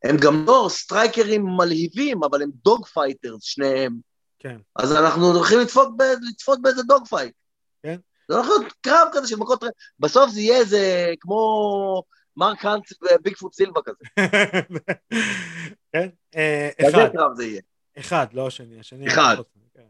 הם 0.03 0.17
גם 0.17 0.45
לא 0.47 0.67
סטרייקרים 0.69 1.45
מלהיבים, 1.57 2.23
אבל 2.23 2.41
הם 2.41 2.49
dogfighters, 2.63 3.43
שניהם. 3.43 3.97
כן. 4.39 4.57
אז 4.75 4.91
אנחנו 4.91 5.31
הולכים 5.33 5.59
לצפות, 5.59 5.97
ב, 5.97 6.01
לצפות 6.29 6.61
באיזה 6.61 6.83
dogfight. 6.83 7.33
כן. 7.83 7.97
זה 8.29 8.35
הולך 8.35 8.47
להיות 8.47 8.73
קרב 8.81 9.07
כזה 9.13 9.27
של 9.27 9.35
מכות... 9.35 9.63
בסוף 9.99 10.31
זה 10.31 10.41
יהיה 10.41 10.57
איזה 10.57 11.13
כמו 11.19 12.03
מרק 12.37 12.65
האנט 12.65 12.83
וביגפוט 13.01 13.53
סילבה 13.53 13.81
כזה. 13.85 14.05
כן? 15.93 16.09
אה, 16.35 16.69
אחד, 16.89 17.09
קרב 17.13 17.31
זה 17.35 17.45
יהיה. 17.45 17.61
אחד, 17.99 18.27
לא 18.33 18.47
השני, 18.47 18.79
השני... 18.79 19.07
אחד. 19.07 19.35
כן. 19.73 19.81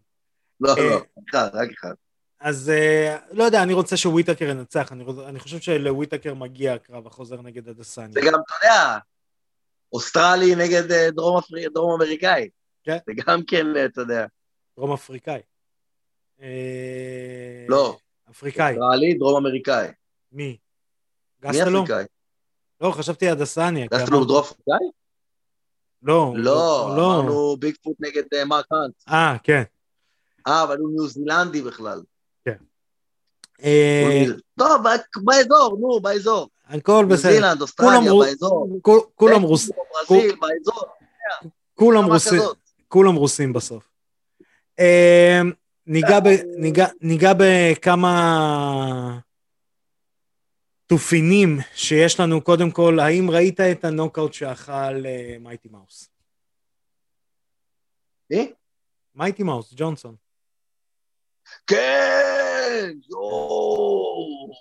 לא, 0.60 0.76
אה, 0.78 0.90
לא, 0.90 1.02
אחד, 1.30 1.50
רק 1.54 1.70
אחד. 1.80 1.94
אז 2.40 2.70
אה, 2.70 3.18
לא 3.32 3.44
יודע, 3.44 3.64
אני 3.64 3.74
רוצה 3.74 3.98
שוויטקר 3.98 4.46
ינצח, 4.46 4.92
אני, 4.92 5.04
אני 5.28 5.40
חושב 5.40 5.60
שלוויטקר 5.60 6.34
מגיע 6.34 6.74
הקרב 6.74 7.08
החוזר 7.08 7.42
נגד 7.42 7.70
אדסניה. 7.70 8.12
זה 8.12 8.20
גם, 8.22 8.34
אתה 8.46 8.54
יודע, 8.64 8.98
אוסטרלי 9.94 10.56
נגד 10.56 10.92
אה, 10.92 11.12
דרום, 11.12 11.38
אפרי, 11.38 11.66
דרום 11.74 12.02
אמריקאי. 12.02 12.50
כן. 12.84 12.98
זה 13.08 13.14
גם 13.26 13.44
כן, 13.48 13.66
אה, 13.76 13.86
אתה 13.86 14.02
יודע. 14.02 14.26
דרום 14.78 14.94
אפריקאי. 14.94 15.40
אה, 16.42 17.66
לא. 17.70 17.98
אפריקאי. 18.32 18.74
אוסטרלי, 18.78 19.14
דרום 19.14 19.46
אמריקאי. 19.46 19.88
מי? 20.32 20.44
מי 20.48 20.58
גסטלו? 21.50 21.84
אפריקאי? 21.84 22.06
לא, 22.82 22.92
חשבתי 22.92 23.30
אדסניה. 23.30 23.88
כי 23.90 23.96
גסטלו 23.98 24.18
הוא 24.18 24.26
אמרת- 24.26 24.28
דרום 24.28 24.44
אפריקאי? 24.44 24.88
לא, 26.04 26.34
לא, 26.36 26.44
לא. 26.98 27.20
אמרנו 27.20 27.58
ביגפוט 27.60 27.96
נגד 28.00 28.24
מרק 28.46 28.66
האנט. 28.72 28.94
אה, 29.10 29.36
כן. 29.44 29.64
אה, 30.48 30.64
אבל 30.64 30.78
הוא 30.78 30.90
ניו 30.92 31.08
זילנדי 31.08 31.62
בכלל. 31.62 32.02
אה, 33.64 34.24
טוב, 34.60 34.84
באזור, 35.24 35.78
נו, 35.80 36.00
באזור. 36.02 36.50
הכל 36.66 37.06
ניו 37.08 37.08
בסדר. 37.18 37.32
זילנד, 37.32 37.62
אוסטרליה, 37.62 38.00
באזור. 38.20 38.80
כול- 38.82 39.02
כולם 39.16 39.42
ברזיל, 39.42 40.36
באזור. 40.42 40.84
רוסים. 42.08 42.42
כולם 42.88 43.16
רוסים 43.16 43.54
בסוף. 43.54 43.90
אה, 44.80 45.42
ניגע 45.88 46.20
ב- 46.20 46.44
ניגע- 46.58 46.94
בכמה 47.38 49.20
טופיקים 50.86 51.58
שיש 51.76 52.20
לנו. 52.20 52.42
קודם 52.42 52.72
כל, 52.72 53.00
האם 53.00 53.32
ראית 53.32 53.60
את 53.60 53.86
הנוקאוט 53.86 54.34
שאכל 54.34 54.72
אה, 55.06 55.36
מייטי 55.40 55.70
מאוס? 55.72 56.10
מי? 58.30 58.52
מייטי 59.16 59.44
מאוס, 59.44 59.74
ג'ונסון. 59.76 60.16
כן! 61.68 62.92
יואו! 63.10 64.52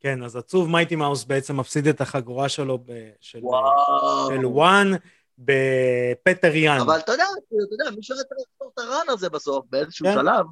כן, 0.00 0.22
אז 0.22 0.36
עצוב 0.36 0.68
מייטי 0.70 0.96
מאוס 0.96 1.24
בעצם 1.24 1.56
מפסיד 1.56 1.86
את 1.86 2.00
החגורה 2.00 2.48
שלו 2.48 2.78
ב- 2.78 3.10
של. 3.20 3.40
של 4.28 4.46
וואן 4.46 4.90
בפטר 5.38 6.54
יאן. 6.54 6.80
אבל 6.80 6.98
אתה 6.98 7.12
יודע, 7.12 7.24
אתה 7.46 7.74
יודע, 7.74 7.96
מישהו 7.96 8.14
היה 8.16 8.24
צריך 8.24 8.40
לעשות 8.60 8.72
את 8.74 8.78
הרן 8.78 9.06
הזה 9.14 9.28
בסוף, 9.28 9.66
באיזשהו 9.70 10.06
כן. 10.06 10.12
שלב. 10.14 10.46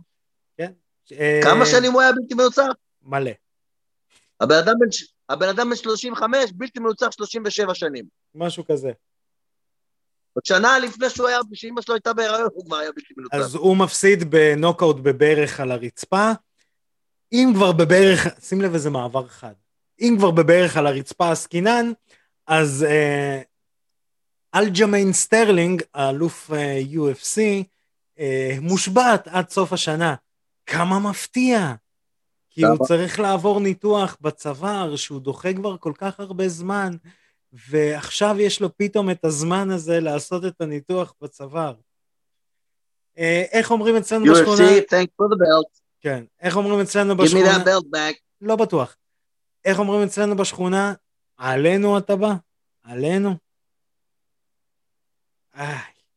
אה, 1.12 1.40
כמה 1.44 1.66
שנים 1.66 1.92
הוא 1.92 2.00
היה 2.00 2.12
בלתי 2.12 2.34
מנוצח? 2.34 2.62
מלא. 3.02 3.30
הבן 4.40 4.54
אדם 4.54 4.74
בן 4.80 4.90
ש- 4.92 5.12
הבן 5.28 5.48
אדם 5.48 5.70
בן 5.70 5.76
35, 5.76 6.52
בלתי 6.52 6.80
מנוצח 6.80 7.08
37 7.10 7.74
שנים. 7.74 8.04
משהו 8.34 8.64
כזה. 8.66 8.92
עוד 10.38 10.44
שנה 10.44 10.78
לפני 10.78 11.10
שהוא 11.10 11.28
היה, 11.28 11.38
שאימא 11.54 11.82
שלו 11.82 11.94
הייתה 11.94 12.12
בהיריון, 12.12 12.48
הוא 12.54 12.64
כבר 12.64 12.76
היה 12.76 12.92
בלתי 12.92 13.14
מנוצח. 13.16 13.36
אז 13.36 13.54
הוא 13.54 13.76
מפסיד 13.76 14.30
בנוקאוט 14.30 14.96
בברך 14.96 15.60
על 15.60 15.72
הרצפה. 15.72 16.32
אם 17.32 17.52
כבר 17.54 17.72
בברך, 17.72 18.26
שים 18.40 18.60
לב 18.60 18.74
איזה 18.74 18.90
מעבר 18.90 19.28
חד. 19.28 19.52
אם 20.00 20.14
כבר 20.18 20.30
בברך 20.30 20.76
על 20.76 20.86
הרצפה 20.86 21.30
עסקינן, 21.30 21.92
אז 22.46 22.86
אה, 22.88 23.40
אלג'מיין 24.54 25.12
סטרלינג, 25.12 25.82
האלוף 25.94 26.50
אה, 26.52 26.80
UFC, 26.92 27.40
אה, 28.18 28.56
מושבת 28.60 29.28
עד 29.28 29.50
סוף 29.50 29.72
השנה. 29.72 30.14
כמה 30.66 30.98
מפתיע. 30.98 31.74
כי 32.50 32.64
הוא? 32.64 32.86
צריך 32.86 33.20
לעבור 33.20 33.60
ניתוח 33.60 34.16
בצוואר 34.20 34.96
שהוא 34.96 35.20
דוחה 35.20 35.52
כבר 35.52 35.76
כל 35.76 35.92
כך 35.98 36.20
הרבה 36.20 36.48
זמן, 36.48 36.90
ועכשיו 37.52 38.36
יש 38.40 38.60
לו 38.60 38.76
פתאום 38.76 39.10
את 39.10 39.24
הזמן 39.24 39.70
הזה 39.70 40.00
לעשות 40.00 40.44
את 40.44 40.60
הניתוח 40.60 41.14
בצוואר. 41.22 41.74
אה, 43.18 43.44
איך 43.52 43.70
אומרים 43.70 43.96
אצלנו 43.96 44.32
בשכונה? 44.32 44.68
UFC, 44.68 44.82
thank 44.82 45.08
for 45.22 45.26
the 45.26 45.36
belt, 45.36 45.80
כן. 46.00 46.24
איך 46.40 46.56
אומרים 46.56 46.80
אצלנו 46.80 47.12
give 47.12 47.16
me 47.16 47.22
בשכונה? 47.22 47.56
that 47.56 47.66
belt 47.66 47.84
back. 47.94 48.18
לא 48.40 48.56
בטוח. 48.56 48.96
איך 49.64 49.78
אומרים 49.78 50.02
אצלנו 50.02 50.36
בשכונה? 50.36 50.94
עלינו 51.36 51.98
אתה 51.98 52.16
בא? 52.16 52.34
עלינו? 52.82 53.34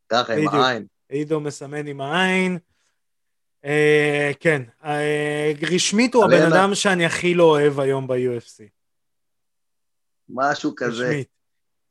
ככה, 0.09 0.33
עם. 0.33 0.47
העין. 0.47 0.85
עידו 1.09 1.39
מסמן 1.39 1.87
עם 1.87 2.01
העין. 2.01 2.57
אה, 3.65 4.31
כן, 4.39 4.61
אה, 4.83 5.51
רשמית 5.71 6.13
הוא. 6.13 6.25
הבן 6.25 6.51
אדם 6.53 6.75
שאני 6.75 7.05
הכי 7.05 7.33
לא 7.33 7.43
אוהב 7.43 7.79
היום 7.79 8.07
ב-UFC. 8.07 8.80
משהו 10.33 10.73
כזה. 10.75 11.07
רשמית. 11.07 11.27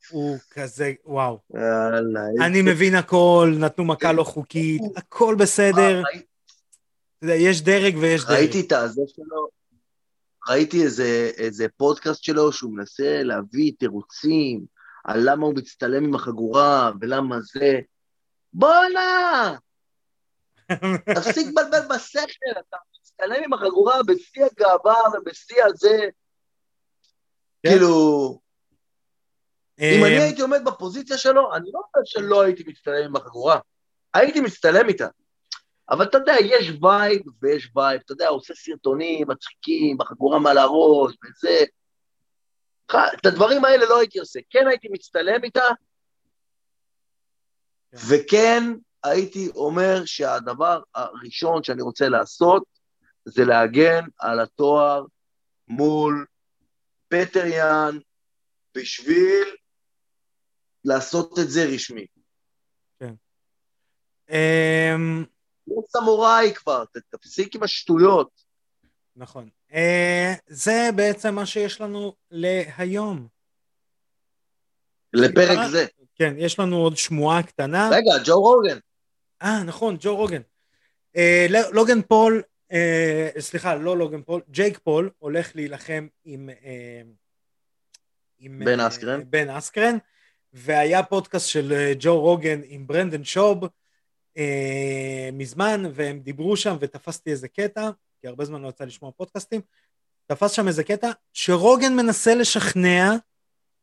הוא 0.09 0.37
כזה, 0.51 0.93
וואו. 1.05 1.39
אני 2.41 2.61
מבין 2.61 2.95
הכל, 2.95 3.53
נתנו 3.57 3.85
מכה 3.85 4.11
לא 4.11 4.23
חוקית, 4.23 4.81
הכל 4.95 5.35
בסדר. 5.39 6.03
יודע, 7.21 7.35
יש 7.35 7.61
דרג 7.61 7.97
ויש 7.97 8.25
דרג. 8.25 8.37
ראיתי 8.37 8.61
את 8.61 8.71
הזה 8.71 9.01
שלו, 9.07 9.47
ראיתי 10.49 10.83
איזה, 10.83 11.31
איזה 11.37 11.65
פודקאסט 11.77 12.23
שלו 12.23 12.51
שהוא 12.51 12.75
מנסה 12.75 13.23
להביא 13.23 13.71
תירוצים 13.79 14.65
על 15.03 15.19
למה 15.29 15.45
הוא 15.45 15.55
מצטלם 15.55 16.03
עם 16.03 16.15
החגורה 16.15 16.91
ולמה 17.01 17.37
זה. 17.41 17.79
בואנה! 18.53 19.55
תפסיק 21.15 21.47
לבלבל 21.47 21.95
בשכל, 21.95 22.59
אתה 22.67 22.77
מצטלם 23.01 23.43
עם 23.43 23.53
החגורה 23.53 24.03
בשיא 24.03 24.45
הגאווה 24.45 25.03
ובשיא 25.13 25.63
הזה. 25.63 26.09
כן. 27.63 27.69
כאילו, 27.69 28.39
אם 29.79 30.03
אה, 30.03 30.07
אני 30.07 30.21
הייתי 30.21 30.41
עומד 30.41 30.61
בפוזיציה 30.65 31.17
שלו, 31.17 31.55
אני 31.55 31.69
לא 31.73 31.79
אומר 31.79 32.05
שלא 32.05 32.41
הייתי 32.41 32.63
מצטלם 32.67 33.05
עם 33.05 33.15
החגורה. 33.15 33.59
הייתי 34.13 34.41
מצטלם 34.41 34.89
איתה. 34.89 35.07
אבל 35.89 36.05
אתה 36.05 36.17
יודע, 36.17 36.33
יש 36.41 36.71
vibe 36.81 37.21
ויש 37.41 37.69
vibe. 37.75 38.01
אתה 38.05 38.13
יודע, 38.13 38.27
הוא 38.27 38.37
עושה 38.37 38.53
סרטונים 38.55 39.27
מצחיקים, 39.27 40.01
החגורה 40.01 40.39
מעל 40.39 40.57
הראש 40.57 41.13
וזה. 41.23 41.63
את 42.95 43.25
הדברים 43.25 43.65
האלה 43.65 43.85
לא 43.85 43.99
הייתי 43.99 44.19
עושה. 44.19 44.39
כן 44.49 44.67
הייתי 44.67 44.87
מצטלם 44.91 45.43
איתה, 45.43 45.67
כן. 47.91 47.97
וכן 48.09 48.63
הייתי 49.03 49.49
אומר 49.55 50.05
שהדבר 50.05 50.81
הראשון 50.95 51.63
שאני 51.63 51.81
רוצה 51.81 52.09
לעשות 52.09 52.63
זה 53.25 53.45
להגן 53.45 54.03
על 54.19 54.39
התואר 54.39 55.05
מול 55.67 56.25
פטר 57.11 57.45
יאן 57.45 57.97
בשביל 58.77 59.55
לעשות 60.85 61.39
את 61.39 61.49
זה 61.49 61.65
רשמי. 61.65 62.05
אמ, 64.29 65.25
הוא 65.63 65.83
סמוראי 65.87 66.53
כבר, 66.55 66.83
תפסיק 67.09 67.55
עם 67.55 67.63
השטויות. 67.63 68.41
נכון. 69.15 69.49
אה, 69.73 70.33
זה 70.47 70.89
בעצם 70.95 71.35
מה 71.35 71.45
שיש 71.45 71.81
לנו 71.81 72.15
להיום. 72.31 73.27
לפרק 75.13 75.47
סליחה? 75.47 75.69
זה. 75.69 75.85
כן, 76.15 76.33
יש 76.37 76.59
לנו 76.59 76.75
עוד 76.77 76.97
שמועה 76.97 77.43
קטנה. 77.43 77.89
רגע, 77.91 78.23
ג'ו 78.25 78.41
רוגן. 78.41 78.77
אה, 79.41 79.63
נכון, 79.63 79.97
ג'ו 79.99 80.15
רוגן. 80.15 80.41
אה, 81.17 81.45
ל- 81.49 81.71
לוגן 81.75 82.01
פול, 82.01 82.41
אה, 82.71 83.29
סליחה, 83.39 83.75
לא 83.75 83.97
לוגן 83.97 84.21
פול, 84.21 84.41
ג'ייק 84.49 84.77
פול 84.77 85.09
הולך 85.19 85.55
להילחם 85.55 86.07
עם... 86.25 86.49
אה, 86.49 87.01
עם 88.41 88.59
בן 88.65 88.79
אה, 88.79 88.87
אסקרן. 88.87 89.21
בן 89.29 89.49
אסקרן, 89.49 89.97
והיה 90.53 91.03
פודקאסט 91.03 91.49
של 91.49 91.73
אה, 91.73 91.93
ג'ו 91.99 92.21
רוגן 92.21 92.61
עם 92.65 92.87
ברנדן 92.87 93.23
שוב 93.23 93.63
אה, 94.37 95.29
מזמן, 95.33 95.83
והם 95.93 96.19
דיברו 96.19 96.57
שם 96.57 96.75
ותפסתי 96.79 97.31
איזה 97.31 97.47
קטע, 97.47 97.89
כי 98.21 98.27
הרבה 98.27 98.45
זמן 98.45 98.61
לא 98.61 98.67
יצא 98.67 98.83
לשמוע 98.83 99.11
פודקאסטים, 99.11 99.61
תפס 100.25 100.51
שם 100.51 100.67
איזה 100.67 100.83
קטע 100.83 101.11
שרוגן 101.33 101.95
מנסה 101.95 102.35
לשכנע 102.35 103.13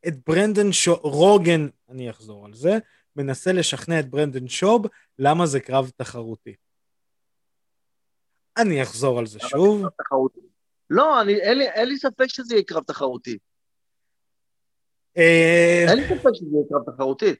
את 0.08 0.14
ברנדן 0.28 0.72
שוב, 0.72 0.98
רוגן, 1.02 1.68
אני 1.88 2.10
אחזור 2.10 2.46
על 2.46 2.54
זה, 2.54 2.78
מנסה 3.16 3.52
לשכנע 3.52 4.00
את 4.00 4.10
ברנדן 4.10 4.48
שוב 4.48 4.86
למה 5.18 5.46
זה 5.46 5.60
קרב 5.60 5.90
תחרותי. 5.96 6.54
אני 8.58 8.82
אחזור 8.82 9.18
על 9.18 9.26
זה 9.26 9.38
שוב. 9.38 9.82
לא, 10.90 11.20
אני, 11.22 11.34
אין, 11.34 11.58
לי, 11.58 11.68
אין 11.68 11.88
לי 11.88 11.98
ספק 11.98 12.26
שזה 12.26 12.54
יהיה 12.54 12.64
קרב 12.64 12.82
תחרותי. 12.84 13.38
אה, 15.16 15.84
אין 15.88 15.96
לי 15.98 16.04
ספק 16.08 16.30
שזה 16.34 16.46
יהיה 16.52 16.64
קרב 16.68 16.94
תחרותי. 16.94 17.34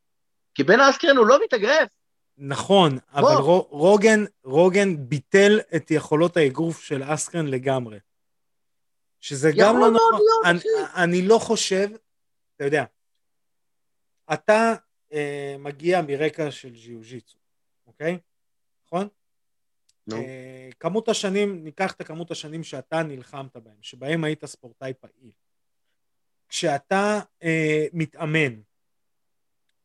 כי 0.55 0.63
בן 0.63 0.81
אסקרן 0.81 1.17
הוא 1.17 1.27
לא 1.27 1.39
מתאגרף. 1.45 1.89
נכון, 2.39 2.99
אבל 3.13 3.35
רו- 3.43 3.69
רוגן, 3.71 4.25
רוגן 4.45 5.09
ביטל 5.09 5.61
את 5.77 5.91
יכולות 5.91 6.37
האגרוף 6.37 6.81
של 6.81 7.03
אסקרן 7.05 7.47
לגמרי. 7.47 7.99
שזה 9.21 9.51
גם 9.59 9.77
לא 9.79 9.91
נכון. 9.91 10.21
אני. 10.47 10.61
אני 10.97 11.29
לא 11.29 11.39
חושב, 11.39 11.89
אתה 12.57 12.65
יודע, 12.65 12.85
אתה 14.33 14.75
אה, 15.13 15.57
מגיע 15.59 16.03
מרקע 16.03 16.51
של 16.51 16.71
ג'יוג'יצו, 16.71 17.39
אוקיי? 17.87 18.19
נכון? 18.87 19.09
נו. 20.09 20.17
אה, 20.17 20.69
כמות 20.81 21.09
השנים, 21.09 21.65
ניקח 21.65 21.93
את 21.93 22.01
הכמות 22.01 22.31
השנים 22.31 22.65
שאתה 22.65 23.03
נלחמת 23.03 23.57
בהם, 23.57 23.77
שבהם 23.83 24.25
היית 24.25 24.45
ספורטאי 24.45 24.93
פעיל. 25.01 25.31
כשאתה 26.49 27.21
אה, 27.43 27.87
מתאמן, 27.93 28.61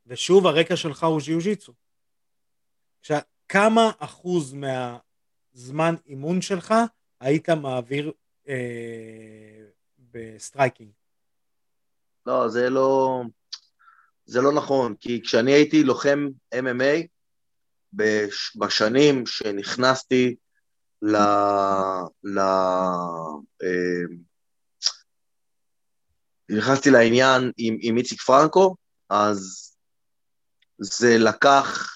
ושוב 0.07 0.47
הרקע 0.47 0.76
שלך 0.76 1.03
הוא 1.03 1.21
ג'יוג'יצו, 1.21 1.74
כשה- 3.01 3.19
כמה 3.49 3.91
אחוז 3.99 4.53
מהזמן 4.53 5.95
אימון 6.05 6.41
שלך 6.41 6.74
היית 7.19 7.49
מעביר 7.49 8.11
אה, 8.47 9.63
ב 10.12 10.20
striking? 10.20 10.91
לא, 12.26 12.47
זה 12.49 12.69
לא... 12.69 13.21
זה 14.26 14.41
לא 14.41 14.53
נכון, 14.53 14.95
כי 14.99 15.21
כשאני 15.24 15.51
הייתי 15.51 15.84
לוחם 15.84 16.28
MMA, 16.55 17.07
בשנים 18.56 19.26
שנכנסתי 19.26 20.36
ל... 21.02 21.16
ל... 22.24 22.39
אה, 23.64 24.04
נכנסתי 26.50 26.89
לעניין 26.89 27.52
עם, 27.58 27.78
עם 27.80 27.98
איציק 27.98 28.22
פרנקו, 28.22 28.76
אז 29.10 29.70
זה 30.78 31.18
לקח, 31.18 31.89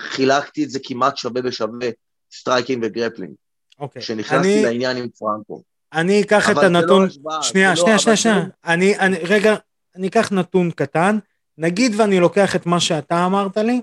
חילקתי 0.00 0.64
את 0.64 0.70
זה 0.70 0.78
כמעט 0.84 1.16
שווה 1.16 1.42
בשווה, 1.42 1.88
striking 2.32 2.84
ו 2.86 2.90
grappling, 2.90 3.34
אוקיי. 3.78 4.02
כשנכנסתי 4.02 4.54
אני, 4.54 4.62
לעניין 4.64 4.96
עם 4.96 5.08
פרנקו. 5.08 5.62
אני 5.92 6.22
אקח 6.22 6.50
את 6.50 6.56
לא 6.56 6.62
הנתון... 6.62 7.06
השוואה, 7.06 7.42
שנייה, 7.42 7.70
לא- 7.70 7.76
שנייה, 7.76 7.98
שנייה, 7.98 8.16
שנייה. 8.16 8.38
לא- 8.38 8.44
אני, 8.64 8.98
אני, 8.98 9.16
רגע, 9.18 9.54
אני 9.96 10.08
אקח 10.08 10.32
נתון 10.32 10.70
קטן. 10.70 11.18
נגיד 11.58 11.92
ואני 11.96 12.20
לוקח 12.20 12.56
את 12.56 12.66
מה 12.66 12.80
שאתה 12.80 13.26
אמרת 13.26 13.56
לי, 13.56 13.80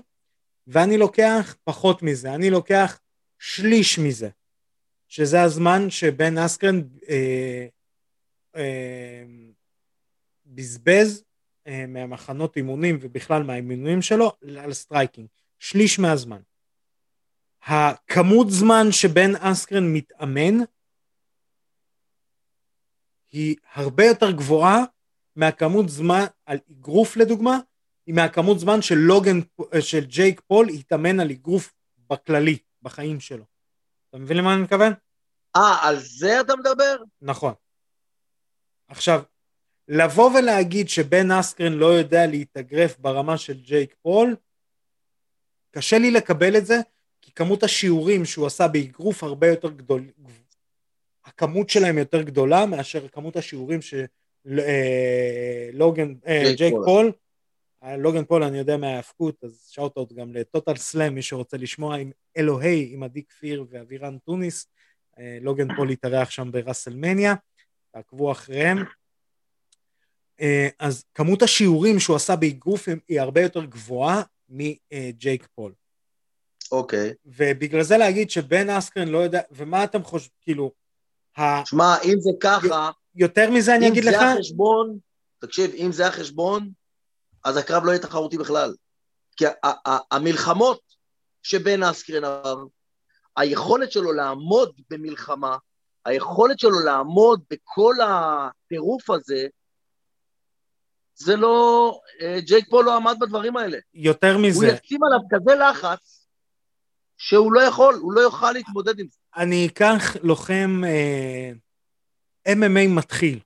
ואני 0.66 0.98
לוקח 0.98 1.56
פחות 1.64 2.02
מזה. 2.02 2.34
אני 2.34 2.50
לוקח 2.50 3.00
שליש 3.38 3.98
מזה. 3.98 4.28
שזה 5.08 5.42
הזמן 5.42 5.90
שבן 5.90 6.38
אסקרן 6.38 6.80
אה, 7.08 7.66
אה, 8.56 9.24
בזבז 10.46 11.24
אה, 11.66 11.84
מהמחנות 11.88 12.56
אימונים 12.56 12.98
ובכלל 13.00 13.42
מהאימונים 13.42 14.02
שלו 14.02 14.32
על 14.58 14.72
striking. 14.72 15.28
שליש 15.58 15.98
מהזמן. 15.98 16.40
הכמות 17.62 18.46
זמן 18.50 18.86
שבן 18.90 19.36
אסקרן 19.36 19.92
מתאמן 19.92 20.64
היא 23.32 23.56
הרבה 23.72 24.04
יותר 24.04 24.30
גבוהה 24.30 24.84
מהכמות 25.36 25.88
זמן 25.88 26.24
על 26.46 26.58
אגרוף 26.70 27.16
לדוגמה, 27.16 27.58
היא 28.06 28.14
מהכמות 28.14 28.58
זמן 28.58 28.82
של 28.82 28.94
לוגן, 28.94 29.40
של 29.80 30.04
ג'ייק 30.04 30.40
פול 30.40 30.68
התאמן 30.68 31.20
על 31.20 31.30
אגרוף 31.30 31.72
בכללי, 32.10 32.58
בחיים 32.82 33.20
שלו. 33.20 33.44
אתה 34.10 34.18
מבין 34.18 34.36
למה 34.36 34.54
אני 34.54 34.62
מתכוון? 34.62 34.92
אה, 35.56 35.88
על 35.88 35.98
זה 35.98 36.40
אתה 36.40 36.56
מדבר? 36.56 36.96
נכון. 37.22 37.52
עכשיו, 38.88 39.22
לבוא 39.88 40.30
ולהגיד 40.30 40.88
שבן 40.88 41.30
אסקרן 41.30 41.72
לא 41.72 41.86
יודע 41.86 42.26
להתאגרף 42.26 42.98
ברמה 42.98 43.38
של 43.38 43.60
ג'ייק 43.60 43.94
פול, 44.02 44.36
קשה 45.70 45.98
לי 45.98 46.10
לקבל 46.10 46.56
את 46.56 46.66
זה, 46.66 46.80
כי 47.22 47.32
כמות 47.32 47.62
השיעורים 47.62 48.24
שהוא 48.24 48.46
עשה 48.46 48.68
באגרוף 48.68 49.22
הרבה 49.22 49.48
יותר 49.48 49.70
גדול, 49.70 50.02
הכמות 51.24 51.70
שלהם 51.70 51.98
יותר 51.98 52.22
גדולה 52.22 52.66
מאשר 52.66 53.08
כמות 53.08 53.36
השיעורים 53.36 53.80
שלוגן, 53.82 56.14
ג'ייק 56.24 56.58
ג'ייק 56.58 56.74
פול. 56.84 57.12
אה, 57.84 57.96
לוגן 57.96 58.24
פול 58.24 58.42
אני 58.42 58.58
יודע 58.58 58.76
מההאבקות, 58.76 59.44
אז 59.44 59.66
shout 59.70 59.96
out 59.98 60.12
גם 60.12 60.34
לטוטל 60.34 60.76
סלאם, 60.76 61.14
מי 61.14 61.22
שרוצה 61.22 61.56
לשמוע 61.56 61.96
עם 61.96 62.10
אלוהי, 62.36 62.88
עם 62.92 63.02
עדי 63.02 63.22
כפיר 63.24 63.64
ואבירן 63.70 64.18
טוניס, 64.18 64.66
אה, 65.18 65.38
לוגן 65.40 65.76
פול 65.76 65.90
התארח 65.90 66.30
שם 66.30 66.52
בראסלמניה, 66.52 67.34
תעקבו 67.92 68.32
אחריהם. 68.32 68.78
אה, 70.40 70.68
אז 70.78 71.04
כמות 71.14 71.42
השיעורים 71.42 72.00
שהוא 72.00 72.16
עשה 72.16 72.36
באגרוף 72.36 72.88
היא 73.08 73.20
הרבה 73.20 73.40
יותר 73.40 73.64
גבוהה 73.64 74.22
מג'ייק 74.48 75.48
פול. 75.54 75.72
אוקיי. 76.72 77.12
ובגלל 77.26 77.82
זה 77.82 77.96
להגיד 77.96 78.30
שבן 78.30 78.70
אסקרן 78.70 79.08
לא 79.08 79.18
יודע, 79.18 79.40
ומה 79.50 79.84
אתם 79.84 80.04
חושבים, 80.04 80.32
כאילו, 80.40 80.72
ה- 81.36 81.66
שמע, 81.66 81.94
אם 82.04 82.20
זה 82.20 82.30
ככה, 82.40 82.90
יותר 83.14 83.50
מזה 83.50 83.74
אני 83.76 83.86
אם 83.86 83.92
אגיד 83.92 84.04
זה 84.04 84.10
לך, 84.10 84.22
החשבון, 84.22 84.98
תקשיב, 85.38 85.70
אם 85.74 85.92
זה 85.92 86.06
החשבון, 86.06 86.70
אז 87.44 87.56
הקרב 87.56 87.84
לא 87.84 87.90
יהיה 87.90 88.02
תחרותי 88.02 88.38
בכלל. 88.38 88.74
כי 89.36 89.44
המלחמות 90.10 90.80
שבן 91.42 91.82
אסקרן 91.82 92.24
עבר, 92.24 92.64
היכולת 93.36 93.92
שלו 93.92 94.12
לעמוד 94.12 94.80
במלחמה, 94.90 95.56
היכולת 96.04 96.58
שלו 96.58 96.80
לעמוד 96.80 97.42
בכל 97.50 97.94
הטירוף 98.02 99.10
הזה, 99.10 99.46
זה 101.16 101.36
לא... 101.36 102.00
אה, 102.20 102.40
ג'ייק 102.40 102.70
פול 102.70 102.84
לא 102.84 102.96
עמד 102.96 103.16
בדברים 103.20 103.56
האלה. 103.56 103.78
יותר 103.94 104.32
הוא 104.34 104.42
מזה, 104.42 104.66
ישים 104.66 105.04
עליו 105.04 105.18
כזה 105.30 105.54
לחץ, 105.54 106.26
שהוא 107.16 107.52
לא 107.52 107.60
יכול, 107.60 107.94
הוא 107.94 108.12
לא 108.12 108.20
יוכל 108.20 108.52
להתמודד 108.52 108.98
עם 108.98 109.06
זה. 109.10 109.18
אני 109.36 109.66
אקח 109.66 110.16
לוחם 110.22 110.82
אה, 110.86 111.52
MMA 112.48 112.88
מתחיל, 112.88 113.40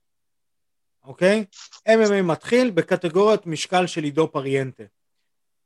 אוקיי? 1.08 1.44
MMA 1.88 2.22
מתחיל 2.22 2.70
בקטגוריית 2.70 3.46
משקל 3.46 3.86
של 3.86 4.04
עידו 4.04 4.32
פריאנטה, 4.32 4.82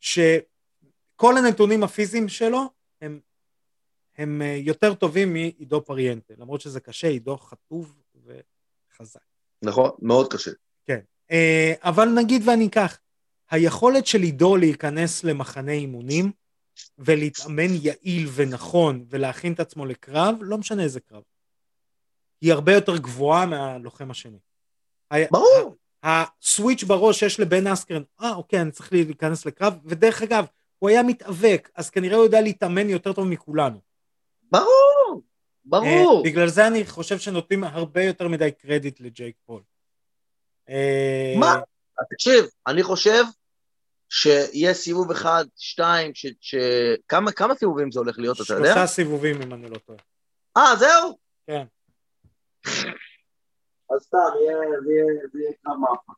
שכל 0.00 1.36
הנתונים 1.38 1.82
הפיזיים 1.82 2.28
שלו 2.28 2.62
הם, 3.00 3.20
הם 4.16 4.42
אה, 4.42 4.56
יותר 4.60 4.94
טובים 4.94 5.32
מעידו 5.32 5.84
פריאנטה, 5.84 6.34
למרות 6.38 6.60
שזה 6.60 6.80
קשה, 6.80 7.08
עידו 7.08 7.36
חטוב 7.36 8.02
וחזק. 8.24 9.20
נכון, 9.62 9.90
מאוד 9.98 10.32
קשה. 10.32 10.50
אה, 11.30 11.72
אבל 11.80 12.08
נגיד 12.08 12.48
ואני 12.48 12.66
אקח, 12.66 12.98
היכולת 13.50 14.06
של 14.06 14.22
עידו 14.22 14.56
להיכנס 14.56 15.24
למחנה 15.24 15.72
אימונים 15.72 16.32
ולהתאמן 16.98 17.70
יעיל 17.82 18.28
ונכון 18.34 19.04
ולהכין 19.08 19.52
את 19.52 19.60
עצמו 19.60 19.86
לקרב, 19.86 20.34
לא 20.40 20.58
משנה 20.58 20.82
איזה 20.82 21.00
קרב, 21.00 21.22
היא 22.40 22.52
הרבה 22.52 22.74
יותר 22.74 22.96
גבוהה 22.96 23.46
מהלוחם 23.46 24.10
השני. 24.10 24.38
ברור. 25.30 25.76
הסוויץ' 26.02 26.84
בראש 26.84 27.20
שיש 27.20 27.40
לבן 27.40 27.66
אסקרן, 27.66 28.02
אה 28.20 28.34
אוקיי, 28.34 28.60
אני 28.60 28.70
צריך 28.70 28.92
להיכנס 28.92 29.46
לקרב, 29.46 29.74
ודרך 29.84 30.22
אגב, 30.22 30.44
הוא 30.78 30.90
היה 30.90 31.02
מתאבק, 31.02 31.70
אז 31.74 31.90
כנראה 31.90 32.16
הוא 32.16 32.24
יודע 32.24 32.40
להתאמן 32.40 32.90
יותר 32.90 33.12
טוב 33.12 33.26
מכולנו. 33.26 33.78
ברור, 34.42 35.22
ברור. 35.64 36.16
אה, 36.18 36.30
בגלל 36.30 36.48
זה 36.48 36.66
אני 36.66 36.86
חושב 36.86 37.18
שנותנים 37.18 37.64
הרבה 37.64 38.02
יותר 38.02 38.28
מדי 38.28 38.50
קרדיט 38.50 39.00
לג'ייק 39.00 39.36
פול. 39.46 39.62
אה, 40.68 41.34
מה? 41.38 41.60
תקשיב, 42.10 42.44
אני 42.66 42.82
חושב 42.82 43.24
שיהיה 44.08 44.74
סיבוב 44.74 45.10
אחד, 45.10 45.44
שתיים, 45.56 46.14
ש... 46.14 46.26
ש... 46.40 46.54
כמה, 47.08 47.32
כמה 47.32 47.54
סיבובים 47.54 47.90
זה 47.90 48.00
הולך 48.00 48.18
להיות, 48.18 48.40
אתה 48.40 48.54
יודע? 48.54 48.72
שלושה 48.74 48.86
סיבובים 48.86 49.42
אם 49.42 49.52
אני 49.52 49.70
לא 49.70 49.78
טועה. 49.78 49.98
אה, 50.56 50.76
זהו? 50.76 51.18
כן. 51.46 51.64
אז 53.94 54.02
סתם, 54.02 54.18
יהיה, 54.40 54.56
זה 55.32 55.38
יהיה, 55.38 55.52
קרב 55.62 55.76
מאפה. 55.76 56.12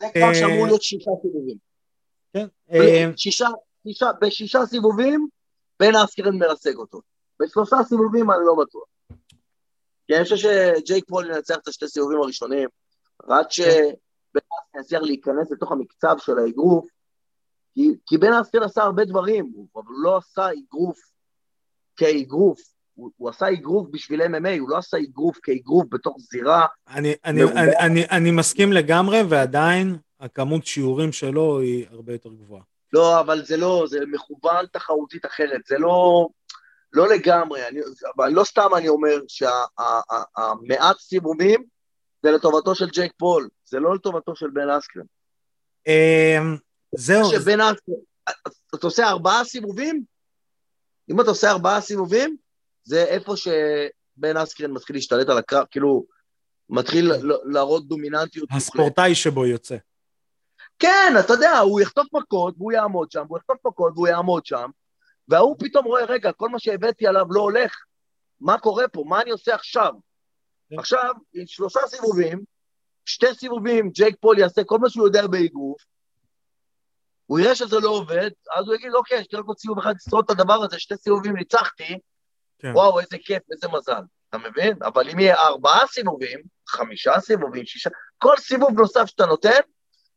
זה 0.00 0.06
כבר 0.14 0.34
שאמור 0.34 0.66
להיות 0.66 0.82
שישה 0.82 1.10
סיבובים. 1.22 1.56
כן. 2.32 2.46
שישה, 3.16 3.48
בשישה 4.20 4.66
סיבובים, 4.66 5.28
בן 5.80 5.94
אסקרן 6.04 6.38
מרסק 6.38 6.74
אותו. 6.76 7.00
בשלושה 7.42 7.76
סיבובים 7.88 8.30
אני 8.30 8.40
לא 8.46 8.54
בטוח. 8.64 8.84
כי 10.06 10.16
אני 10.16 10.24
חושב 10.24 10.36
שג'ייק 10.36 11.04
פול 11.08 11.30
ינצח 11.30 11.56
את 11.56 11.68
השתי 11.68 11.88
סיבובים 11.88 12.18
הראשונים, 12.22 12.68
רק 13.28 13.50
שבן 13.50 13.70
אסקרן 14.34 14.80
יצליח 14.80 15.02
להיכנס 15.02 15.50
לתוך 15.50 15.72
המקצב 15.72 16.14
של 16.18 16.38
האגרוף, 16.38 16.88
כי 18.06 18.18
בן 18.18 18.32
אסקרן 18.32 18.62
עשה 18.62 18.82
הרבה 18.82 19.04
דברים, 19.04 19.52
אבל 19.74 19.82
הוא 19.86 20.02
לא 20.02 20.16
עשה 20.16 20.48
אגרוף 20.52 20.98
כאגרוף. 21.96 22.75
הוא, 22.96 23.10
הוא 23.16 23.28
עשה 23.28 23.52
אגרוף 23.52 23.88
בשביל 23.90 24.22
MMA, 24.22 24.58
הוא 24.58 24.70
לא 24.70 24.78
עשה 24.78 24.96
אגרוף 24.98 25.38
כאגרוף 25.42 25.86
בתוך 25.90 26.16
זירה. 26.30 26.66
אני, 26.88 27.14
אני, 27.24 27.42
אני, 27.42 27.76
אני, 27.78 28.04
אני 28.10 28.30
מסכים 28.30 28.72
לגמרי, 28.72 29.22
ועדיין 29.28 29.96
הכמות 30.20 30.66
שיעורים 30.66 31.12
שלו 31.12 31.60
היא 31.60 31.86
הרבה 31.90 32.12
יותר 32.12 32.28
גבוהה. 32.28 32.62
לא, 32.92 33.20
אבל 33.20 33.44
זה 33.44 33.56
לא, 33.56 33.84
זה 33.88 33.98
מכוון 34.12 34.66
תחרותית 34.72 35.26
אחרת, 35.26 35.60
זה 35.68 35.78
לא, 35.78 36.28
לא 36.92 37.08
לגמרי, 37.08 37.68
אני, 37.68 37.80
אבל 38.16 38.28
לא 38.28 38.44
סתם 38.44 38.68
אני 38.76 38.88
אומר 38.88 39.20
שהמעט 39.28 40.98
סיבובים 40.98 41.64
זה 42.22 42.30
לטובתו 42.30 42.74
של 42.74 42.90
ג'ייק 42.90 43.12
פול, 43.18 43.48
זה 43.64 43.80
לא 43.80 43.94
לטובתו 43.94 44.36
של 44.36 44.50
בן 44.50 44.70
אסקרן. 44.70 45.04
אמ, 45.86 46.56
זהו. 46.96 47.30
שבן 47.30 47.60
אסקרן, 47.60 47.94
אתה 48.74 48.86
עושה 48.86 49.08
ארבעה 49.08 49.44
סיבובים? 49.44 50.02
אם 51.10 51.20
אתה 51.20 51.30
עושה 51.30 51.50
ארבעה 51.50 51.80
סיבובים, 51.80 52.36
זה 52.86 53.04
איפה 53.04 53.34
שבן 53.36 54.36
אסקרן 54.36 54.70
מתחיל 54.70 54.96
להשתלט 54.96 55.28
על 55.28 55.38
הקרב, 55.38 55.66
כאילו, 55.70 56.04
מתחיל 56.70 57.12
להראות 57.44 57.88
דומיננטיות. 57.88 58.48
הספורטאי 58.52 59.14
שבו 59.14 59.46
יוצא. 59.46 59.76
כן, 60.78 61.14
אתה 61.20 61.32
יודע, 61.32 61.58
הוא 61.58 61.80
יחטוף 61.80 62.06
מכות 62.12 62.54
והוא 62.58 62.72
יעמוד 62.72 63.10
שם, 63.10 63.24
הוא 63.28 63.38
יחטוף 63.38 63.56
מכות 63.66 63.92
והוא 63.94 64.08
יעמוד 64.08 64.46
שם, 64.46 64.70
וההוא 65.28 65.56
פתאום 65.58 65.84
רואה, 65.84 66.04
רגע, 66.04 66.32
כל 66.32 66.48
מה 66.48 66.58
שהבאתי 66.58 67.06
עליו 67.06 67.26
לא 67.30 67.40
הולך, 67.40 67.84
מה 68.40 68.58
קורה 68.58 68.88
פה? 68.88 69.04
מה 69.06 69.22
אני 69.22 69.30
עושה 69.30 69.54
עכשיו? 69.54 69.92
כן. 70.70 70.78
עכשיו, 70.78 71.14
עם 71.34 71.46
שלושה 71.46 71.80
סיבובים, 71.86 72.44
שתי 73.04 73.34
סיבובים, 73.34 73.90
ג'ייק 73.90 74.16
פול 74.20 74.38
יעשה 74.38 74.64
כל 74.64 74.78
מה 74.78 74.90
שהוא 74.90 75.06
יודע 75.06 75.26
באגרוף, 75.26 75.82
הוא 77.26 77.38
יראה 77.38 77.54
שזה 77.54 77.80
לא 77.80 77.88
עובד, 77.88 78.30
אז 78.56 78.66
הוא 78.66 78.74
יגיד, 78.74 78.94
אוקיי, 78.94 79.20
יש 79.20 79.26
לי 79.32 79.38
רק 79.38 79.44
עוד 79.44 79.58
סיבוב 79.58 79.78
אחד 79.78 79.94
לשרוד 79.96 80.24
את 80.24 80.30
הדבר 80.30 80.64
הזה, 80.64 80.78
שתי 80.78 80.96
סיבובים 80.96 81.36
ניצחתי, 81.36 81.98
כן. 82.58 82.72
וואו, 82.74 83.00
איזה 83.00 83.16
כיף, 83.24 83.42
איזה 83.52 83.68
מזל, 83.68 84.02
אתה 84.28 84.38
מבין? 84.38 84.76
אבל 84.82 85.08
אם 85.08 85.18
יהיה 85.18 85.36
ארבעה 85.36 85.86
סיבובים, 85.86 86.40
חמישה 86.68 87.20
סיבובים, 87.20 87.66
שישה, 87.66 87.90
כל 88.18 88.36
סיבוב 88.36 88.80
נוסף 88.80 89.06
שאתה 89.06 89.26
נותן, 89.26 89.60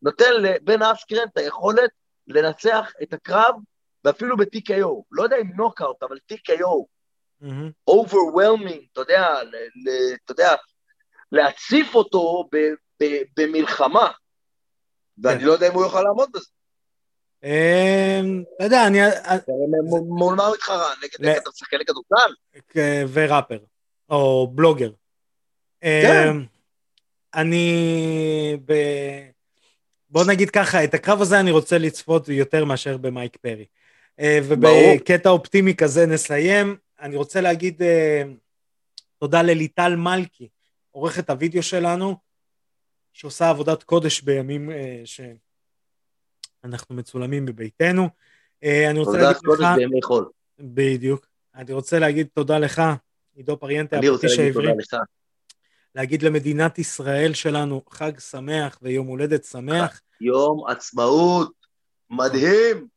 נותן 0.01 0.33
לבן 0.41 0.81
אסקרן 0.81 1.27
את 1.33 1.37
היכולת 1.37 1.89
לנצח 2.27 2.91
את 3.03 3.13
הקרב, 3.13 3.55
ואפילו 4.03 4.37
ב-TKO. 4.37 5.03
לא 5.11 5.23
יודע 5.23 5.37
אם 5.37 5.51
נוקאוט, 5.55 6.03
אבל 6.03 6.17
TKO. 6.33 6.85
overwhelming, 7.87 8.85
אתה 8.91 9.01
יודע, 9.01 9.41
אתה 10.25 10.31
יודע, 10.31 10.55
להציף 11.31 11.95
אותו 11.95 12.49
במלחמה. 13.37 14.11
ואני 15.23 15.39
כן. 15.39 15.45
לא 15.45 15.51
יודע 15.51 15.67
אם 15.67 15.73
הוא 15.73 15.83
יוכל 15.83 16.01
לעמוד 16.01 16.29
בזה. 16.33 16.45
אמ, 17.43 18.43
אתה 18.55 18.63
יודע, 18.63 18.87
אני... 18.87 18.99
מול 20.07 20.35
מה 20.35 20.45
הוא 20.45 20.55
התחרה? 20.55 20.93
נגד 21.03 21.39
שחקני 21.55 21.85
כדורסל? 21.85 22.31
וראפר, 23.13 23.59
או 24.09 24.51
בלוגר. 24.55 24.91
כן. 25.81 26.27
אמ, 26.29 26.45
אני... 27.33 28.57
בוא 30.09 30.25
נגיד 30.25 30.49
ככה, 30.49 30.83
את 30.83 30.93
הקרב 30.93 31.21
הזה 31.21 31.39
אני 31.39 31.51
רוצה 31.51 31.77
לצפות 31.77 32.29
יותר 32.29 32.65
מאשר 32.65 32.97
במייק 32.97 33.37
פרי. 33.37 33.65
אה, 34.19 34.39
ובקטע 34.43 35.29
אופטימי 35.29 35.75
כזה 35.75 36.05
נסיים. 36.05 36.77
אני 36.99 37.15
רוצה 37.15 37.41
להגיד 37.41 37.81
אה, 37.81 38.23
תודה 39.17 39.41
לליטל 39.41 39.95
מלכי, 39.95 40.47
עורכת 40.91 41.29
הוידאו 41.29 41.63
שלנו, 41.63 42.15
שעושה 43.13 43.49
עבודת 43.49 43.83
קודש 43.83 44.21
בימים 44.21 44.71
אה, 44.71 45.01
שאנחנו 46.61 46.95
מצולמים 46.95 47.45
בביתנו. 47.45 48.09
אני 48.63 48.99
רוצה 48.99 49.17
להגיד 49.17 49.29
לך... 49.29 49.37
עבודת 49.43 49.61
קודש 49.61 49.75
בימי 49.75 50.01
חול. 50.01 50.29
בדיוק. 50.59 51.25
אני 51.55 51.73
רוצה 51.73 51.99
להגיד 51.99 52.27
תודה 52.33 52.59
לך, 52.59 52.81
עידו 53.35 53.59
פריאנטה, 53.59 53.97
הפטיש 53.97 54.39
העברי. 54.39 54.71
להגיד 55.95 56.23
למדינת 56.23 56.79
ישראל 56.79 57.33
שלנו 57.33 57.81
חג 57.89 58.19
שמח 58.19 58.79
ויום 58.81 59.07
הולדת 59.07 59.43
שמח. 59.43 60.01
יום 60.21 60.67
עצמאות, 60.67 61.51
מדהים. 62.09 62.87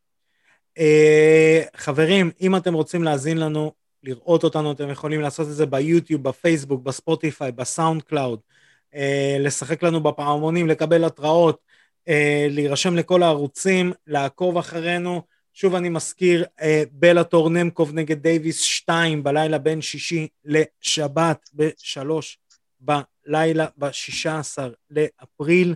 Uh, 0.79 1.77
חברים, 1.77 2.31
אם 2.41 2.57
אתם 2.57 2.75
רוצים 2.75 3.03
להאזין 3.03 3.39
לנו, 3.39 3.73
לראות 4.03 4.45
אותנו, 4.45 4.73
אתם 4.73 4.91
יכולים 4.91 5.21
לעשות 5.21 5.49
את 5.49 5.55
זה 5.55 5.67
ביוטיוב, 5.67 6.23
בפייסבוק, 6.23 6.83
בספוטיפיי, 6.83 7.53
בסאונד 7.53 8.03
קלאוד, 8.03 8.41
אה, 8.93 8.97
לשחק 9.41 9.83
לנו 9.83 10.03
בפעמונים, 10.03 10.69
לקבל 10.69 11.05
התראות, 11.05 11.59
להירשם 12.51 12.97
לכל 12.97 13.23
הערוצים, 13.23 13.93
לעקוב 14.07 14.59
אחרינו. 14.59 15.23
שוב 15.55 15.75
אני 15.75 15.89
מזכיר, 15.89 16.45
אה, 16.45 16.65
בלאטור 16.93 17.51
נמקוב 17.51 17.95
נגד 17.95 18.23
דייוויס 18.23 18.61
2 18.61 19.23
בלילה 19.23 19.59
בין 19.59 19.83
שישי 19.83 20.29
לשבת 20.45 21.51
בשלוש 21.55 22.39
בלילה 22.81 23.67
ב-16 23.77 24.63
לאפריל. 24.91 25.75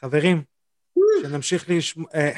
חברים, 0.00 0.42
שנמשיך 1.22 1.70
לשמוע... 1.70 2.06
אה, 2.14 2.32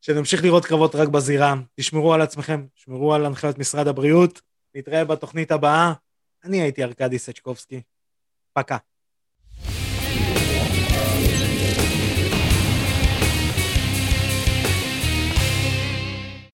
שנמשיך 0.00 0.44
לראות 0.44 0.64
קרבות 0.64 0.94
רק 0.94 1.08
בזירה. 1.08 1.54
תשמרו 1.74 2.14
על 2.14 2.22
עצמכם, 2.22 2.66
תשמרו 2.74 3.14
על 3.14 3.26
הנחיות 3.26 3.58
משרד 3.58 3.88
הבריאות. 3.88 4.40
נתראה 4.74 5.04
בתוכנית 5.04 5.52
הבאה. 5.52 5.92
אני 6.44 6.62
הייתי 6.62 6.84
ארכדי 6.84 7.18
סצ'קובסקי. 7.18 7.82
פקה. 8.52 8.76